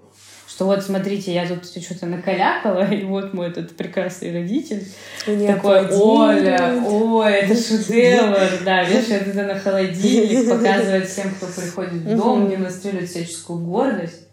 что 0.48 0.66
вот 0.66 0.84
смотрите, 0.84 1.34
я 1.34 1.48
тут 1.48 1.66
что-то 1.66 2.06
накалякала, 2.06 2.86
и 2.92 3.04
вот 3.06 3.34
мой 3.34 3.48
этот 3.48 3.76
прекрасный 3.76 4.34
родитель 4.34 4.86
не 5.26 5.48
такой, 5.48 5.88
Оля, 5.90 6.84
ой, 6.86 7.32
это 7.32 7.56
шедевр, 7.62 8.64
да, 8.66 8.84
вешает 8.84 9.28
это 9.28 9.44
на 9.44 9.56
холодильник, 9.60 10.50
показывает 10.50 11.08
всем, 11.08 11.34
кто 11.34 11.48
приходит 11.48 11.94
в 11.94 12.18
дом, 12.18 12.50
демонстрирует 12.50 13.10
всяческую 13.10 13.60
гордость. 13.60 14.29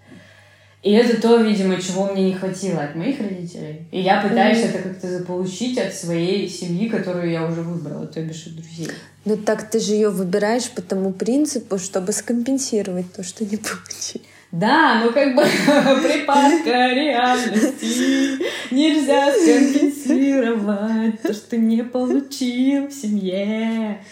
И 0.86 0.92
это 0.92 1.20
то, 1.20 1.38
видимо, 1.38 1.82
чего 1.82 2.06
мне 2.12 2.26
не 2.26 2.34
хватило 2.34 2.84
от 2.84 2.94
моих 2.94 3.18
родителей. 3.18 3.88
И 3.90 4.00
я 4.00 4.20
пытаюсь 4.22 4.58
mm-hmm. 4.58 4.68
это 4.68 4.88
как-то 4.88 5.08
заполучить 5.08 5.76
от 5.78 5.92
своей 5.92 6.48
семьи, 6.48 6.88
которую 6.88 7.28
я 7.28 7.44
уже 7.44 7.62
выбрала, 7.62 8.06
то 8.06 8.20
бишь 8.20 8.46
от 8.46 8.54
друзей. 8.54 8.90
Ну 9.24 9.36
так 9.36 9.68
ты 9.68 9.80
же 9.80 9.94
ее 9.94 10.10
выбираешь 10.10 10.70
по 10.70 10.82
тому 10.82 11.12
принципу, 11.12 11.78
чтобы 11.78 12.12
скомпенсировать 12.12 13.12
то, 13.12 13.24
что 13.24 13.44
не 13.44 13.56
получил. 13.56 14.22
Да, 14.52 15.02
ну 15.02 15.10
как 15.10 15.34
бы 15.34 15.42
припадка 16.06 16.92
реальности 16.94 18.38
нельзя 18.72 19.32
скомпенсировать 19.32 21.20
то, 21.20 21.34
что 21.34 21.56
не 21.56 21.82
получил 21.82 22.86
в 22.86 22.92
семье. 22.92 24.04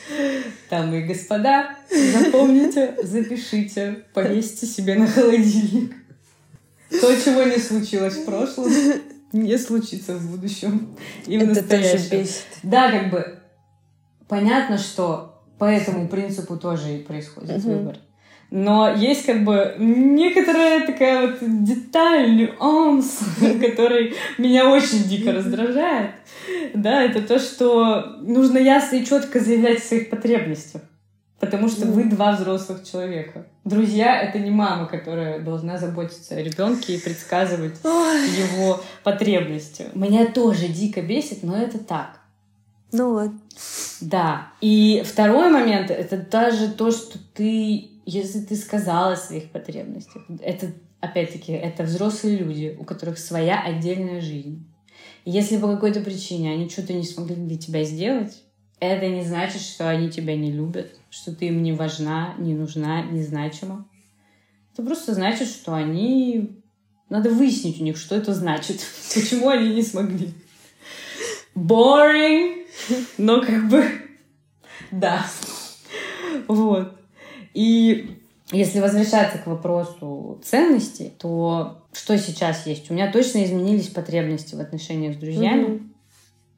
Там 0.68 0.92
и 0.92 1.02
господа, 1.02 1.76
запомните, 1.88 2.96
запишите, 3.04 4.02
повесьте 4.12 4.66
себе 4.66 4.96
на 4.96 5.06
холодильник. 5.06 5.94
То, 6.90 7.16
чего 7.16 7.42
не 7.42 7.58
случилось 7.58 8.14
в 8.14 8.24
прошлом, 8.24 8.70
не 9.32 9.58
случится 9.58 10.14
в 10.14 10.30
будущем 10.30 10.96
и 11.26 11.38
в 11.38 11.42
Это 11.42 11.60
настоящем. 11.60 11.98
Тоже 11.98 12.22
бесит. 12.22 12.46
Да, 12.62 12.90
как 12.90 13.10
бы 13.10 13.38
понятно, 14.28 14.78
что 14.78 15.42
по 15.58 15.64
этому 15.64 16.08
принципу 16.08 16.56
тоже 16.56 16.94
и 16.94 17.02
происходит 17.02 17.58
угу. 17.58 17.70
выбор. 17.70 17.98
Но 18.50 18.94
есть 18.94 19.26
как 19.26 19.42
бы 19.44 19.74
некоторая 19.78 20.86
такая 20.86 21.26
вот 21.26 21.38
деталь, 21.64 22.36
нюанс, 22.36 23.18
который 23.60 24.14
меня 24.38 24.70
очень 24.70 25.04
дико 25.04 25.32
раздражает. 25.32 26.10
Да, 26.74 27.02
это 27.02 27.22
то, 27.22 27.38
что 27.38 28.18
нужно 28.20 28.58
ясно 28.58 28.96
и 28.96 29.04
четко 29.04 29.40
заявлять 29.40 29.78
о 29.78 29.84
своих 29.84 30.10
потребностях. 30.10 30.82
Потому 31.44 31.68
что 31.68 31.86
вы 31.86 32.04
два 32.04 32.32
взрослых 32.32 32.84
человека. 32.84 33.46
Друзья— 33.64 34.20
это 34.22 34.38
не 34.38 34.50
мама, 34.50 34.86
которая 34.86 35.40
должна 35.40 35.78
заботиться 35.78 36.36
о 36.36 36.42
ребенке 36.42 36.96
и 36.96 37.00
предсказывать 37.00 37.76
Ой. 37.84 38.28
его 38.30 38.80
потребности. 39.02 39.86
Меня 39.94 40.26
тоже 40.26 40.68
дико 40.68 41.02
бесит, 41.02 41.42
но 41.42 41.56
это 41.56 41.78
так. 41.78 42.20
Ну 42.92 43.12
вот. 43.12 43.30
Да. 44.00 44.48
И 44.60 45.02
второй 45.04 45.50
момент— 45.50 45.90
это 45.92 46.16
даже 46.16 46.70
то, 46.70 46.90
что 46.90 47.18
ты, 47.34 47.90
если 48.06 48.40
ты 48.40 48.56
сказала 48.56 49.12
о 49.12 49.16
своих 49.16 49.50
потребностях, 49.50 50.22
это 50.40 50.72
опять-таки, 51.00 51.52
это 51.52 51.82
взрослые 51.82 52.38
люди, 52.38 52.76
у 52.78 52.84
которых 52.84 53.18
своя 53.18 53.60
отдельная 53.60 54.20
жизнь. 54.20 54.64
И 55.24 55.30
если 55.30 55.56
по 55.56 55.68
какой-то 55.68 56.00
причине 56.00 56.52
они 56.52 56.68
что-то 56.68 56.92
не 56.92 57.04
смогли 57.04 57.36
для 57.36 57.58
тебя 57.58 57.84
сделать, 57.84 58.43
это 58.86 59.08
не 59.08 59.22
значит, 59.22 59.60
что 59.60 59.88
они 59.88 60.10
тебя 60.10 60.36
не 60.36 60.52
любят, 60.52 60.92
что 61.10 61.34
ты 61.34 61.46
им 61.46 61.62
не 61.62 61.72
важна, 61.72 62.34
не 62.38 62.54
нужна, 62.54 63.02
не 63.02 63.22
значима. 63.22 63.86
Это 64.72 64.82
просто 64.82 65.14
значит, 65.14 65.48
что 65.48 65.74
они... 65.74 66.60
Надо 67.08 67.30
выяснить 67.30 67.80
у 67.80 67.84
них, 67.84 67.96
что 67.96 68.16
это 68.16 68.34
значит. 68.34 68.80
Почему 69.14 69.48
они 69.48 69.74
не 69.74 69.82
смогли. 69.82 70.32
Boring, 71.54 72.66
но 73.18 73.40
как 73.40 73.68
бы... 73.68 73.84
Да. 74.90 75.24
Вот. 76.48 76.98
И 77.52 78.18
если 78.50 78.80
возвращаться 78.80 79.38
к 79.38 79.46
вопросу 79.46 80.40
ценностей, 80.44 81.12
то 81.18 81.82
что 81.92 82.18
сейчас 82.18 82.66
есть? 82.66 82.90
У 82.90 82.94
меня 82.94 83.10
точно 83.12 83.44
изменились 83.44 83.88
потребности 83.88 84.54
в 84.54 84.60
отношениях 84.60 85.14
с 85.14 85.18
друзьями. 85.18 85.66
Mm-hmm. 85.66 85.93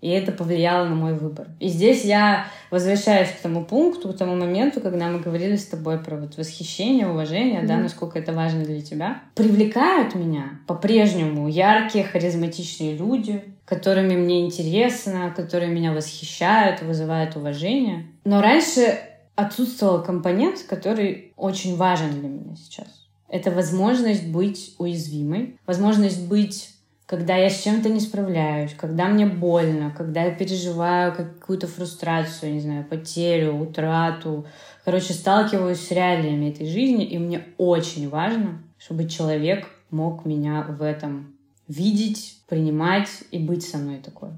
И 0.01 0.09
это 0.11 0.31
повлияло 0.31 0.87
на 0.87 0.95
мой 0.95 1.15
выбор. 1.15 1.49
И 1.59 1.69
здесь 1.69 2.05
я 2.05 2.47
возвращаюсь 2.71 3.31
к 3.31 3.41
тому 3.41 3.65
пункту, 3.65 4.13
к 4.13 4.17
тому 4.17 4.37
моменту, 4.37 4.81
когда 4.81 5.09
мы 5.09 5.21
говорили 5.21 5.57
с 5.57 5.67
тобой 5.67 5.99
про 5.99 6.17
вот 6.17 6.37
восхищение, 6.37 7.09
уважение, 7.09 7.63
mm-hmm. 7.63 7.67
да, 7.67 7.77
насколько 7.79 8.19
это 8.19 8.33
важно 8.33 8.65
для 8.65 8.83
тебя. 8.83 9.23
Привлекают 9.35 10.15
меня 10.15 10.61
по-прежнему 10.67 11.49
яркие, 11.49 12.05
харизматичные 12.05 12.97
люди, 12.97 13.43
которыми 13.65 14.17
мне 14.17 14.45
интересно, 14.45 15.33
которые 15.35 15.73
меня 15.73 15.93
восхищают, 15.93 16.83
вызывают 16.83 17.37
уважение. 17.37 18.07
Но 18.25 18.41
раньше 18.41 18.99
отсутствовал 19.35 20.03
компонент, 20.03 20.63
который 20.69 21.33
очень 21.37 21.77
важен 21.77 22.21
для 22.21 22.29
меня 22.29 22.57
сейчас. 22.57 23.07
Это 23.29 23.51
возможность 23.51 24.29
быть 24.29 24.75
уязвимой, 24.79 25.59
возможность 25.67 26.27
быть, 26.29 26.71
когда 27.07 27.37
я 27.37 27.49
с 27.49 27.63
чем-то 27.63 27.89
не 27.89 28.01
справляюсь, 28.01 28.75
когда 28.75 29.07
мне 29.09 29.27
больно, 29.27 29.95
когда 29.97 30.25
я 30.25 30.33
переживаю 30.33 31.15
какую-то 31.15 31.69
фрустрацию, 31.69 32.55
не 32.55 32.61
знаю, 32.61 32.85
потерю, 32.85 33.57
утрату. 33.57 34.47
Короче, 34.85 35.13
сталкиваюсь 35.13 35.81
с 35.81 35.91
реалиями 35.91 36.51
этой 36.51 36.67
жизни, 36.67 37.05
и 37.05 37.19
мне 37.19 37.45
очень 37.59 38.09
важно, 38.09 38.63
чтобы 38.79 39.09
человек 39.09 39.67
мог 39.91 40.25
меня 40.25 40.67
в 40.69 40.83
этом 40.83 41.37
видеть, 41.69 42.41
принимать 42.49 43.09
и 43.31 43.39
быть 43.39 43.67
со 43.67 43.79
мной 43.79 43.99
такой 43.99 44.31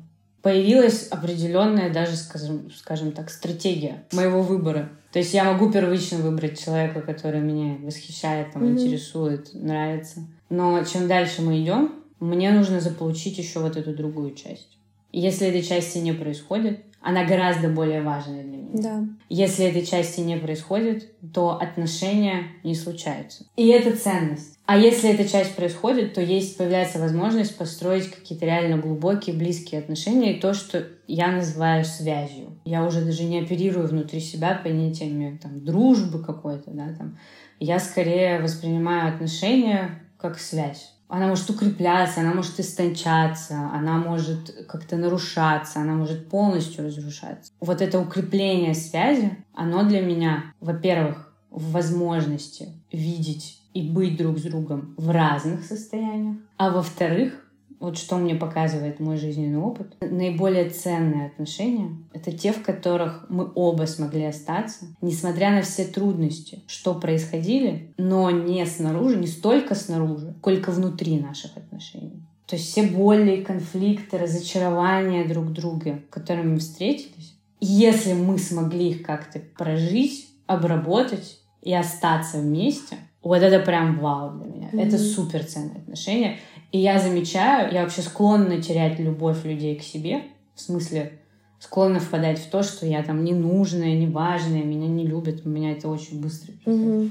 появилась 0.43 1.09
определенная 1.09 1.93
даже, 1.93 2.17
скажем, 2.17 2.71
скажем 2.75 3.13
так, 3.13 3.29
стратегия 3.29 4.05
моего 4.13 4.41
выбора. 4.41 4.89
То 5.13 5.19
есть 5.19 5.35
я 5.35 5.45
могу 5.45 5.71
первично 5.71 6.19
выбрать 6.19 6.63
человека, 6.63 7.01
который 7.01 7.41
меня 7.41 7.77
восхищает, 7.83 8.53
там, 8.53 8.63
mm-hmm. 8.63 8.73
интересует, 8.73 9.55
нравится. 9.55 10.21
Но 10.49 10.83
чем 10.85 11.09
дальше 11.09 11.43
мы 11.43 11.61
идем, 11.61 11.98
мне 12.21 12.51
нужно 12.51 12.81
заполучить 12.81 13.39
еще 13.39 13.61
вот 13.61 13.77
эту 13.77 13.95
другую 13.95 14.35
часть. 14.35 14.79
Если 15.13 15.47
этой 15.47 15.63
части 15.63 15.99
не 15.99 16.13
происходит, 16.13 16.81
она 17.01 17.25
гораздо 17.25 17.69
более 17.69 18.03
важная 18.03 18.43
для 18.43 18.57
меня. 18.57 18.83
Да. 18.83 19.05
Если 19.29 19.65
этой 19.65 19.87
части 19.87 20.21
не 20.21 20.37
происходит, 20.37 21.09
то 21.33 21.59
отношения 21.59 22.49
не 22.65 22.75
случаются. 22.75 23.45
И 23.57 23.69
это 23.69 23.97
ценность. 23.97 24.59
А 24.67 24.77
если 24.77 25.11
эта 25.11 25.27
часть 25.27 25.55
происходит, 25.55 26.13
то 26.15 26.21
есть 26.21 26.59
появляется 26.59 26.99
возможность 26.99 27.57
построить 27.57 28.11
какие-то 28.11 28.45
реально 28.45 28.77
глубокие, 28.79 29.35
близкие 29.35 29.81
отношения 29.81 30.37
и 30.37 30.41
то, 30.41 30.53
что 30.53 30.87
я 31.07 31.29
называю 31.29 31.85
связью. 31.85 32.59
Я 32.65 32.85
уже 32.85 33.03
даже 33.03 33.25
не 33.25 33.41
оперирую 33.41 33.87
внутри 33.87 34.21
себя 34.21 34.61
понятиями 34.63 35.39
там, 35.41 35.65
дружбы 35.65 36.23
какой-то, 36.23 36.73
да, 36.73 36.93
там. 36.99 37.17
Я 37.61 37.79
скорее 37.79 38.41
воспринимаю 38.41 39.15
отношения 39.15 40.03
как 40.19 40.39
связь. 40.39 40.93
Она 41.09 41.27
может 41.27 41.49
укрепляться, 41.49 42.21
она 42.21 42.35
может 42.35 42.61
истончаться, 42.61 43.71
она 43.73 43.97
может 43.97 44.67
как-то 44.69 44.97
нарушаться, 44.97 45.81
она 45.81 45.95
может 45.95 46.29
полностью 46.29 46.85
разрушаться. 46.85 47.53
Вот 47.61 47.81
это 47.81 47.99
укрепление 47.99 48.75
связи, 48.75 49.37
оно 49.55 49.85
для 49.85 50.03
меня, 50.03 50.53
во-первых, 50.61 51.33
в 51.51 51.73
возможности 51.73 52.69
видеть 52.93 53.61
и 53.73 53.89
быть 53.89 54.17
друг 54.17 54.39
с 54.39 54.43
другом 54.43 54.95
в 54.97 55.11
разных 55.11 55.65
состояниях. 55.65 56.37
А 56.57 56.71
во-вторых, 56.71 57.48
вот 57.81 57.97
что 57.97 58.17
мне 58.17 58.35
показывает 58.35 59.01
мой 59.01 59.17
жизненный 59.17 59.59
опыт, 59.59 59.95
наиболее 60.01 60.69
ценные 60.71 61.27
отношения— 61.27 61.97
это 62.13 62.33
те, 62.33 62.53
в 62.53 62.63
которых 62.63 63.27
мы 63.29 63.51
оба 63.55 63.85
смогли 63.85 64.25
остаться, 64.25 64.87
несмотря 65.01 65.51
на 65.51 65.63
все 65.63 65.85
трудности, 65.85 66.63
что 66.67 66.95
происходили, 66.95 67.93
но 67.97 68.31
не 68.31 68.65
снаружи, 68.67 69.17
не 69.17 69.27
столько 69.27 69.75
снаружи, 69.75 70.35
сколько 70.39 70.71
внутри 70.71 71.21
наших 71.21 71.57
отношений. 71.57 72.23
То 72.47 72.57
есть 72.57 72.71
все 72.71 72.83
боли, 72.83 73.43
конфликты, 73.43 74.17
разочарования 74.19 75.27
друг 75.27 75.53
друга, 75.53 76.01
с 76.09 76.13
которыми 76.13 76.55
мы 76.55 76.59
встретились, 76.59 77.35
если 77.61 78.15
мы 78.15 78.39
смогли 78.39 78.91
их 78.91 79.03
как-то 79.03 79.41
прожить, 79.41 80.29
обработать 80.47 81.41
и 81.61 81.75
остаться 81.75 82.39
вместе, 82.39 82.97
вот 83.23 83.43
это 83.43 83.59
прям 83.65 83.99
вау 83.99 84.39
для 84.39 84.47
меня. 84.47 84.69
Mm-hmm. 84.71 84.87
Это 84.87 84.99
супер 84.99 85.45
ценные 85.45 85.79
отношения. 85.79 86.39
И 86.73 86.79
я 86.79 86.99
замечаю, 86.99 87.73
я 87.73 87.83
вообще 87.83 88.03
склонна 88.03 88.61
терять 88.61 88.99
любовь 88.99 89.45
людей 89.45 89.77
к 89.77 89.83
себе. 89.83 90.23
В 90.55 90.61
смысле, 90.61 91.19
склонна 91.59 91.99
впадать 91.99 92.39
в 92.39 92.51
то, 92.51 92.63
что 92.63 92.87
я 92.87 93.03
там 93.03 93.25
ненужная, 93.25 93.97
неважная, 93.97 94.63
меня 94.63 94.87
не 94.87 95.07
любят. 95.07 95.47
Меня 95.47 95.73
это 95.73 95.89
очень 95.89 96.21
быстро. 96.21 96.53
Mm-hmm. 96.67 97.11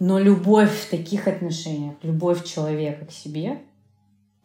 Но 0.00 0.18
любовь 0.18 0.72
в 0.72 0.90
таких 0.90 1.28
отношениях, 1.28 1.94
любовь 2.02 2.44
человека 2.44 3.04
к 3.04 3.12
себе, 3.12 3.58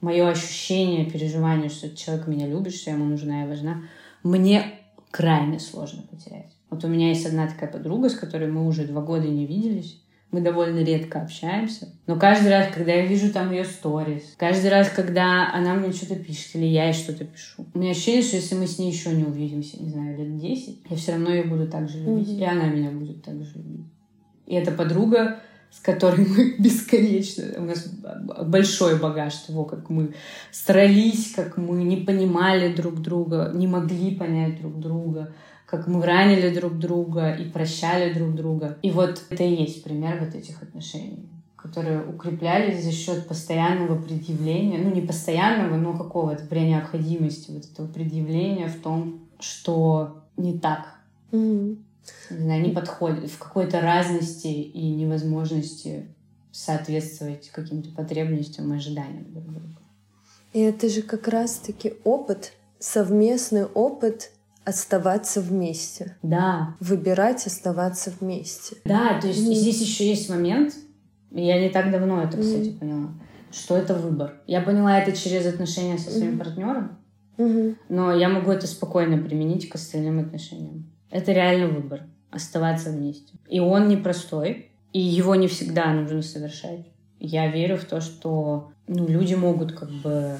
мое 0.01 0.27
ощущение, 0.27 1.09
переживание, 1.09 1.69
что 1.69 1.87
этот 1.87 1.97
человек 1.97 2.27
меня 2.27 2.45
любит, 2.45 2.75
что 2.75 2.91
я 2.91 2.97
ему 2.97 3.05
нужна 3.05 3.45
и 3.45 3.47
важна, 3.47 3.83
мне 4.21 4.65
крайне 5.11 5.59
сложно 5.59 6.03
потерять. 6.03 6.51
Вот 6.69 6.83
у 6.83 6.87
меня 6.87 7.09
есть 7.09 7.25
одна 7.25 7.47
такая 7.47 7.71
подруга, 7.71 8.09
с 8.09 8.15
которой 8.15 8.51
мы 8.51 8.67
уже 8.67 8.85
два 8.85 9.01
года 9.01 9.27
не 9.27 9.45
виделись. 9.45 10.01
Мы 10.36 10.41
довольно 10.41 10.83
редко 10.83 11.21
общаемся. 11.21 11.88
Но 12.07 12.19
каждый 12.19 12.49
раз, 12.49 12.67
когда 12.73 12.91
я 12.91 13.05
вижу 13.05 13.31
там 13.31 13.53
ее 13.53 13.63
сторис, 13.63 14.36
каждый 14.36 14.69
раз, 14.69 14.89
когда 14.89 15.49
она 15.53 15.75
мне 15.75 15.93
что-то 15.93 16.17
пишет 16.17 16.57
или 16.57 16.65
я 16.65 16.88
ей 16.88 16.93
что-то 16.93 17.23
пишу, 17.23 17.65
у 17.73 17.79
меня 17.79 17.91
ощущение, 17.91 18.21
что 18.21 18.36
если 18.36 18.55
мы 18.55 18.67
с 18.67 18.77
ней 18.77 18.91
еще 18.91 19.11
не 19.11 19.23
увидимся, 19.23 19.81
не 19.81 19.89
знаю, 19.89 20.17
лет 20.17 20.38
10, 20.38 20.81
я 20.89 20.97
все 20.97 21.13
равно 21.13 21.29
ее 21.29 21.43
буду 21.43 21.69
так 21.69 21.88
же 21.88 21.99
любить, 21.99 22.27
mm-hmm. 22.27 22.41
и 22.41 22.43
она 22.43 22.65
меня 22.65 22.91
будет 22.91 23.23
так 23.23 23.36
же 23.45 23.53
любить. 23.55 23.86
И 24.45 24.55
эта 24.55 24.73
подруга, 24.73 25.39
с 25.71 25.79
которой 25.79 26.27
мы 26.27 26.55
бесконечно, 26.59 27.45
у 27.55 27.63
нас 27.63 27.88
большой 28.45 28.99
багаж 28.99 29.36
того, 29.36 29.63
как 29.63 29.89
мы 29.89 30.15
старались, 30.51 31.31
как 31.33 31.55
мы 31.55 31.81
не 31.86 31.95
понимали 31.95 32.75
друг 32.75 33.01
друга, 33.01 33.53
не 33.53 33.67
могли 33.67 34.17
понять 34.17 34.59
друг 34.59 34.81
друга, 34.81 35.33
как 35.66 35.88
мы 35.88 36.05
ранили 36.05 36.53
друг 36.53 36.78
друга 36.78 37.32
и 37.32 37.49
прощали 37.49 38.13
друг 38.13 38.36
друга. 38.36 38.78
И 38.82 38.91
вот 38.91 39.24
это 39.30 39.43
и 39.43 39.55
есть 39.55 39.84
пример 39.84 40.24
вот 40.24 40.36
этих 40.36 40.61
отношений 40.61 41.30
которые 41.66 42.05
укреплялись 42.05 42.84
за 42.84 42.91
счет 42.91 43.28
постоянного 43.28 43.99
предъявления, 43.99 44.78
ну 44.78 44.93
не 44.93 45.01
постоянного, 45.01 45.78
но 45.78 45.97
какого-то 45.97 46.45
при 46.45 46.59
необходимости 46.59 47.49
вот 47.49 47.66
этого 47.66 47.88
предъявления 47.88 48.68
в 48.68 48.80
том, 48.82 49.28
что 49.39 50.22
не 50.38 50.59
так. 50.59 50.99
Mm-hmm. 51.32 51.78
Не 52.30 52.38
знаю, 52.38 52.61
не 52.61 52.70
подходит 52.70 53.32
в 53.32 53.39
какой-то 53.39 53.82
разности 53.82 54.47
и 54.47 54.91
невозможности 54.91 56.05
соответствовать 56.51 57.49
каким-то 57.49 57.89
потребностям 57.89 58.72
и 58.72 58.78
ожиданиям 58.78 59.34
друг 59.34 59.45
друга. 59.45 59.82
И 60.53 60.59
это 60.59 60.88
же 60.88 61.01
как 61.01 61.28
раз-таки 61.28 61.95
опыт, 62.03 62.53
совместный 62.78 63.66
опыт 63.66 64.32
оставаться 64.66 65.41
вместе. 65.41 66.18
Да. 66.24 66.76
Выбирать 66.80 67.45
оставаться 67.45 68.11
вместе. 68.20 68.78
Да, 68.84 69.20
то 69.22 69.28
есть 69.28 69.47
mm. 69.47 69.53
здесь 69.53 69.82
еще 69.82 70.09
есть 70.09 70.30
момент, 70.30 70.74
я 71.32 71.59
не 71.59 71.70
так 71.70 71.91
давно 71.91 72.22
это, 72.22 72.38
кстати, 72.38 72.70
mm. 72.70 72.80
поняла, 72.80 73.09
что 73.51 73.78
это 73.78 73.93
выбор. 73.93 74.34
Я 74.47 74.61
поняла 74.61 74.99
это 74.99 75.16
через 75.16 75.45
отношения 75.45 75.97
со 75.97 76.09
своим 76.09 76.36
mm. 76.36 76.38
партнером, 76.38 76.97
mm-hmm. 77.38 77.76
но 77.89 78.13
я 78.13 78.28
могу 78.28 78.51
это 78.51 78.68
спокойно 78.68 79.18
применить 79.18 79.70
к 79.70 79.76
остальным 79.76 80.20
отношениям. 80.20 80.91
Это 81.11 81.32
реально 81.32 81.68
выбор 81.68 82.01
оставаться 82.32 82.89
вместе. 82.89 83.38
И 83.47 83.59
он 83.59 83.88
непростой, 83.88 84.72
и 84.91 84.99
его 84.99 85.36
не 85.36 85.47
всегда 85.47 85.93
нужно 85.93 86.22
совершать. 86.22 86.88
Я 87.20 87.49
верю 87.51 87.78
в 87.78 87.86
то, 87.86 88.01
что 88.01 88.72
ну, 88.88 89.07
люди 89.07 89.36
могут 89.36 89.74
как 89.74 89.89
бы 89.89 90.38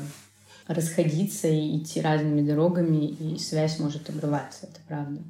расходиться 0.68 1.48
и 1.48 1.78
идти 1.78 2.02
разными 2.02 2.42
дорогами, 2.42 3.06
и 3.06 3.38
связь 3.38 3.80
может 3.80 4.10
обрываться, 4.10 4.68
это 4.68 4.80
правда. 4.88 5.22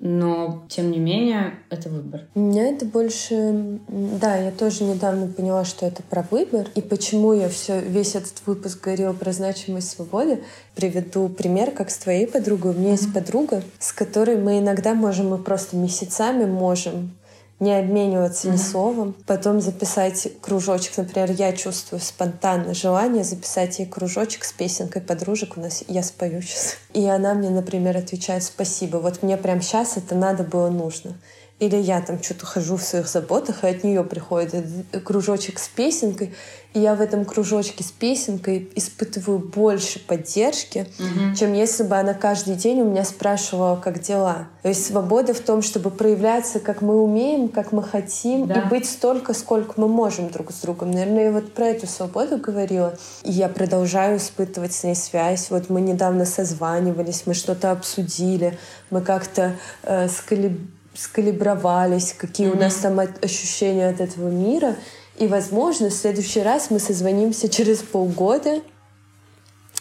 Но, 0.00 0.66
тем 0.68 0.90
не 0.90 0.98
менее, 0.98 1.54
это 1.70 1.88
выбор. 1.88 2.22
У 2.34 2.40
меня 2.40 2.68
это 2.68 2.84
больше... 2.84 3.78
Да, 3.88 4.36
я 4.36 4.50
тоже 4.50 4.84
недавно 4.84 5.28
поняла, 5.28 5.64
что 5.64 5.86
это 5.86 6.02
про 6.02 6.22
выбор. 6.30 6.66
И 6.74 6.82
почему 6.82 7.32
я 7.32 7.48
все, 7.48 7.80
весь 7.80 8.14
этот 8.14 8.34
выпуск 8.44 8.82
говорила 8.82 9.12
про 9.12 9.32
значимость 9.32 9.90
свободы. 9.90 10.42
Приведу 10.74 11.28
пример, 11.28 11.70
как 11.70 11.90
с 11.90 11.96
твоей 11.96 12.26
подругой. 12.26 12.72
У 12.72 12.74
меня 12.74 12.88
mm-hmm. 12.88 12.92
есть 12.92 13.14
подруга, 13.14 13.62
с 13.78 13.92
которой 13.92 14.36
мы 14.36 14.58
иногда 14.58 14.94
можем, 14.94 15.30
мы 15.30 15.38
просто 15.38 15.76
месяцами 15.76 16.44
можем 16.44 17.12
не 17.60 17.78
обмениваться 17.78 18.50
ни 18.50 18.56
словом, 18.56 19.14
потом 19.26 19.60
записать 19.60 20.28
кружочек. 20.40 20.96
Например, 20.96 21.30
я 21.30 21.52
чувствую 21.52 22.00
спонтанно 22.00 22.74
желание 22.74 23.24
записать 23.24 23.78
ей 23.78 23.86
кружочек 23.86 24.44
с 24.44 24.52
песенкой 24.52 25.02
подружек. 25.02 25.56
У 25.56 25.60
нас 25.60 25.84
я 25.86 26.02
спою 26.02 26.42
сейчас. 26.42 26.76
И 26.92 27.06
она 27.06 27.34
мне, 27.34 27.50
например, 27.50 27.96
отвечает 27.96 28.42
спасибо. 28.42 28.96
Вот 28.96 29.22
мне 29.22 29.36
прям 29.36 29.60
сейчас 29.62 29.96
это 29.96 30.14
надо 30.14 30.42
было 30.42 30.68
нужно. 30.68 31.16
Или 31.60 31.76
я 31.76 32.00
там 32.00 32.20
что-то 32.20 32.46
хожу 32.46 32.76
в 32.76 32.82
своих 32.82 33.06
заботах, 33.08 33.62
и 33.62 33.68
от 33.68 33.84
нее 33.84 34.02
приходит 34.02 34.66
кружочек 35.04 35.60
с 35.60 35.68
песенкой, 35.68 36.34
и 36.74 36.80
я 36.80 36.96
в 36.96 37.00
этом 37.00 37.24
кружочке 37.24 37.84
с 37.84 37.92
песенкой 37.92 38.68
испытываю 38.74 39.38
больше 39.38 40.04
поддержки, 40.04 40.88
угу. 40.98 41.36
чем 41.36 41.52
если 41.52 41.84
бы 41.84 41.96
она 41.96 42.14
каждый 42.14 42.56
день 42.56 42.80
у 42.80 42.84
меня 42.84 43.04
спрашивала, 43.04 43.76
как 43.76 44.00
дела. 44.00 44.48
То 44.62 44.68
есть 44.68 44.84
свобода 44.84 45.34
в 45.34 45.40
том, 45.40 45.62
чтобы 45.62 45.90
проявляться, 45.90 46.58
как 46.58 46.82
мы 46.82 47.00
умеем, 47.00 47.48
как 47.48 47.70
мы 47.70 47.84
хотим, 47.84 48.48
да. 48.48 48.54
и 48.54 48.68
быть 48.68 48.86
столько, 48.86 49.34
сколько 49.34 49.80
мы 49.80 49.86
можем 49.86 50.30
друг 50.30 50.50
с 50.50 50.60
другом. 50.62 50.90
Наверное, 50.90 51.26
я 51.26 51.32
вот 51.32 51.52
про 51.52 51.66
эту 51.66 51.86
свободу 51.86 52.38
говорила. 52.38 52.98
И 53.22 53.30
я 53.30 53.48
продолжаю 53.48 54.18
испытывать 54.18 54.72
с 54.72 54.82
ней 54.82 54.96
связь. 54.96 55.50
Вот 55.50 55.70
мы 55.70 55.80
недавно 55.80 56.24
созванивались, 56.24 57.22
мы 57.26 57.34
что-то 57.34 57.70
обсудили, 57.70 58.58
мы 58.90 59.00
как-то 59.00 59.54
э, 59.84 60.08
скалиб 60.08 60.58
скалибровались, 60.96 62.14
какие 62.16 62.48
mm-hmm. 62.48 62.56
у 62.56 62.60
нас 62.60 62.74
там 62.76 63.00
ощущения 63.00 63.88
от 63.88 64.00
этого 64.00 64.28
мира. 64.28 64.76
И, 65.18 65.26
возможно, 65.26 65.90
в 65.90 65.92
следующий 65.92 66.42
раз 66.42 66.70
мы 66.70 66.78
созвонимся 66.80 67.48
через 67.48 67.78
полгода 67.78 68.60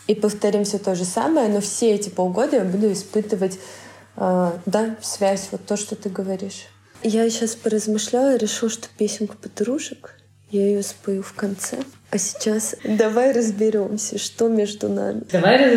и 0.08 0.16
повторим 0.16 0.64
все 0.64 0.78
то 0.78 0.96
же 0.96 1.06
самое, 1.06 1.48
но 1.50 1.60
все 1.62 1.96
эти 1.96 2.10
полгода 2.10 2.58
я 2.58 2.64
буду 2.64 2.92
испытывать, 2.92 3.58
э, 4.18 4.52
да, 4.66 4.96
связь, 5.02 5.48
вот 5.52 5.66
то, 5.66 5.76
что 5.78 5.96
ты 5.96 6.10
говоришь. 6.10 6.68
Я 7.02 7.30
сейчас 7.30 7.56
поразмышляла 7.56 8.36
и 8.36 8.38
решила, 8.38 8.70
что 8.70 8.88
песенку 8.98 9.36
подружек 9.36 10.16
я 10.52 10.68
ее 10.68 10.84
спою 10.84 11.24
в 11.24 11.34
конце. 11.34 11.80
А 12.12 12.18
сейчас 12.20 12.76
давай 12.84 13.32
разберемся, 13.32 14.20
что 14.20 14.48
между 14.50 14.88
нами. 14.88 15.24
Давай 15.32 15.76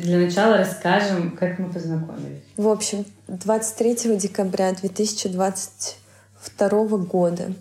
для 0.00 0.18
начала 0.18 0.56
расскажем, 0.56 1.36
как 1.36 1.60
мы 1.60 1.72
познакомились. 1.72 2.42
В 2.56 2.66
общем, 2.66 3.04
23 3.28 4.16
декабря 4.16 4.72
2022 4.72 6.68
года 6.98 7.54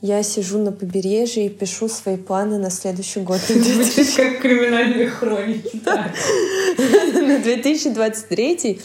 я 0.00 0.22
сижу 0.22 0.58
на 0.58 0.72
побережье 0.72 1.46
и 1.46 1.48
пишу 1.48 1.88
свои 1.88 2.16
планы 2.16 2.58
на 2.58 2.70
следующий 2.70 3.20
год. 3.20 3.40
Звучит 3.40 4.14
как 4.16 4.40
криминальные 4.40 5.08
хроники. 5.08 5.80
На 7.20 7.38
2023 7.38 8.80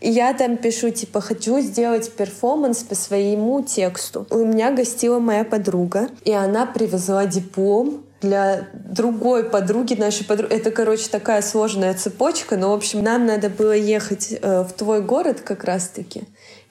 и 0.00 0.10
я 0.10 0.34
там 0.34 0.58
пишу, 0.58 0.90
типа, 0.90 1.22
хочу 1.22 1.60
сделать 1.60 2.12
перформанс 2.12 2.82
по 2.82 2.94
своему 2.94 3.62
тексту. 3.62 4.26
У 4.28 4.44
меня 4.44 4.70
гостила 4.70 5.18
моя 5.18 5.44
подруга, 5.44 6.10
и 6.24 6.32
она 6.32 6.66
привезла 6.66 7.24
диплом 7.24 8.04
для 8.20 8.68
другой 8.74 9.44
подруги, 9.44 9.94
нашей 9.94 10.26
подруги. 10.26 10.52
Это, 10.52 10.70
короче, 10.70 11.08
такая 11.08 11.40
сложная 11.40 11.94
цепочка, 11.94 12.58
но, 12.58 12.70
в 12.70 12.74
общем, 12.74 13.02
нам 13.02 13.24
надо 13.24 13.48
было 13.48 13.72
ехать 13.72 14.34
э, 14.38 14.62
в 14.62 14.72
твой 14.74 15.00
город 15.00 15.40
как 15.40 15.64
раз-таки 15.64 16.24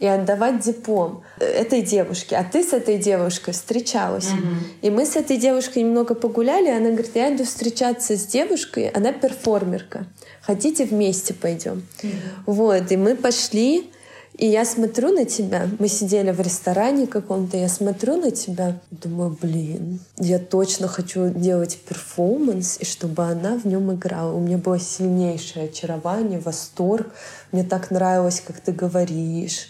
и 0.04 0.08
отдавать 0.08 0.60
диплом 0.60 1.24
этой 1.40 1.82
девушке. 1.82 2.36
А 2.36 2.44
ты 2.44 2.62
с 2.62 2.74
этой 2.74 2.98
девушкой 2.98 3.54
встречалась. 3.54 4.28
Угу. 4.28 4.48
И 4.82 4.90
мы 4.90 5.06
с 5.06 5.16
этой 5.16 5.38
девушкой 5.38 5.84
немного 5.84 6.14
погуляли, 6.14 6.68
она 6.68 6.90
говорит, 6.90 7.16
я 7.16 7.34
иду 7.34 7.46
встречаться 7.46 8.18
с 8.18 8.26
девушкой, 8.26 8.90
она 8.90 9.14
перформерка 9.14 10.06
хотите 10.42 10.84
вместе 10.86 11.34
пойдем? 11.34 11.84
Mm-hmm. 12.02 12.12
Вот, 12.48 12.92
и 12.92 12.98
мы 12.98 13.16
пошли, 13.16 13.90
и 14.38 14.48
я 14.48 14.66
смотрю 14.66 15.14
на 15.14 15.26
тебя, 15.26 15.70
мы 15.80 15.88
сидели 15.88 16.32
в 16.32 16.42
ресторане 16.42 17.08
каком-то, 17.08 17.56
я 17.56 17.70
смотрю 17.70 18.18
на 18.18 18.32
тебя, 18.32 18.80
думаю, 18.92 19.38
блин, 19.42 20.00
я 20.18 20.40
точно 20.40 20.88
хочу 20.88 21.30
делать 21.30 21.78
перформанс, 21.88 22.78
и 22.80 22.86
чтобы 22.86 23.24
она 23.24 23.58
в 23.58 23.66
нем 23.66 23.94
играла. 23.94 24.34
У 24.34 24.40
меня 24.40 24.58
было 24.58 24.80
сильнейшее 24.80 25.66
очарование, 25.66 26.40
восторг. 26.40 27.14
Мне 27.52 27.64
так 27.64 27.92
нравилось, 27.92 28.42
как 28.46 28.60
ты 28.60 28.72
говоришь 28.72 29.70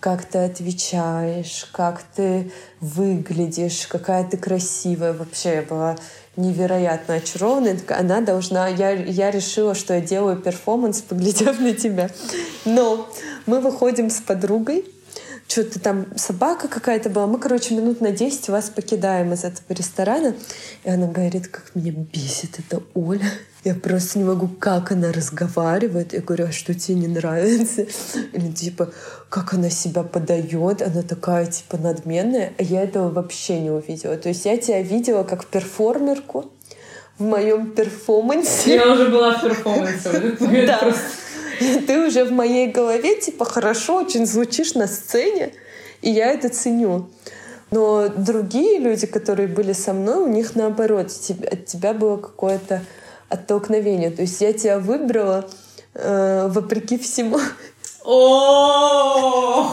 как 0.00 0.24
ты 0.24 0.38
отвечаешь, 0.38 1.68
как 1.72 2.02
ты 2.14 2.52
выглядишь, 2.80 3.86
какая 3.86 4.24
ты 4.24 4.36
красивая. 4.36 5.12
Вообще 5.12 5.56
я 5.56 5.62
была 5.62 5.96
невероятно 6.36 7.14
очарована. 7.14 7.76
Она 7.88 8.20
должна... 8.20 8.68
Я, 8.68 8.90
я 8.90 9.30
решила, 9.30 9.74
что 9.74 9.94
я 9.94 10.00
делаю 10.00 10.36
перформанс, 10.36 11.00
поглядев 11.02 11.58
на 11.60 11.72
тебя. 11.74 12.10
Но 12.64 13.08
мы 13.46 13.60
выходим 13.60 14.10
с 14.10 14.20
подругой, 14.20 14.84
что-то 15.48 15.78
там 15.78 16.06
собака 16.16 16.68
какая-то 16.68 17.08
была. 17.08 17.26
Мы, 17.26 17.38
короче, 17.38 17.74
минут 17.74 18.00
на 18.00 18.10
10 18.10 18.48
вас 18.48 18.68
покидаем 18.68 19.32
из 19.32 19.44
этого 19.44 19.64
ресторана. 19.70 20.34
И 20.84 20.90
она 20.90 21.06
говорит, 21.06 21.48
как 21.48 21.70
меня 21.74 21.92
бесит 21.92 22.58
эта 22.58 22.82
Оля. 22.94 23.30
Я 23.64 23.74
просто 23.74 24.18
не 24.18 24.24
могу, 24.24 24.48
как 24.48 24.92
она 24.92 25.12
разговаривает. 25.12 26.12
Я 26.12 26.20
говорю, 26.20 26.46
а 26.46 26.52
что 26.52 26.74
тебе 26.74 27.00
не 27.00 27.08
нравится? 27.08 27.86
Или 28.32 28.52
типа, 28.52 28.92
как 29.28 29.54
она 29.54 29.70
себя 29.70 30.02
подает. 30.02 30.82
Она 30.82 31.02
такая, 31.02 31.46
типа, 31.46 31.76
надменная. 31.76 32.52
А 32.58 32.62
я 32.62 32.82
этого 32.82 33.10
вообще 33.10 33.60
не 33.60 33.70
увидела. 33.70 34.16
То 34.16 34.28
есть 34.28 34.44
я 34.44 34.56
тебя 34.56 34.82
видела 34.82 35.24
как 35.24 35.46
перформерку 35.46 36.52
в 37.18 37.24
моем 37.24 37.72
перформансе. 37.72 38.74
Я 38.74 38.92
уже 38.92 39.08
была 39.08 39.38
в 39.38 39.42
перформансе. 39.42 40.36
Да. 40.66 40.94
Ты 41.58 42.06
уже 42.06 42.24
в 42.24 42.32
моей 42.32 42.68
голове, 42.68 43.20
типа, 43.20 43.44
хорошо 43.44 43.96
очень 43.96 44.26
звучишь 44.26 44.74
на 44.74 44.86
сцене, 44.86 45.52
и 46.02 46.10
я 46.10 46.32
это 46.32 46.48
ценю. 46.48 47.08
Но 47.70 48.08
другие 48.08 48.78
люди, 48.78 49.06
которые 49.06 49.48
были 49.48 49.72
со 49.72 49.92
мной, 49.92 50.18
у 50.18 50.28
них 50.28 50.54
наоборот, 50.54 51.06
от 51.06 51.66
тебя 51.66 51.92
было 51.92 52.16
какое-то 52.16 52.82
оттолкновение. 53.28 54.10
То 54.10 54.22
есть 54.22 54.40
я 54.40 54.52
тебя 54.52 54.78
выбрала 54.78 55.48
э, 55.94 56.48
вопреки 56.48 56.96
всему. 56.96 57.40
О! 58.04 59.72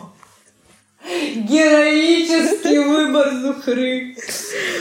Героический 1.06 2.78
выбор 2.78 3.32
Зухры. 3.34 4.16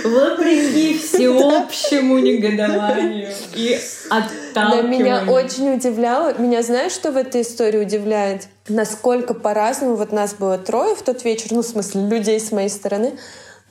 Вопреки 0.04 0.98
всеобщему 0.98 2.18
негодованию 2.18 3.32
и 3.56 3.80
отталкиванию. 4.10 5.00
меня 5.00 5.24
очень 5.32 5.74
удивляло. 5.74 6.34
Меня 6.38 6.64
знаешь, 6.64 6.94
что 6.94 7.12
в 7.12 7.18
этой 7.18 7.42
истории 7.42 7.80
удивляет? 7.80 8.48
Насколько 8.68 9.36
по-разному, 9.36 9.96
вот 9.96 10.12
нас 10.12 10.34
было 10.34 10.58
трое 10.58 10.96
в 10.96 11.04
тот 11.04 11.24
вечер, 11.24 11.50
ну, 11.52 11.62
в 11.62 11.66
смысле, 11.66 12.08
людей 12.08 12.40
с 12.40 12.52
моей 12.52 12.70
стороны, 12.70 13.14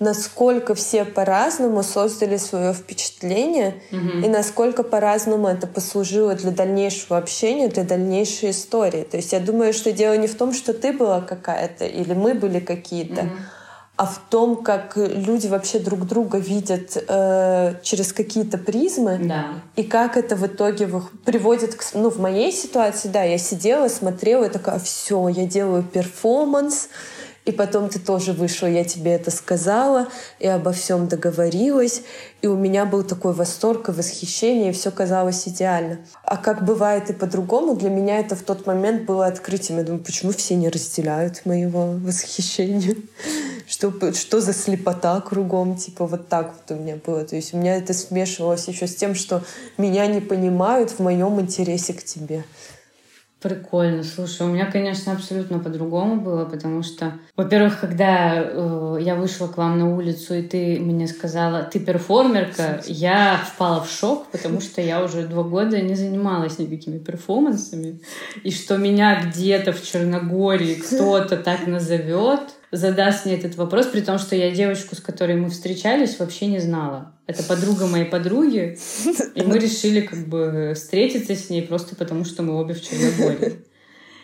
насколько 0.00 0.74
все 0.74 1.04
по-разному 1.04 1.82
создали 1.82 2.36
свое 2.36 2.74
впечатление 2.74 3.74
mm-hmm. 3.90 4.24
и 4.24 4.28
насколько 4.28 4.82
по-разному 4.82 5.46
это 5.46 5.66
послужило 5.66 6.34
для 6.34 6.50
дальнейшего 6.50 7.16
общения, 7.16 7.68
для 7.68 7.84
дальнейшей 7.84 8.50
истории. 8.50 9.02
То 9.02 9.16
есть 9.16 9.32
я 9.32 9.40
думаю, 9.40 9.72
что 9.72 9.92
дело 9.92 10.16
не 10.16 10.26
в 10.26 10.34
том, 10.36 10.52
что 10.52 10.74
ты 10.74 10.92
была 10.92 11.20
какая-то 11.20 11.84
или 11.84 12.12
мы 12.12 12.34
были 12.34 12.58
какие-то, 12.58 13.22
mm-hmm. 13.22 13.38
а 13.96 14.06
в 14.06 14.20
том, 14.30 14.64
как 14.64 14.96
люди 14.96 15.46
вообще 15.46 15.78
друг 15.78 16.06
друга 16.08 16.38
видят 16.38 16.96
э, 16.96 17.74
через 17.84 18.12
какие-то 18.12 18.58
призмы 18.58 19.20
да. 19.22 19.46
и 19.76 19.84
как 19.84 20.16
это 20.16 20.34
в 20.34 20.44
итоге 20.44 20.88
приводит 21.24 21.76
к... 21.76 21.84
Ну, 21.94 22.10
в 22.10 22.18
моей 22.18 22.50
ситуации, 22.50 23.06
да, 23.06 23.22
я 23.22 23.38
сидела, 23.38 23.86
смотрела 23.86 24.46
и 24.46 24.48
такая, 24.48 24.80
все, 24.80 25.28
я 25.28 25.46
делаю 25.46 25.84
перформанс, 25.84 26.88
и 27.44 27.52
потом 27.52 27.90
ты 27.90 27.98
тоже 27.98 28.32
вышел, 28.32 28.66
я 28.66 28.84
тебе 28.84 29.12
это 29.12 29.30
сказала, 29.30 30.08
и 30.38 30.46
обо 30.46 30.72
всем 30.72 31.08
договорилась. 31.08 32.02
И 32.40 32.46
у 32.46 32.56
меня 32.56 32.86
был 32.86 33.02
такой 33.02 33.34
восторг 33.34 33.88
и 33.88 33.92
восхищение, 33.92 34.70
и 34.70 34.72
все 34.72 34.90
казалось 34.90 35.46
идеально. 35.46 35.98
А 36.22 36.38
как 36.38 36.64
бывает 36.64 37.10
и 37.10 37.12
по-другому, 37.12 37.74
для 37.74 37.90
меня 37.90 38.18
это 38.18 38.34
в 38.34 38.42
тот 38.42 38.66
момент 38.66 39.04
было 39.04 39.26
открытием. 39.26 39.78
Я 39.78 39.84
думаю, 39.84 40.02
почему 40.02 40.32
все 40.32 40.54
не 40.54 40.70
разделяют 40.70 41.44
моего 41.44 41.92
восхищения? 41.92 42.96
Что, 43.66 44.12
что 44.12 44.42
за 44.42 44.52
слепота 44.52 45.18
кругом? 45.22 45.76
Типа 45.76 46.06
вот 46.06 46.28
так 46.28 46.52
вот 46.52 46.76
у 46.76 46.78
меня 46.78 46.96
было. 46.96 47.24
То 47.24 47.34
есть 47.34 47.54
у 47.54 47.56
меня 47.56 47.76
это 47.76 47.94
смешивалось 47.94 48.68
еще 48.68 48.86
с 48.86 48.94
тем, 48.94 49.14
что 49.14 49.42
меня 49.78 50.06
не 50.06 50.20
понимают 50.20 50.90
в 50.90 50.98
моем 50.98 51.40
интересе 51.40 51.94
к 51.94 52.04
тебе. 52.04 52.44
Прикольно. 53.44 54.02
Слушай, 54.02 54.46
у 54.46 54.50
меня, 54.50 54.64
конечно, 54.64 55.12
абсолютно 55.12 55.58
по-другому 55.58 56.18
было, 56.18 56.46
потому 56.46 56.82
что, 56.82 57.12
во-первых, 57.36 57.78
когда 57.78 58.42
э, 58.42 58.96
я 59.02 59.16
вышла 59.16 59.48
к 59.48 59.58
вам 59.58 59.78
на 59.78 59.94
улицу, 59.94 60.32
и 60.32 60.40
ты 60.40 60.80
мне 60.80 61.06
сказала, 61.06 61.62
ты 61.62 61.78
перформерка, 61.78 62.80
я 62.86 63.36
впала 63.36 63.84
в 63.84 63.90
шок, 63.90 64.28
потому 64.32 64.62
что 64.62 64.80
я 64.80 65.04
уже 65.04 65.26
два 65.26 65.42
года 65.42 65.78
не 65.82 65.94
занималась 65.94 66.58
никакими 66.58 66.96
перформансами, 66.96 68.00
и 68.42 68.50
что 68.50 68.78
меня 68.78 69.22
где-то 69.22 69.74
в 69.74 69.82
Черногории 69.82 70.76
кто-то 70.76 71.36
так 71.36 71.66
назовет, 71.66 72.40
задаст 72.76 73.26
мне 73.26 73.36
этот 73.36 73.56
вопрос, 73.56 73.86
при 73.86 74.00
том, 74.00 74.18
что 74.18 74.36
я 74.36 74.50
девочку, 74.50 74.96
с 74.96 75.00
которой 75.00 75.36
мы 75.36 75.50
встречались, 75.50 76.18
вообще 76.18 76.46
не 76.46 76.58
знала. 76.58 77.14
Это 77.26 77.42
подруга 77.42 77.86
моей 77.86 78.04
подруги, 78.04 78.78
и 79.34 79.42
мы 79.42 79.58
решили 79.58 80.00
как 80.00 80.26
бы 80.26 80.72
встретиться 80.74 81.34
с 81.34 81.50
ней 81.50 81.62
просто 81.62 81.96
потому, 81.96 82.24
что 82.24 82.42
мы 82.42 82.54
обе 82.54 82.74
в 82.74 82.82
Черногории. 82.82 83.64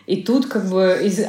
И 0.07 0.23
тут 0.23 0.47
как 0.47 0.69
бы 0.69 0.99
из, 1.03 1.21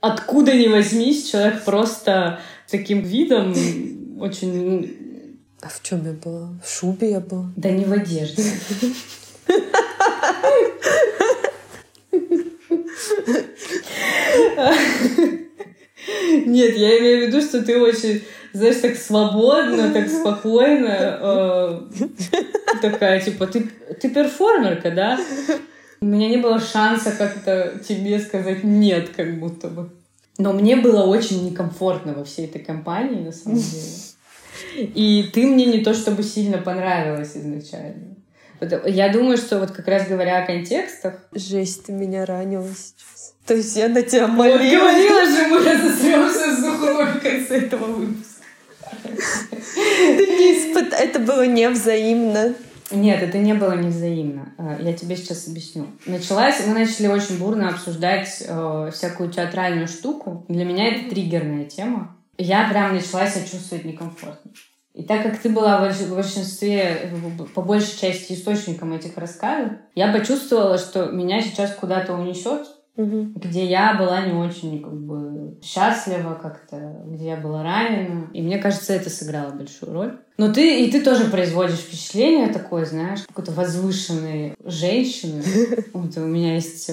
откуда 0.00 0.54
ни 0.54 0.68
возьмись, 0.68 1.30
человек 1.30 1.64
просто 1.64 2.40
таким 2.70 3.00
видом 3.00 3.54
очень... 4.20 5.40
А 5.62 5.68
в 5.68 5.82
чем 5.82 6.04
я 6.04 6.12
была? 6.12 6.50
В 6.62 6.70
шубе 6.70 7.10
я 7.12 7.20
была? 7.20 7.50
Да 7.56 7.70
не 7.70 7.84
в 7.84 7.92
одежде. 7.92 8.44
Нет, 16.06 16.76
я 16.76 16.98
имею 16.98 17.24
в 17.24 17.26
виду, 17.28 17.40
что 17.40 17.62
ты 17.62 17.80
очень, 17.80 18.22
знаешь, 18.52 18.76
так 18.76 18.96
свободно, 18.96 19.92
так 19.92 20.08
спокойно, 20.08 21.18
э, 21.20 21.80
такая, 22.80 23.20
типа, 23.20 23.46
ты, 23.46 23.68
ты 24.00 24.10
перформерка, 24.10 24.90
да? 24.90 25.18
У 26.00 26.06
меня 26.06 26.28
не 26.28 26.36
было 26.36 26.60
шанса 26.60 27.12
как-то 27.12 27.80
тебе 27.86 28.18
сказать 28.20 28.62
нет, 28.62 29.10
как 29.16 29.38
будто 29.38 29.68
бы. 29.68 29.90
Но 30.38 30.52
мне 30.52 30.76
было 30.76 31.04
очень 31.04 31.48
некомфортно 31.48 32.12
во 32.12 32.24
всей 32.24 32.46
этой 32.46 32.60
компании, 32.60 33.24
на 33.24 33.32
самом 33.32 33.58
деле. 33.58 34.90
И 34.94 35.30
ты 35.32 35.46
мне 35.46 35.66
не 35.66 35.80
то 35.82 35.94
чтобы 35.94 36.22
сильно 36.22 36.58
понравилась 36.58 37.36
изначально. 37.36 38.16
Я 38.86 39.12
думаю, 39.12 39.36
что 39.36 39.58
вот 39.58 39.70
как 39.70 39.86
раз 39.88 40.06
говоря 40.08 40.42
о 40.42 40.46
контекстах... 40.46 41.28
Жесть, 41.32 41.84
ты 41.84 41.92
меня 41.92 42.24
ранила 42.24 42.68
сейчас. 42.68 43.15
То 43.46 43.54
есть 43.54 43.76
я 43.76 43.88
на 43.88 44.02
тебя 44.02 44.26
молилась. 44.26 44.60
Вот 44.60 44.70
говорила 44.70 45.24
же, 45.24 45.46
мы 45.48 45.58
разосремся 45.58 46.56
с 46.56 46.62
духовой 46.62 47.06
в 47.06 47.20
конце 47.20 47.58
этого 47.60 47.86
выпуска. 47.86 48.36
Это 50.98 51.18
было 51.20 51.46
невзаимно. 51.46 52.54
Нет, 52.90 53.22
это 53.22 53.38
не 53.38 53.54
было 53.54 53.72
невзаимно. 53.72 54.52
А, 54.58 54.78
я 54.80 54.92
тебе 54.92 55.16
сейчас 55.16 55.48
объясню. 55.48 55.86
Началась, 56.06 56.64
мы 56.66 56.74
начали 56.74 57.08
очень 57.08 57.38
бурно 57.38 57.68
обсуждать 57.68 58.44
э, 58.46 58.90
всякую 58.92 59.30
театральную 59.30 59.88
штуку. 59.88 60.44
Для 60.48 60.64
меня 60.64 60.94
это 60.94 61.10
триггерная 61.10 61.64
тема. 61.64 62.16
Я 62.38 62.68
прям 62.68 62.94
начала 62.94 63.26
себя 63.26 63.44
чувствовать 63.44 63.84
некомфортно. 63.84 64.52
И 64.94 65.02
так 65.02 65.22
как 65.22 65.38
ты 65.38 65.50
была 65.50 65.78
в 65.78 66.14
большинстве, 66.14 67.12
по 67.54 67.60
большей 67.60 67.98
части, 67.98 68.32
источником 68.32 68.94
этих 68.94 69.18
рассказов, 69.18 69.72
я 69.94 70.10
почувствовала, 70.12 70.78
что 70.78 71.06
меня 71.06 71.42
сейчас 71.42 71.74
куда-то 71.74 72.14
унесет, 72.14 72.66
угу. 72.96 73.32
где 73.34 73.64
я 73.66 73.94
была 73.94 74.26
не 74.26 74.32
очень 74.32 74.82
как 74.82 74.94
бы 74.94 75.58
счастлива 75.62 76.38
как-то, 76.40 77.02
где 77.06 77.28
я 77.28 77.36
была 77.36 77.62
ранена. 77.62 78.30
И 78.32 78.42
мне 78.42 78.58
кажется, 78.58 78.92
это 78.92 79.10
сыграло 79.10 79.50
большую 79.50 79.92
роль. 79.92 80.18
Но 80.38 80.52
ты 80.52 80.84
и 80.84 80.90
ты 80.90 81.02
тоже 81.02 81.24
производишь 81.30 81.78
впечатление 81.78 82.48
такое, 82.48 82.84
знаешь, 82.84 83.22
какой-то 83.26 83.52
возвышенной 83.52 84.54
женщины. 84.64 85.42
Вот 85.92 86.16
у 86.18 86.20
меня 86.20 86.54
есть 86.54 86.90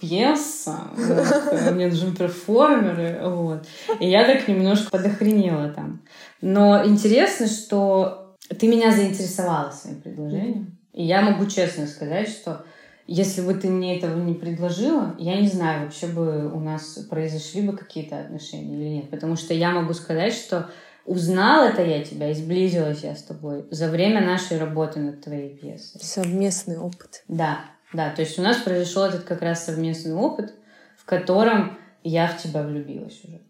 пьеса, 0.00 0.78
вот, 0.96 1.72
мне 1.72 1.88
нужны 1.88 2.14
перформеры, 2.14 3.20
вот. 3.28 3.66
И 3.98 4.08
я 4.08 4.24
так 4.24 4.46
немножко 4.46 4.90
подохренела 4.90 5.70
там. 5.70 6.02
Но 6.40 6.84
интересно, 6.84 7.48
что 7.48 8.36
ты 8.48 8.68
меня 8.68 8.92
заинтересовала 8.92 9.70
своим 9.70 10.00
предложением. 10.00 10.78
И 10.92 11.04
я 11.04 11.22
могу 11.22 11.46
честно 11.46 11.86
сказать, 11.86 12.28
что 12.28 12.64
если 13.06 13.40
бы 13.40 13.54
ты 13.54 13.68
мне 13.68 13.98
этого 13.98 14.18
не 14.18 14.34
предложила, 14.34 15.14
я 15.18 15.40
не 15.40 15.48
знаю, 15.48 15.84
вообще 15.84 16.06
бы 16.06 16.50
у 16.52 16.60
нас 16.60 16.98
произошли 17.08 17.62
бы 17.62 17.76
какие-то 17.76 18.18
отношения 18.18 18.74
или 18.76 18.88
нет. 18.96 19.10
Потому 19.10 19.36
что 19.36 19.54
я 19.54 19.70
могу 19.70 19.94
сказать, 19.94 20.32
что 20.32 20.70
узнал 21.04 21.68
это 21.68 21.82
я 21.82 22.02
тебя 22.02 22.30
и 22.30 22.34
сблизилась 22.34 23.04
я 23.04 23.14
с 23.14 23.22
тобой 23.22 23.64
за 23.70 23.88
время 23.88 24.20
нашей 24.20 24.58
работы 24.58 24.98
над 24.98 25.22
твоей 25.22 25.56
пьесой. 25.56 26.00
Совместный 26.02 26.78
опыт. 26.78 27.22
Да, 27.28 27.60
да. 27.92 28.10
То 28.10 28.22
есть 28.22 28.38
у 28.38 28.42
нас 28.42 28.56
произошел 28.56 29.04
этот 29.04 29.22
как 29.22 29.40
раз 29.40 29.64
совместный 29.64 30.14
опыт, 30.14 30.52
в 30.98 31.04
котором 31.04 31.78
я 32.02 32.26
в 32.26 32.42
тебя 32.42 32.62
влюбилась 32.62 33.20
уже. 33.24 33.40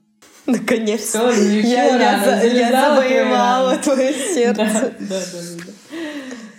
Наконец-то. 0.44 1.30
Я, 1.30 1.96
я, 1.96 2.42
я 2.42 2.70
завоевала 2.70 3.76
твое 3.78 4.12
сердце. 4.34 4.64
Да, 4.64 4.90
да, 5.00 5.08
да. 5.08 5.64
да. 5.66 5.72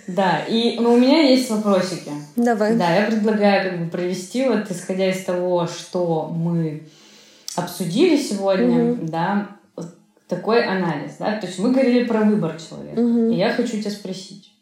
Да, 0.08 0.40
и 0.48 0.80
ну, 0.80 0.94
у 0.94 0.96
меня 0.96 1.20
есть 1.20 1.50
вопросики. 1.50 2.10
Давай. 2.38 2.76
Да, 2.76 2.94
я 2.94 3.06
предлагаю 3.06 3.70
как 3.70 3.80
бы 3.80 3.90
провести, 3.90 4.48
вот 4.48 4.70
исходя 4.70 5.10
из 5.10 5.24
того, 5.24 5.66
что 5.66 6.28
мы 6.28 6.84
обсудили 7.56 8.16
сегодня, 8.16 8.92
угу. 8.92 9.06
да, 9.08 9.48
такой 10.28 10.64
анализ, 10.64 11.16
да, 11.18 11.36
то 11.38 11.46
есть 11.46 11.58
мы 11.58 11.72
говорили 11.72 12.04
про 12.04 12.20
выбор 12.20 12.56
человека, 12.60 13.00
угу. 13.00 13.32
и 13.32 13.36
я 13.36 13.52
хочу 13.52 13.80
тебя 13.80 13.90
спросить. 13.90 14.54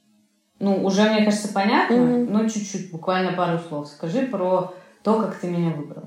Ну, 0.58 0.84
уже, 0.84 1.02
мне 1.02 1.22
кажется, 1.24 1.48
понятно, 1.52 1.96
угу. 1.96 2.32
но 2.32 2.48
чуть-чуть, 2.48 2.90
буквально 2.90 3.32
пару 3.32 3.58
слов. 3.58 3.88
Скажи 3.88 4.22
про 4.22 4.72
то, 5.02 5.20
как 5.20 5.38
ты 5.38 5.48
меня 5.48 5.70
выбрал. 5.70 6.04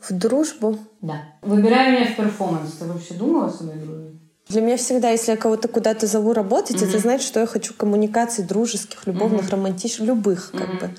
В 0.00 0.12
дружбу? 0.12 0.76
Да. 1.00 1.22
Выбирай 1.42 1.92
меня 1.92 2.06
в 2.06 2.16
перформанс. 2.16 2.72
Ты 2.72 2.86
вообще 2.86 3.14
думала 3.14 3.46
о 3.46 3.50
своей 3.50 3.78
дружбе? 3.78 4.18
Для 4.54 4.62
меня 4.62 4.76
всегда, 4.76 5.10
если 5.10 5.32
я 5.32 5.36
кого-то 5.36 5.66
куда-то 5.66 6.06
зову 6.06 6.32
работать, 6.32 6.76
mm-hmm. 6.76 6.88
это 6.88 6.98
значит, 7.00 7.26
что 7.26 7.40
я 7.40 7.46
хочу 7.46 7.74
коммуникаций 7.74 8.44
дружеских, 8.44 9.04
любовных, 9.04 9.46
mm-hmm. 9.46 9.50
романтичных, 9.50 10.06
любых, 10.06 10.52
как 10.52 10.68
mm-hmm. 10.68 10.80
бы. 10.80 10.90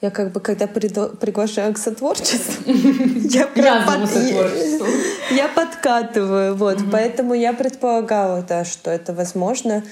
Я 0.00 0.10
как 0.10 0.30
бы, 0.30 0.38
когда 0.38 0.68
приглашаю 0.68 1.74
к 1.74 1.78
сотворчеству, 1.78 2.62
я 3.30 3.48
прям 3.48 3.84
я 5.32 5.48
подкатываю, 5.48 6.54
вот, 6.54 6.78
поэтому 6.92 7.34
я 7.34 7.52
предполагала, 7.52 8.44
да, 8.48 8.64
что 8.64 8.92
это 8.92 9.12
возможно, 9.12 9.82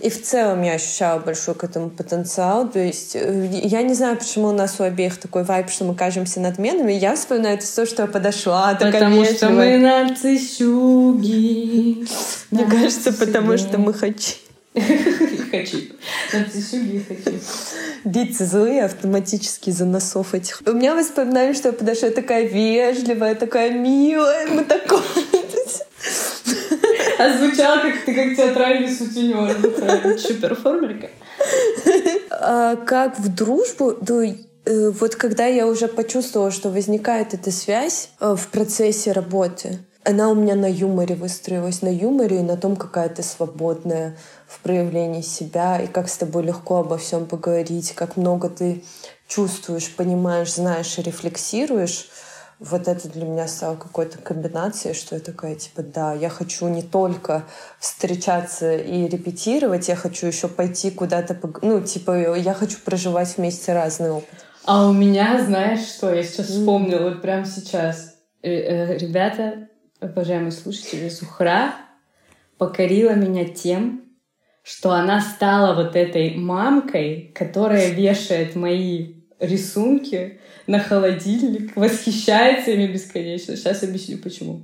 и 0.00 0.08
в 0.08 0.22
целом 0.22 0.62
я 0.62 0.72
ощущала 0.72 1.18
большой 1.18 1.54
к 1.54 1.64
этому 1.64 1.90
потенциал, 1.90 2.70
то 2.70 2.78
есть 2.78 3.14
э, 3.14 3.50
я 3.52 3.82
не 3.82 3.92
знаю, 3.92 4.16
почему 4.16 4.48
у 4.48 4.52
нас 4.52 4.80
у 4.80 4.82
обеих 4.82 5.18
такой 5.18 5.44
вайп, 5.44 5.68
что 5.68 5.84
мы 5.84 5.94
кажемся 5.94 6.40
надменными, 6.40 6.92
я 6.92 7.14
вспоминаю 7.14 7.58
это 7.58 7.66
то, 7.76 7.84
что 7.84 8.04
я 8.04 8.08
подошла, 8.08 8.72
такая 8.72 8.92
Потому 8.92 9.24
что 9.26 9.50
мы 9.50 9.76
нарциссюги. 9.76 11.26
Мне 12.50 12.64
кажется, 12.64 13.12
потому 13.12 13.58
что 13.58 13.76
мы 13.76 13.92
хочу. 14.74 15.50
Хочу. 15.50 15.78
Нарциссюги 16.32 17.04
хочу. 17.06 17.38
Дети 18.04 18.42
злые 18.42 18.84
автоматически 18.84 19.70
за 19.70 19.84
носов 19.84 20.34
этих. 20.34 20.62
У 20.66 20.72
меня 20.72 20.94
воспоминание, 20.94 21.54
что 21.54 21.68
я 21.68 21.72
подошла 21.72 22.10
такая 22.10 22.46
вежливая, 22.46 23.34
такая 23.34 23.70
милая. 23.70 24.46
Мы 24.48 24.64
такое... 24.64 25.02
А 27.18 27.36
звучало, 27.36 27.80
как 27.82 28.04
ты 28.04 28.14
как 28.14 28.34
театральный 28.34 28.90
сутенер. 28.90 30.18
Что, 30.18 30.34
перформерка? 30.34 31.10
А, 32.30 32.76
как 32.76 33.18
в 33.18 33.34
дружбу, 33.34 33.92
то 33.92 34.22
э, 34.22 34.34
вот 34.64 35.16
когда 35.16 35.44
я 35.46 35.66
уже 35.66 35.88
почувствовала, 35.88 36.50
что 36.50 36.70
возникает 36.70 37.34
эта 37.34 37.50
связь 37.50 38.10
э, 38.20 38.34
в 38.34 38.48
процессе 38.48 39.12
работы, 39.12 39.80
она 40.04 40.30
у 40.30 40.34
меня 40.34 40.54
на 40.54 40.70
юморе 40.70 41.14
выстроилась, 41.14 41.82
на 41.82 41.88
юморе 41.88 42.40
и 42.40 42.42
на 42.42 42.56
том, 42.56 42.76
какая 42.76 43.08
ты 43.08 43.22
свободная, 43.22 44.16
в 44.46 44.60
проявлении 44.60 45.20
себя, 45.20 45.80
и 45.80 45.86
как 45.86 46.08
с 46.08 46.16
тобой 46.16 46.42
легко 46.42 46.78
обо 46.78 46.98
всем 46.98 47.26
поговорить, 47.26 47.92
как 47.92 48.16
много 48.16 48.48
ты 48.48 48.82
чувствуешь, 49.28 49.94
понимаешь, 49.94 50.54
знаешь 50.54 50.98
и 50.98 51.02
рефлексируешь. 51.02 52.08
Вот 52.58 52.88
это 52.88 53.08
для 53.08 53.24
меня 53.24 53.46
стало 53.46 53.76
какой-то 53.76 54.18
комбинацией, 54.18 54.94
что 54.94 55.14
я 55.14 55.20
такая, 55.20 55.54
типа, 55.54 55.82
да, 55.82 56.12
я 56.12 56.28
хочу 56.28 56.68
не 56.68 56.82
только 56.82 57.44
встречаться 57.78 58.76
и 58.76 59.06
репетировать, 59.06 59.88
я 59.88 59.96
хочу 59.96 60.26
еще 60.26 60.48
пойти 60.48 60.90
куда-то, 60.90 61.38
ну, 61.62 61.80
типа, 61.80 62.36
я 62.36 62.52
хочу 62.52 62.78
проживать 62.84 63.36
вместе 63.36 63.72
разный 63.72 64.10
опыт. 64.10 64.44
А 64.64 64.88
у 64.88 64.92
меня, 64.92 65.42
знаешь 65.42 65.86
что, 65.86 66.12
я 66.12 66.22
сейчас 66.22 66.48
вспомнила, 66.48 67.10
вот 67.10 67.22
прямо 67.22 67.46
сейчас. 67.46 68.16
Э, 68.42 68.50
э, 68.50 68.98
ребята, 68.98 69.69
уважаемые 70.00 70.52
слушатели, 70.52 71.08
Сухра 71.08 71.74
покорила 72.58 73.14
меня 73.14 73.44
тем, 73.44 74.04
что 74.62 74.90
она 74.92 75.20
стала 75.20 75.74
вот 75.74 75.96
этой 75.96 76.34
мамкой, 76.34 77.32
которая 77.34 77.90
вешает 77.90 78.54
мои 78.54 79.14
рисунки 79.38 80.38
на 80.66 80.78
холодильник, 80.78 81.74
восхищается 81.76 82.72
ими 82.72 82.86
бесконечно. 82.86 83.56
Сейчас 83.56 83.82
объясню 83.82 84.18
почему. 84.18 84.62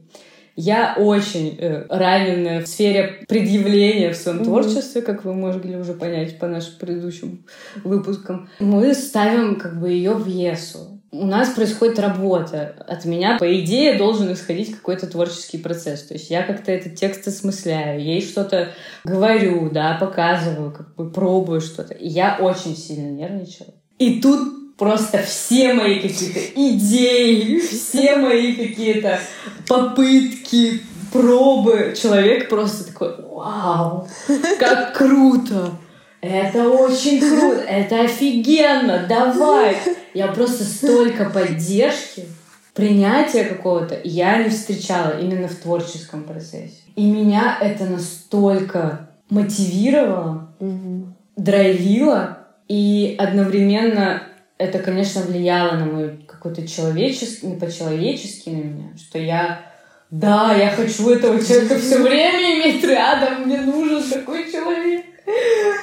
Я 0.55 0.95
очень 0.99 1.57
э, 1.59 1.85
раненая 1.89 2.63
в 2.63 2.67
сфере 2.67 3.25
предъявления 3.29 4.13
в 4.13 4.17
своем 4.17 4.39
mm-hmm. 4.39 4.45
творчестве, 4.45 5.03
как 5.03 5.25
вы 5.25 5.35
могли 5.35 5.77
уже 5.77 5.93
понять 5.93 6.39
по 6.39 6.47
нашим 6.47 6.79
предыдущим 6.79 7.45
выпускам. 7.85 8.49
Мы 8.59 8.95
ставим 8.95 9.57
как 9.57 9.79
бы 9.79 9.91
ее 9.91 10.15
в 10.15 10.27
Есу 10.27 10.96
у 11.13 11.27
нас 11.27 11.51
происходит 11.51 11.99
работа. 11.99 12.85
От 12.87 13.05
меня, 13.05 13.39
по 13.39 13.61
идее, 13.61 13.95
должен 13.95 14.33
исходить 14.33 14.75
какой-то 14.75 15.07
творческий 15.07 15.59
процесс. 15.59 16.03
То 16.03 16.15
есть 16.15 16.31
я 16.31 16.43
как-то 16.43 16.73
этот 16.73 16.97
текст 16.97 17.27
осмысляю, 17.27 18.03
ей 18.03 18.21
что-то 18.21 18.73
говорю, 19.05 19.71
да, 19.71 19.97
показываю, 20.01 20.73
как 20.73 20.95
бы 20.95 21.11
пробую 21.11 21.61
что-то. 21.61 21.95
И 21.95 22.09
я 22.09 22.39
очень 22.41 22.77
сильно 22.77 23.11
нервничала. 23.11 23.75
И 23.99 24.21
тут 24.21 24.77
просто 24.77 25.19
все 25.19 25.73
мои 25.73 26.01
какие-то 26.01 26.41
идеи, 26.55 27.59
все 27.61 28.17
мои 28.17 28.55
какие-то 28.55 29.21
попытки, 29.67 30.83
пробы. 31.13 31.95
Человек 32.01 32.49
просто 32.49 32.89
такой, 32.89 33.15
вау, 33.23 34.09
как 34.59 34.95
круто! 34.97 35.73
Это 36.29 36.69
очень 36.69 37.21
круто, 37.21 37.61
это 37.61 38.01
офигенно, 38.03 39.07
давай. 39.09 39.77
Я 40.15 40.29
просто 40.29 40.65
столько 40.65 41.31
поддержки. 41.31 42.25
принятия 42.75 43.45
какого-то 43.45 43.99
я 44.05 44.43
не 44.43 44.51
встречала 44.51 45.19
именно 45.19 45.49
в 45.49 45.55
творческом 45.55 46.25
процессе. 46.25 46.83
И 46.95 47.05
меня 47.07 47.57
это 47.61 47.85
настолько 47.85 49.09
мотивировало, 49.31 50.49
Мгм. 50.61 51.15
драйвило, 51.37 52.39
и 52.69 53.15
одновременно 53.19 54.23
это, 54.59 54.79
конечно, 54.81 55.23
влияло 55.23 55.73
на 55.73 55.87
мой 55.87 56.19
какой-то 56.27 56.67
человеческий, 56.67 57.47
не 57.47 57.57
по-человечески 57.57 58.51
на 58.51 58.57
меня, 58.57 58.89
что 58.97 59.19
я, 59.19 59.61
да, 60.11 60.55
я 60.55 60.71
хочу 60.71 61.11
этого 61.11 61.43
человека 61.43 61.79
все 61.79 61.99
время 62.03 62.57
иметь 62.57 62.85
рядом, 62.85 63.47
мне 63.47 63.59
нужен 63.61 64.03
такой 64.03 64.51
человек. 64.51 65.05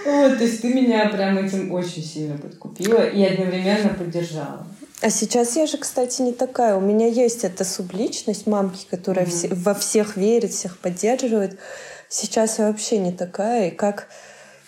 Вот, 0.05 0.37
то 0.37 0.43
есть 0.43 0.61
ты 0.61 0.73
меня 0.73 1.09
прям 1.09 1.37
этим 1.37 1.71
очень 1.71 2.03
сильно 2.03 2.37
подкупила 2.37 3.05
и 3.07 3.23
одновременно 3.23 3.89
поддержала. 3.89 4.65
А 5.01 5.09
сейчас 5.09 5.55
я 5.57 5.65
же, 5.67 5.77
кстати, 5.77 6.21
не 6.21 6.31
такая. 6.31 6.75
У 6.75 6.79
меня 6.81 7.07
есть 7.07 7.43
эта 7.43 7.65
субличность 7.65 8.47
мамки, 8.47 8.85
которая 8.89 9.25
все- 9.25 9.49
во 9.49 9.73
всех 9.73 10.15
верит, 10.15 10.51
всех 10.51 10.77
поддерживает. 10.77 11.59
Сейчас 12.07 12.59
я 12.59 12.67
вообще 12.67 12.99
не 12.99 13.11
такая. 13.11 13.67
И 13.69 13.71
как 13.71 14.07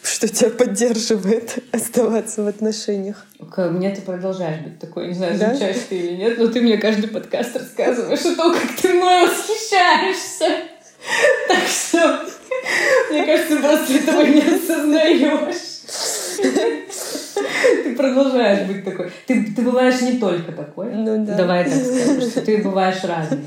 что 0.04 0.28
тебя 0.28 0.50
поддерживает 0.50 1.64
оставаться 1.72 2.44
в 2.44 2.48
отношениях? 2.48 3.26
К- 3.52 3.70
Мне 3.70 3.96
ты 3.96 4.02
продолжаешь 4.02 4.60
быть 4.62 4.78
такой, 4.80 5.08
не 5.08 5.14
знаю, 5.14 5.38
Да? 5.40 5.48
замечаешь 5.54 5.78
ты 5.90 5.98
или 5.98 6.16
нет, 6.18 6.38
но 6.38 6.48
ты 6.48 6.60
мне 6.62 6.78
каждый 6.78 7.08
подкаст 7.08 7.56
рассказываешь 7.56 8.26
о 8.26 8.36
том, 8.36 8.54
как 8.54 8.76
ты 8.82 8.94
мной 8.94 9.28
восхищаешься. 9.28 10.64
Так 11.48 11.68
что, 11.68 12.26
мне 13.12 13.26
кажется, 13.26 13.58
просто 13.58 13.94
этого 13.94 14.22
не 14.22 14.42
осознаешь. 14.42 15.76
Ты 17.84 17.96
продолжаешь 17.96 18.68
быть 18.68 18.84
такой. 18.84 19.12
Ты, 19.28 19.54
ты 19.54 19.62
бываешь 19.62 20.02
не 20.02 20.18
только 20.18 20.52
такой. 20.52 20.94
Ну 20.94 21.26
да. 21.26 21.36
Давай 21.36 21.64
так 21.64 21.74
скажем, 21.74 22.22
что 22.22 22.42
ты 22.42 22.64
бываешь 22.64 23.04
разный. 23.04 23.44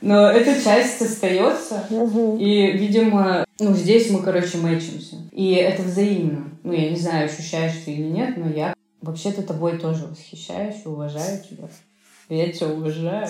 Но 0.00 0.30
эта 0.30 0.62
часть 0.62 1.02
остается. 1.02 1.84
Мгм. 1.90 2.38
И, 2.38 2.72
видимо, 2.72 3.44
ну, 3.58 3.74
здесь 3.74 4.10
мы, 4.10 4.22
короче, 4.22 4.58
мэчимся. 4.58 5.16
И 5.32 5.54
это 5.54 5.82
взаимно. 5.82 6.50
Ну, 6.62 6.72
я 6.72 6.90
не 6.90 6.96
знаю, 6.96 7.26
ощущаешь 7.26 7.72
ты 7.84 7.92
или 7.92 8.08
нет, 8.08 8.36
но 8.36 8.48
я 8.48 8.74
вообще-то 9.02 9.42
тобой 9.42 9.78
тоже 9.78 10.06
восхищаюсь 10.06 10.84
уважаю 10.84 11.42
тебя. 11.42 11.68
Я 12.28 12.52
тебя 12.52 12.68
уважаю. 12.68 13.28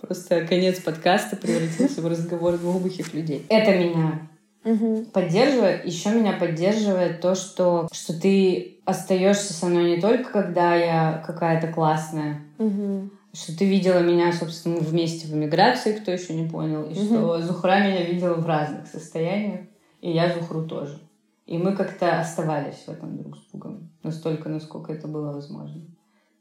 Просто 0.00 0.46
конец 0.46 0.80
подкаста 0.80 1.36
превратился 1.36 2.00
в 2.00 2.06
разговор 2.06 2.56
глубоких 2.56 3.14
людей. 3.14 3.44
Это 3.48 3.76
меня 3.76 4.28
Мгм. 4.64 5.06
поддерживает. 5.06 5.84
Еще 5.84 6.10
меня 6.10 6.34
поддерживает 6.34 7.20
то, 7.20 7.34
что, 7.34 7.88
что 7.92 8.18
ты 8.18 8.80
остаешься 8.84 9.52
со 9.52 9.66
мной 9.66 9.96
не 9.96 10.00
только, 10.00 10.30
когда 10.30 10.74
я 10.76 11.22
какая-то 11.26 11.68
классная, 11.72 12.42
Мгм. 12.58 13.10
что 13.32 13.56
ты 13.58 13.64
видела 13.64 14.00
меня, 14.00 14.32
собственно, 14.32 14.78
вместе 14.78 15.26
в 15.26 15.34
эмиграции, 15.34 15.92
кто 15.94 16.12
еще 16.12 16.34
не 16.34 16.48
понял, 16.48 16.84
и 16.84 16.94
что 16.94 17.40
Зухра 17.42 17.80
меня 17.80 18.04
видела 18.04 18.34
в 18.34 18.46
разных 18.46 18.86
состояниях, 18.86 19.62
и 20.00 20.10
я 20.12 20.32
Зухру 20.32 20.64
тоже. 20.66 21.00
И 21.46 21.58
мы 21.58 21.74
как-то 21.74 22.20
оставались 22.20 22.84
в 22.86 22.88
этом 22.90 23.16
друг 23.16 23.36
с 23.36 23.50
другом, 23.50 23.90
настолько, 24.02 24.48
насколько 24.48 24.92
это 24.92 25.08
было 25.08 25.32
возможно, 25.32 25.80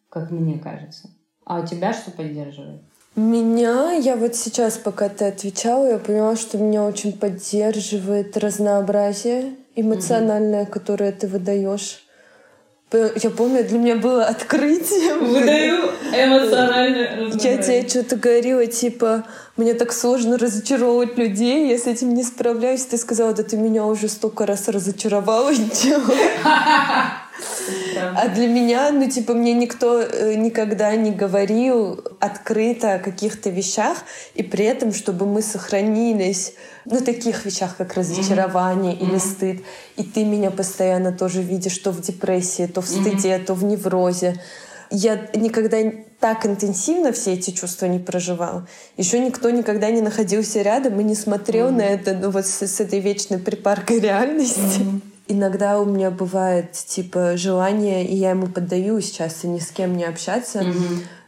как 0.10 0.32
мне 0.32 0.60
кажется. 0.60 1.10
А 1.46 1.62
у 1.62 1.66
тебя 1.66 1.94
что 1.94 2.12
поддерживает? 2.12 2.82
Меня, 3.18 3.94
я 3.94 4.16
вот 4.16 4.36
сейчас, 4.36 4.78
пока 4.78 5.10
ты 5.10 5.26
отвечала, 5.26 5.88
я 5.88 5.98
поняла, 5.98 6.36
что 6.36 6.60
меня 6.60 6.84
очень 6.84 7.14
поддерживает 7.14 8.38
разнообразие 8.38 9.56
эмоциональное, 9.76 10.68
которое 10.68 11.12
ты 11.12 11.26
выдаешь. 11.26 12.04
Я 12.92 13.32
помню, 13.32 13.68
для 13.68 13.80
меня 13.80 13.96
было 13.96 14.24
открытием. 14.26 15.34
Выдаю 15.34 15.90
эмоциональное 16.14 17.32
Я 17.42 17.58
тебе 17.58 17.90
что-то 17.90 18.18
говорила, 18.18 18.68
типа, 18.68 19.24
мне 19.56 19.74
так 19.74 19.94
сложно 19.94 20.38
разочаровывать 20.38 21.18
людей, 21.18 21.70
я 21.70 21.78
с 21.80 21.88
этим 21.88 22.14
не 22.14 22.22
справляюсь. 22.22 22.86
Ты 22.86 22.98
сказала, 22.98 23.34
да 23.34 23.42
ты 23.42 23.58
меня 23.58 23.88
уже 23.88 24.10
столько 24.10 24.46
раз 24.46 24.68
разочаровала. 24.68 25.52
ничего». 27.38 28.12
А 28.16 28.28
для 28.28 28.48
меня, 28.48 28.92
ну, 28.92 29.10
типа, 29.10 29.34
мне 29.34 29.54
никто 29.54 30.02
э, 30.02 30.36
никогда 30.36 30.96
не 30.96 31.12
говорил 31.12 32.04
открыто 32.20 32.96
о 32.96 33.00
каких-то 33.00 33.50
вещах, 33.50 33.98
и 34.36 34.44
при 34.44 34.66
этом, 34.66 34.94
чтобы 34.94 35.26
мы 35.26 35.42
сохранились, 35.42 36.54
ну, 36.86 37.02
таких 37.02 37.46
вещах, 37.46 37.76
как 37.78 37.94
разочарование 37.96 38.96
или 38.96 39.18
стыд. 39.18 39.62
И 39.98 40.04
ты 40.04 40.24
меня 40.24 40.52
постоянно 40.52 41.12
тоже 41.12 41.42
видишь 41.42 41.78
то 41.78 41.92
в 41.92 42.02
депрессии, 42.02 42.66
то 42.66 42.82
в 42.82 42.88
стыде, 42.88 43.38
то 43.40 43.54
в 43.54 43.64
неврозе. 43.64 44.42
Я 44.90 45.28
никогда 45.34 45.78
так 46.20 46.46
интенсивно 46.46 47.12
все 47.12 47.34
эти 47.34 47.52
чувства 47.52 47.88
не 47.88 48.00
проживал. 48.00 48.64
Еще 48.96 49.20
никто 49.20 49.50
никогда 49.50 49.92
не 49.92 50.02
находился 50.02 50.62
рядом 50.62 51.00
и 51.00 51.04
не 51.04 51.16
смотрел 51.16 51.72
на 51.72 51.82
это, 51.82 52.14
ну, 52.14 52.30
вот 52.30 52.46
с, 52.46 52.62
с 52.62 52.80
этой 52.80 53.00
вечной 53.00 53.38
припаркой 53.38 54.00
реальности. 54.00 54.86
Иногда 55.28 55.80
у 55.80 55.86
меня 55.86 56.10
бывает, 56.12 56.72
типа, 56.72 57.36
желание, 57.38 58.06
и 58.06 58.16
я 58.16 58.32
ему 58.32 58.48
поддаюсь 58.48 59.12
часто 59.12 59.48
ни 59.48 59.60
с 59.60 59.72
кем 59.72 59.98
не 59.98 60.06
общаться, 60.06 60.64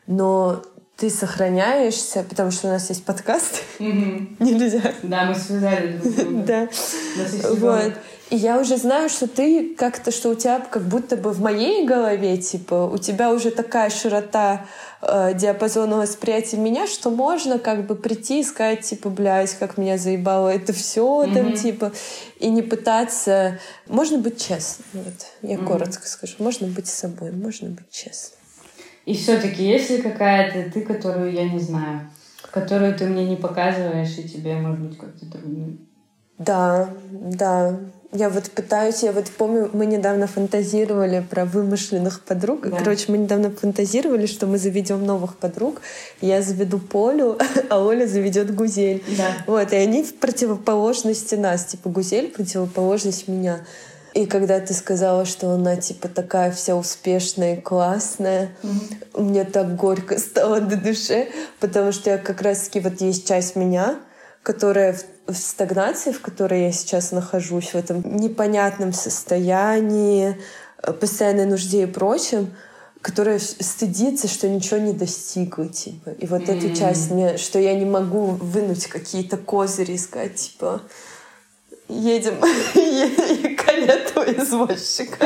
но 0.08 0.62
ты 0.96 1.10
сохраняешься, 1.10 2.26
потому 2.28 2.52
что 2.52 2.68
у 2.68 2.72
нас 2.72 2.90
есть 2.90 3.06
подкаст, 3.06 3.64
нельзя. 3.80 4.82
Да, 5.02 5.26
мы 5.26 5.36
связали 5.36 5.98
друг 5.98 6.16
друга. 6.16 6.42
Да. 6.44 6.70
Вот. 7.56 7.94
И 8.30 8.36
я 8.36 8.60
уже 8.60 8.78
знаю, 8.78 9.10
что 9.10 9.28
ты 9.28 9.74
как-то, 9.74 10.12
что 10.12 10.30
у 10.30 10.36
тебя 10.36 10.60
как 10.60 10.84
будто 10.84 11.18
бы 11.18 11.32
в 11.32 11.42
моей 11.42 11.84
голове, 11.86 12.38
типа, 12.38 12.86
у 12.86 13.00
тебя 13.00 13.32
уже 13.32 13.50
такая 13.50 13.90
широта 13.90 14.68
э, 15.02 15.34
диапазона 15.34 15.98
восприятия 15.98 16.58
меня, 16.58 16.86
что 16.86 17.10
можно 17.10 17.58
как 17.58 17.88
бы 17.88 17.96
прийти 17.96 18.42
и 18.42 18.44
сказать, 18.44 18.82
типа, 18.82 19.10
блядь, 19.10 19.56
как 19.56 19.80
меня 19.80 19.98
заебало 19.98 20.50
это 20.50 20.74
все, 20.74 21.28
там, 21.34 21.54
типа, 21.54 21.92
и 22.40 22.50
не 22.50 22.62
пытаться... 22.62 23.58
Можно 23.88 24.20
быть 24.20 24.40
честным, 24.40 25.06
вот, 25.06 25.26
я 25.42 25.58
коротко 25.58 26.08
скажу. 26.08 26.36
Можно 26.38 26.68
быть 26.68 26.88
собой, 26.88 27.32
можно 27.32 27.70
быть 27.70 27.90
честным. 27.90 28.38
И 29.06 29.16
все-таки 29.16 29.64
есть 29.64 29.90
ли 29.90 30.04
какая-то 30.04 30.72
ты, 30.72 30.82
которую 30.82 31.34
я 31.34 31.50
не 31.50 31.60
знаю, 31.60 32.12
которую 32.52 32.96
ты 32.96 33.06
мне 33.06 33.26
не 33.26 33.38
показываешь, 33.38 34.16
и 34.20 34.30
тебе, 34.30 34.56
может 34.58 34.82
быть, 34.82 34.98
как-то 35.00 35.26
трудно? 35.32 35.78
Да, 36.38 36.90
да. 37.12 37.80
Я 38.12 38.30
вот 38.30 38.50
пытаюсь, 38.50 39.04
я 39.04 39.12
вот 39.12 39.30
помню, 39.30 39.70
мы 39.72 39.86
недавно 39.86 40.26
фантазировали 40.26 41.24
про 41.30 41.46
вымышленных 41.46 42.22
подруг. 42.22 42.68
Да. 42.68 42.78
Короче, 42.78 43.06
мы 43.12 43.20
недавно 43.20 43.52
фантазировали, 43.52 44.26
что 44.26 44.48
мы 44.48 44.58
заведем 44.58 45.06
новых 45.06 45.38
подруг. 45.38 45.82
Я 46.20 46.42
заведу 46.42 46.80
Полю, 46.80 47.38
а 47.70 47.84
Оля 47.84 48.08
заведет 48.08 48.56
Гузель. 48.56 49.04
Да. 49.16 49.28
Вот, 49.46 49.74
и 49.74 49.76
они 49.76 50.04
в 50.04 50.16
противоположности 50.16 51.36
нас. 51.36 51.66
Типа 51.66 51.90
Гузель 51.90 52.30
противоположность 52.30 53.28
меня. 53.28 53.60
И 54.16 54.26
когда 54.26 54.60
ты 54.60 54.74
сказала, 54.74 55.26
что 55.26 55.52
она 55.52 55.76
типа 55.76 56.08
такая 56.08 56.52
вся 56.52 56.76
успешная 56.76 57.58
и 57.58 57.62
классная, 57.62 58.50
мне 59.14 59.44
так 59.44 59.76
горько 59.76 60.18
стало 60.18 60.60
на 60.60 60.78
душе, 60.78 61.28
потому 61.60 61.92
что 61.92 62.10
я 62.10 62.18
как 62.18 62.42
раз-таки 62.42 62.80
вот 62.80 63.02
есть 63.02 63.28
часть 63.28 63.56
меня, 63.56 64.00
которая 64.42 64.94
в, 64.94 65.04
в 65.32 65.38
стагнации, 65.38 66.12
в 66.12 66.22
которой 66.22 66.64
я 66.64 66.72
сейчас 66.72 67.12
нахожусь, 67.12 67.70
в 67.70 67.76
этом 67.76 68.02
непонятном 68.18 68.94
состоянии, 68.94 70.38
э, 70.82 70.94
постоянной 70.94 71.46
нужде 71.46 71.84
и 71.84 71.86
прочем, 71.86 72.54
которая 73.02 73.40
стыдится, 73.40 74.28
что 74.28 74.50
ничего 74.50 74.78
не 74.78 74.94
достигла, 74.94 75.68
типа. 75.68 76.10
И 76.10 76.26
вот 76.26 76.50
эту 76.50 76.76
часть 76.76 77.12
мне, 77.12 77.38
что 77.38 77.60
я 77.60 77.74
не 77.74 77.86
могу 77.86 78.26
вынуть 78.26 78.88
какие-то 78.88 79.38
козыри 79.38 79.94
и 79.94 79.98
сказать, 79.98 80.36
типа, 80.36 80.82
едем 81.88 82.36
е- 82.76 83.56
карету 83.56 84.22
извозчика. 84.22 85.26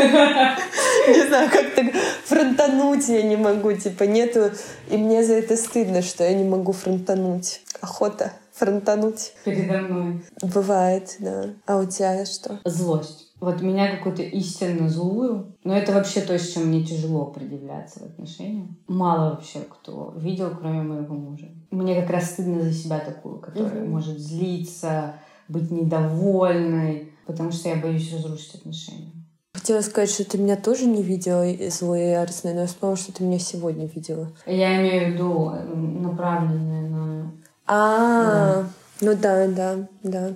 Не 1.08 1.28
знаю, 1.28 1.50
как 1.50 1.74
так 1.74 1.88
фронтануть 2.26 3.08
я 3.08 3.24
не 3.24 3.38
могу, 3.38 3.74
типа, 3.74 4.04
нету... 4.04 4.52
И 4.90 4.98
мне 4.98 5.24
за 5.24 5.34
это 5.34 5.58
стыдно, 5.58 6.04
что 6.04 6.24
я 6.24 6.34
не 6.34 6.44
могу 6.44 6.74
фронтануть. 6.74 7.62
Охота 7.82 8.34
фронтануть. 8.54 9.34
Передо 9.44 9.80
мной. 9.82 10.24
Бывает, 10.42 11.16
да. 11.20 11.50
А 11.66 11.78
у 11.78 11.86
тебя 11.86 12.26
что? 12.26 12.60
Злость. 12.66 13.32
Вот 13.40 13.62
меня 13.62 13.98
какую-то 13.98 14.22
истинно 14.22 14.88
злую. 14.88 15.56
Но 15.64 15.76
это 15.76 15.92
вообще 15.92 16.22
то, 16.22 16.38
с 16.38 16.54
чем 16.54 16.68
мне 16.68 16.86
тяжело 16.86 17.24
определяться 17.24 18.00
в 18.00 18.04
отношениях. 18.04 18.68
Мало 18.88 19.32
вообще 19.32 19.60
кто 19.60 20.14
видел, 20.18 20.52
кроме 20.58 20.82
моего 20.84 21.16
мужа. 21.16 21.48
Мне 21.72 22.00
как 22.00 22.10
раз 22.10 22.32
стыдно 22.32 22.62
за 22.62 22.72
себя 22.72 23.00
такую, 23.00 23.40
которая 23.40 23.82
Мгм. 23.82 23.92
может 23.92 24.18
злиться, 24.20 25.16
быть 25.50 25.72
недовольной, 25.72 27.12
потому 27.26 27.52
что 27.52 27.70
я 27.70 27.76
боюсь 27.76 28.14
разрушить 28.14 28.56
отношения. 28.56 29.12
Хотела 29.54 29.82
сказать, 29.82 30.10
что 30.10 30.26
ты 30.26 30.38
меня 30.38 30.56
тоже 30.56 30.86
не 30.86 31.04
видела 31.04 31.46
злой 31.70 32.02
и 32.06 32.10
яростной, 32.12 32.54
но 32.54 32.62
я 32.62 32.68
вспомнила, 32.68 32.98
что 32.98 33.14
ты 33.14 33.24
меня 33.24 33.40
сегодня 33.40 33.86
видела. 33.86 34.32
Я 34.46 34.80
имею 34.82 35.10
в 35.10 35.14
виду 35.14 35.52
э, 35.54 35.64
направленное 35.76 36.90
на... 36.90 37.34
А, 37.76 38.66
ну 39.02 39.16
да, 39.16 39.48
да, 39.48 39.88
да. 40.04 40.34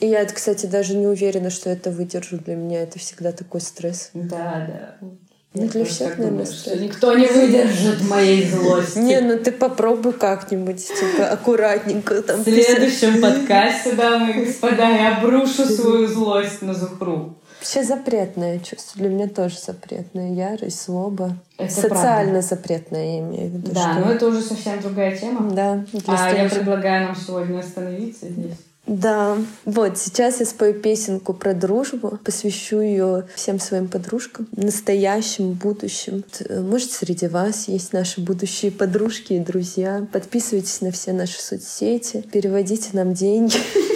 И 0.00 0.06
я, 0.06 0.24
кстати, 0.24 0.66
даже 0.66 0.96
не 0.96 1.06
уверена, 1.06 1.50
что 1.50 1.68
это 1.70 1.90
выдержу. 1.90 2.38
Для 2.38 2.56
меня 2.56 2.82
это 2.82 2.98
всегда 2.98 3.32
такой 3.32 3.60
стресс. 3.60 4.10
Да, 4.14 4.66
да. 4.66 5.08
Ну, 5.54 5.68
для 5.68 5.84
всех, 5.84 6.16
наверное, 6.16 6.46
что 6.46 6.74
никто 6.78 7.12
не 7.14 7.26
выдержит 7.26 8.00
моей 8.08 8.48
злости. 8.48 8.98
Не, 8.98 9.20
ну 9.20 9.38
ты 9.38 9.52
попробуй 9.52 10.14
как-нибудь, 10.14 10.88
типа, 10.88 11.28
аккуратненько 11.28 12.22
там. 12.22 12.40
В 12.40 12.44
следующем 12.44 13.20
подкасте, 13.20 13.92
дамы 13.92 14.30
и 14.30 14.44
господа, 14.46 14.88
я 14.88 15.18
обрушу 15.18 15.66
свою 15.66 16.08
злость 16.08 16.62
на 16.62 16.72
Зухру. 16.72 17.36
Вообще 17.62 17.84
запретное 17.84 18.58
чувство. 18.58 19.00
Для 19.00 19.08
меня 19.08 19.28
тоже 19.28 19.56
запретное. 19.56 20.32
Ярость, 20.32 20.84
злоба. 20.84 21.36
Это 21.58 21.72
Социально 21.72 22.32
правда. 22.32 22.40
запретное, 22.42 23.04
я 23.04 23.18
имею 23.20 23.50
в 23.50 23.54
виду. 23.54 23.70
Да, 23.72 23.92
что... 23.92 24.00
но 24.00 24.12
это 24.12 24.26
уже 24.26 24.42
совсем 24.42 24.80
другая 24.80 25.16
тема. 25.16 25.48
Да. 25.52 25.84
А 26.08 26.30
я 26.32 26.48
предлагаю 26.48 27.06
нам 27.06 27.14
сегодня 27.14 27.60
остановиться 27.60 28.28
здесь. 28.28 28.56
Да, 28.88 29.38
вот 29.64 29.96
сейчас 29.96 30.40
я 30.40 30.46
спою 30.46 30.74
песенку 30.74 31.34
про 31.34 31.54
дружбу, 31.54 32.18
посвящу 32.24 32.80
ее 32.80 33.26
всем 33.36 33.60
своим 33.60 33.86
подружкам, 33.86 34.48
настоящим, 34.56 35.52
будущим. 35.52 36.24
Э, 36.40 36.60
может, 36.60 36.90
среди 36.90 37.28
вас 37.28 37.68
есть 37.68 37.92
наши 37.92 38.20
будущие 38.20 38.72
подружки 38.72 39.34
и 39.34 39.38
друзья. 39.38 40.04
Подписывайтесь 40.12 40.80
на 40.80 40.90
все 40.90 41.12
наши 41.12 41.40
соцсети, 41.40 42.24
переводите 42.32 42.88
нам 42.92 43.14
деньги. 43.14 43.54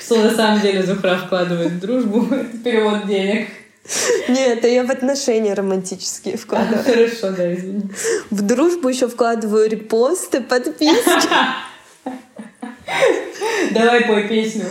Что 0.00 0.22
на 0.22 0.34
самом 0.34 0.60
деле 0.60 0.82
Зухра 0.82 1.16
вкладывает 1.16 1.72
в 1.72 1.80
дружбу, 1.80 2.26
перевод 2.64 3.06
денег. 3.06 3.48
Нет, 4.28 4.58
это 4.58 4.68
я 4.68 4.84
в 4.84 4.90
отношения 4.90 5.54
романтические 5.54 6.36
вкладываю. 6.36 6.80
А, 6.80 6.82
хорошо, 6.82 7.30
да, 7.36 7.54
извини. 7.54 7.90
В 8.30 8.42
дружбу 8.42 8.88
еще 8.88 9.08
вкладываю 9.08 9.68
репосты, 9.68 10.40
подписки. 10.40 11.28
Давай 13.72 14.04
пой 14.04 14.28
песню. 14.28 14.64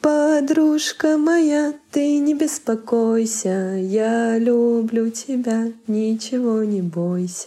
Подружка 0.00 1.16
моя, 1.16 1.74
ты 1.92 2.18
не 2.18 2.34
беспокойся, 2.34 3.76
я 3.76 4.36
люблю 4.36 5.10
тебя, 5.10 5.68
ничего 5.86 6.64
не 6.64 6.82
бойся. 6.82 7.46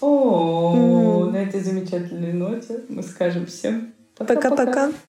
О, 0.00 1.30
на 1.32 1.36
этой 1.36 1.60
замечательной 1.60 2.34
ноте 2.34 2.80
мы 2.88 3.02
скажем 3.02 3.46
всем 3.46 3.94
пока-пока. 4.18 4.92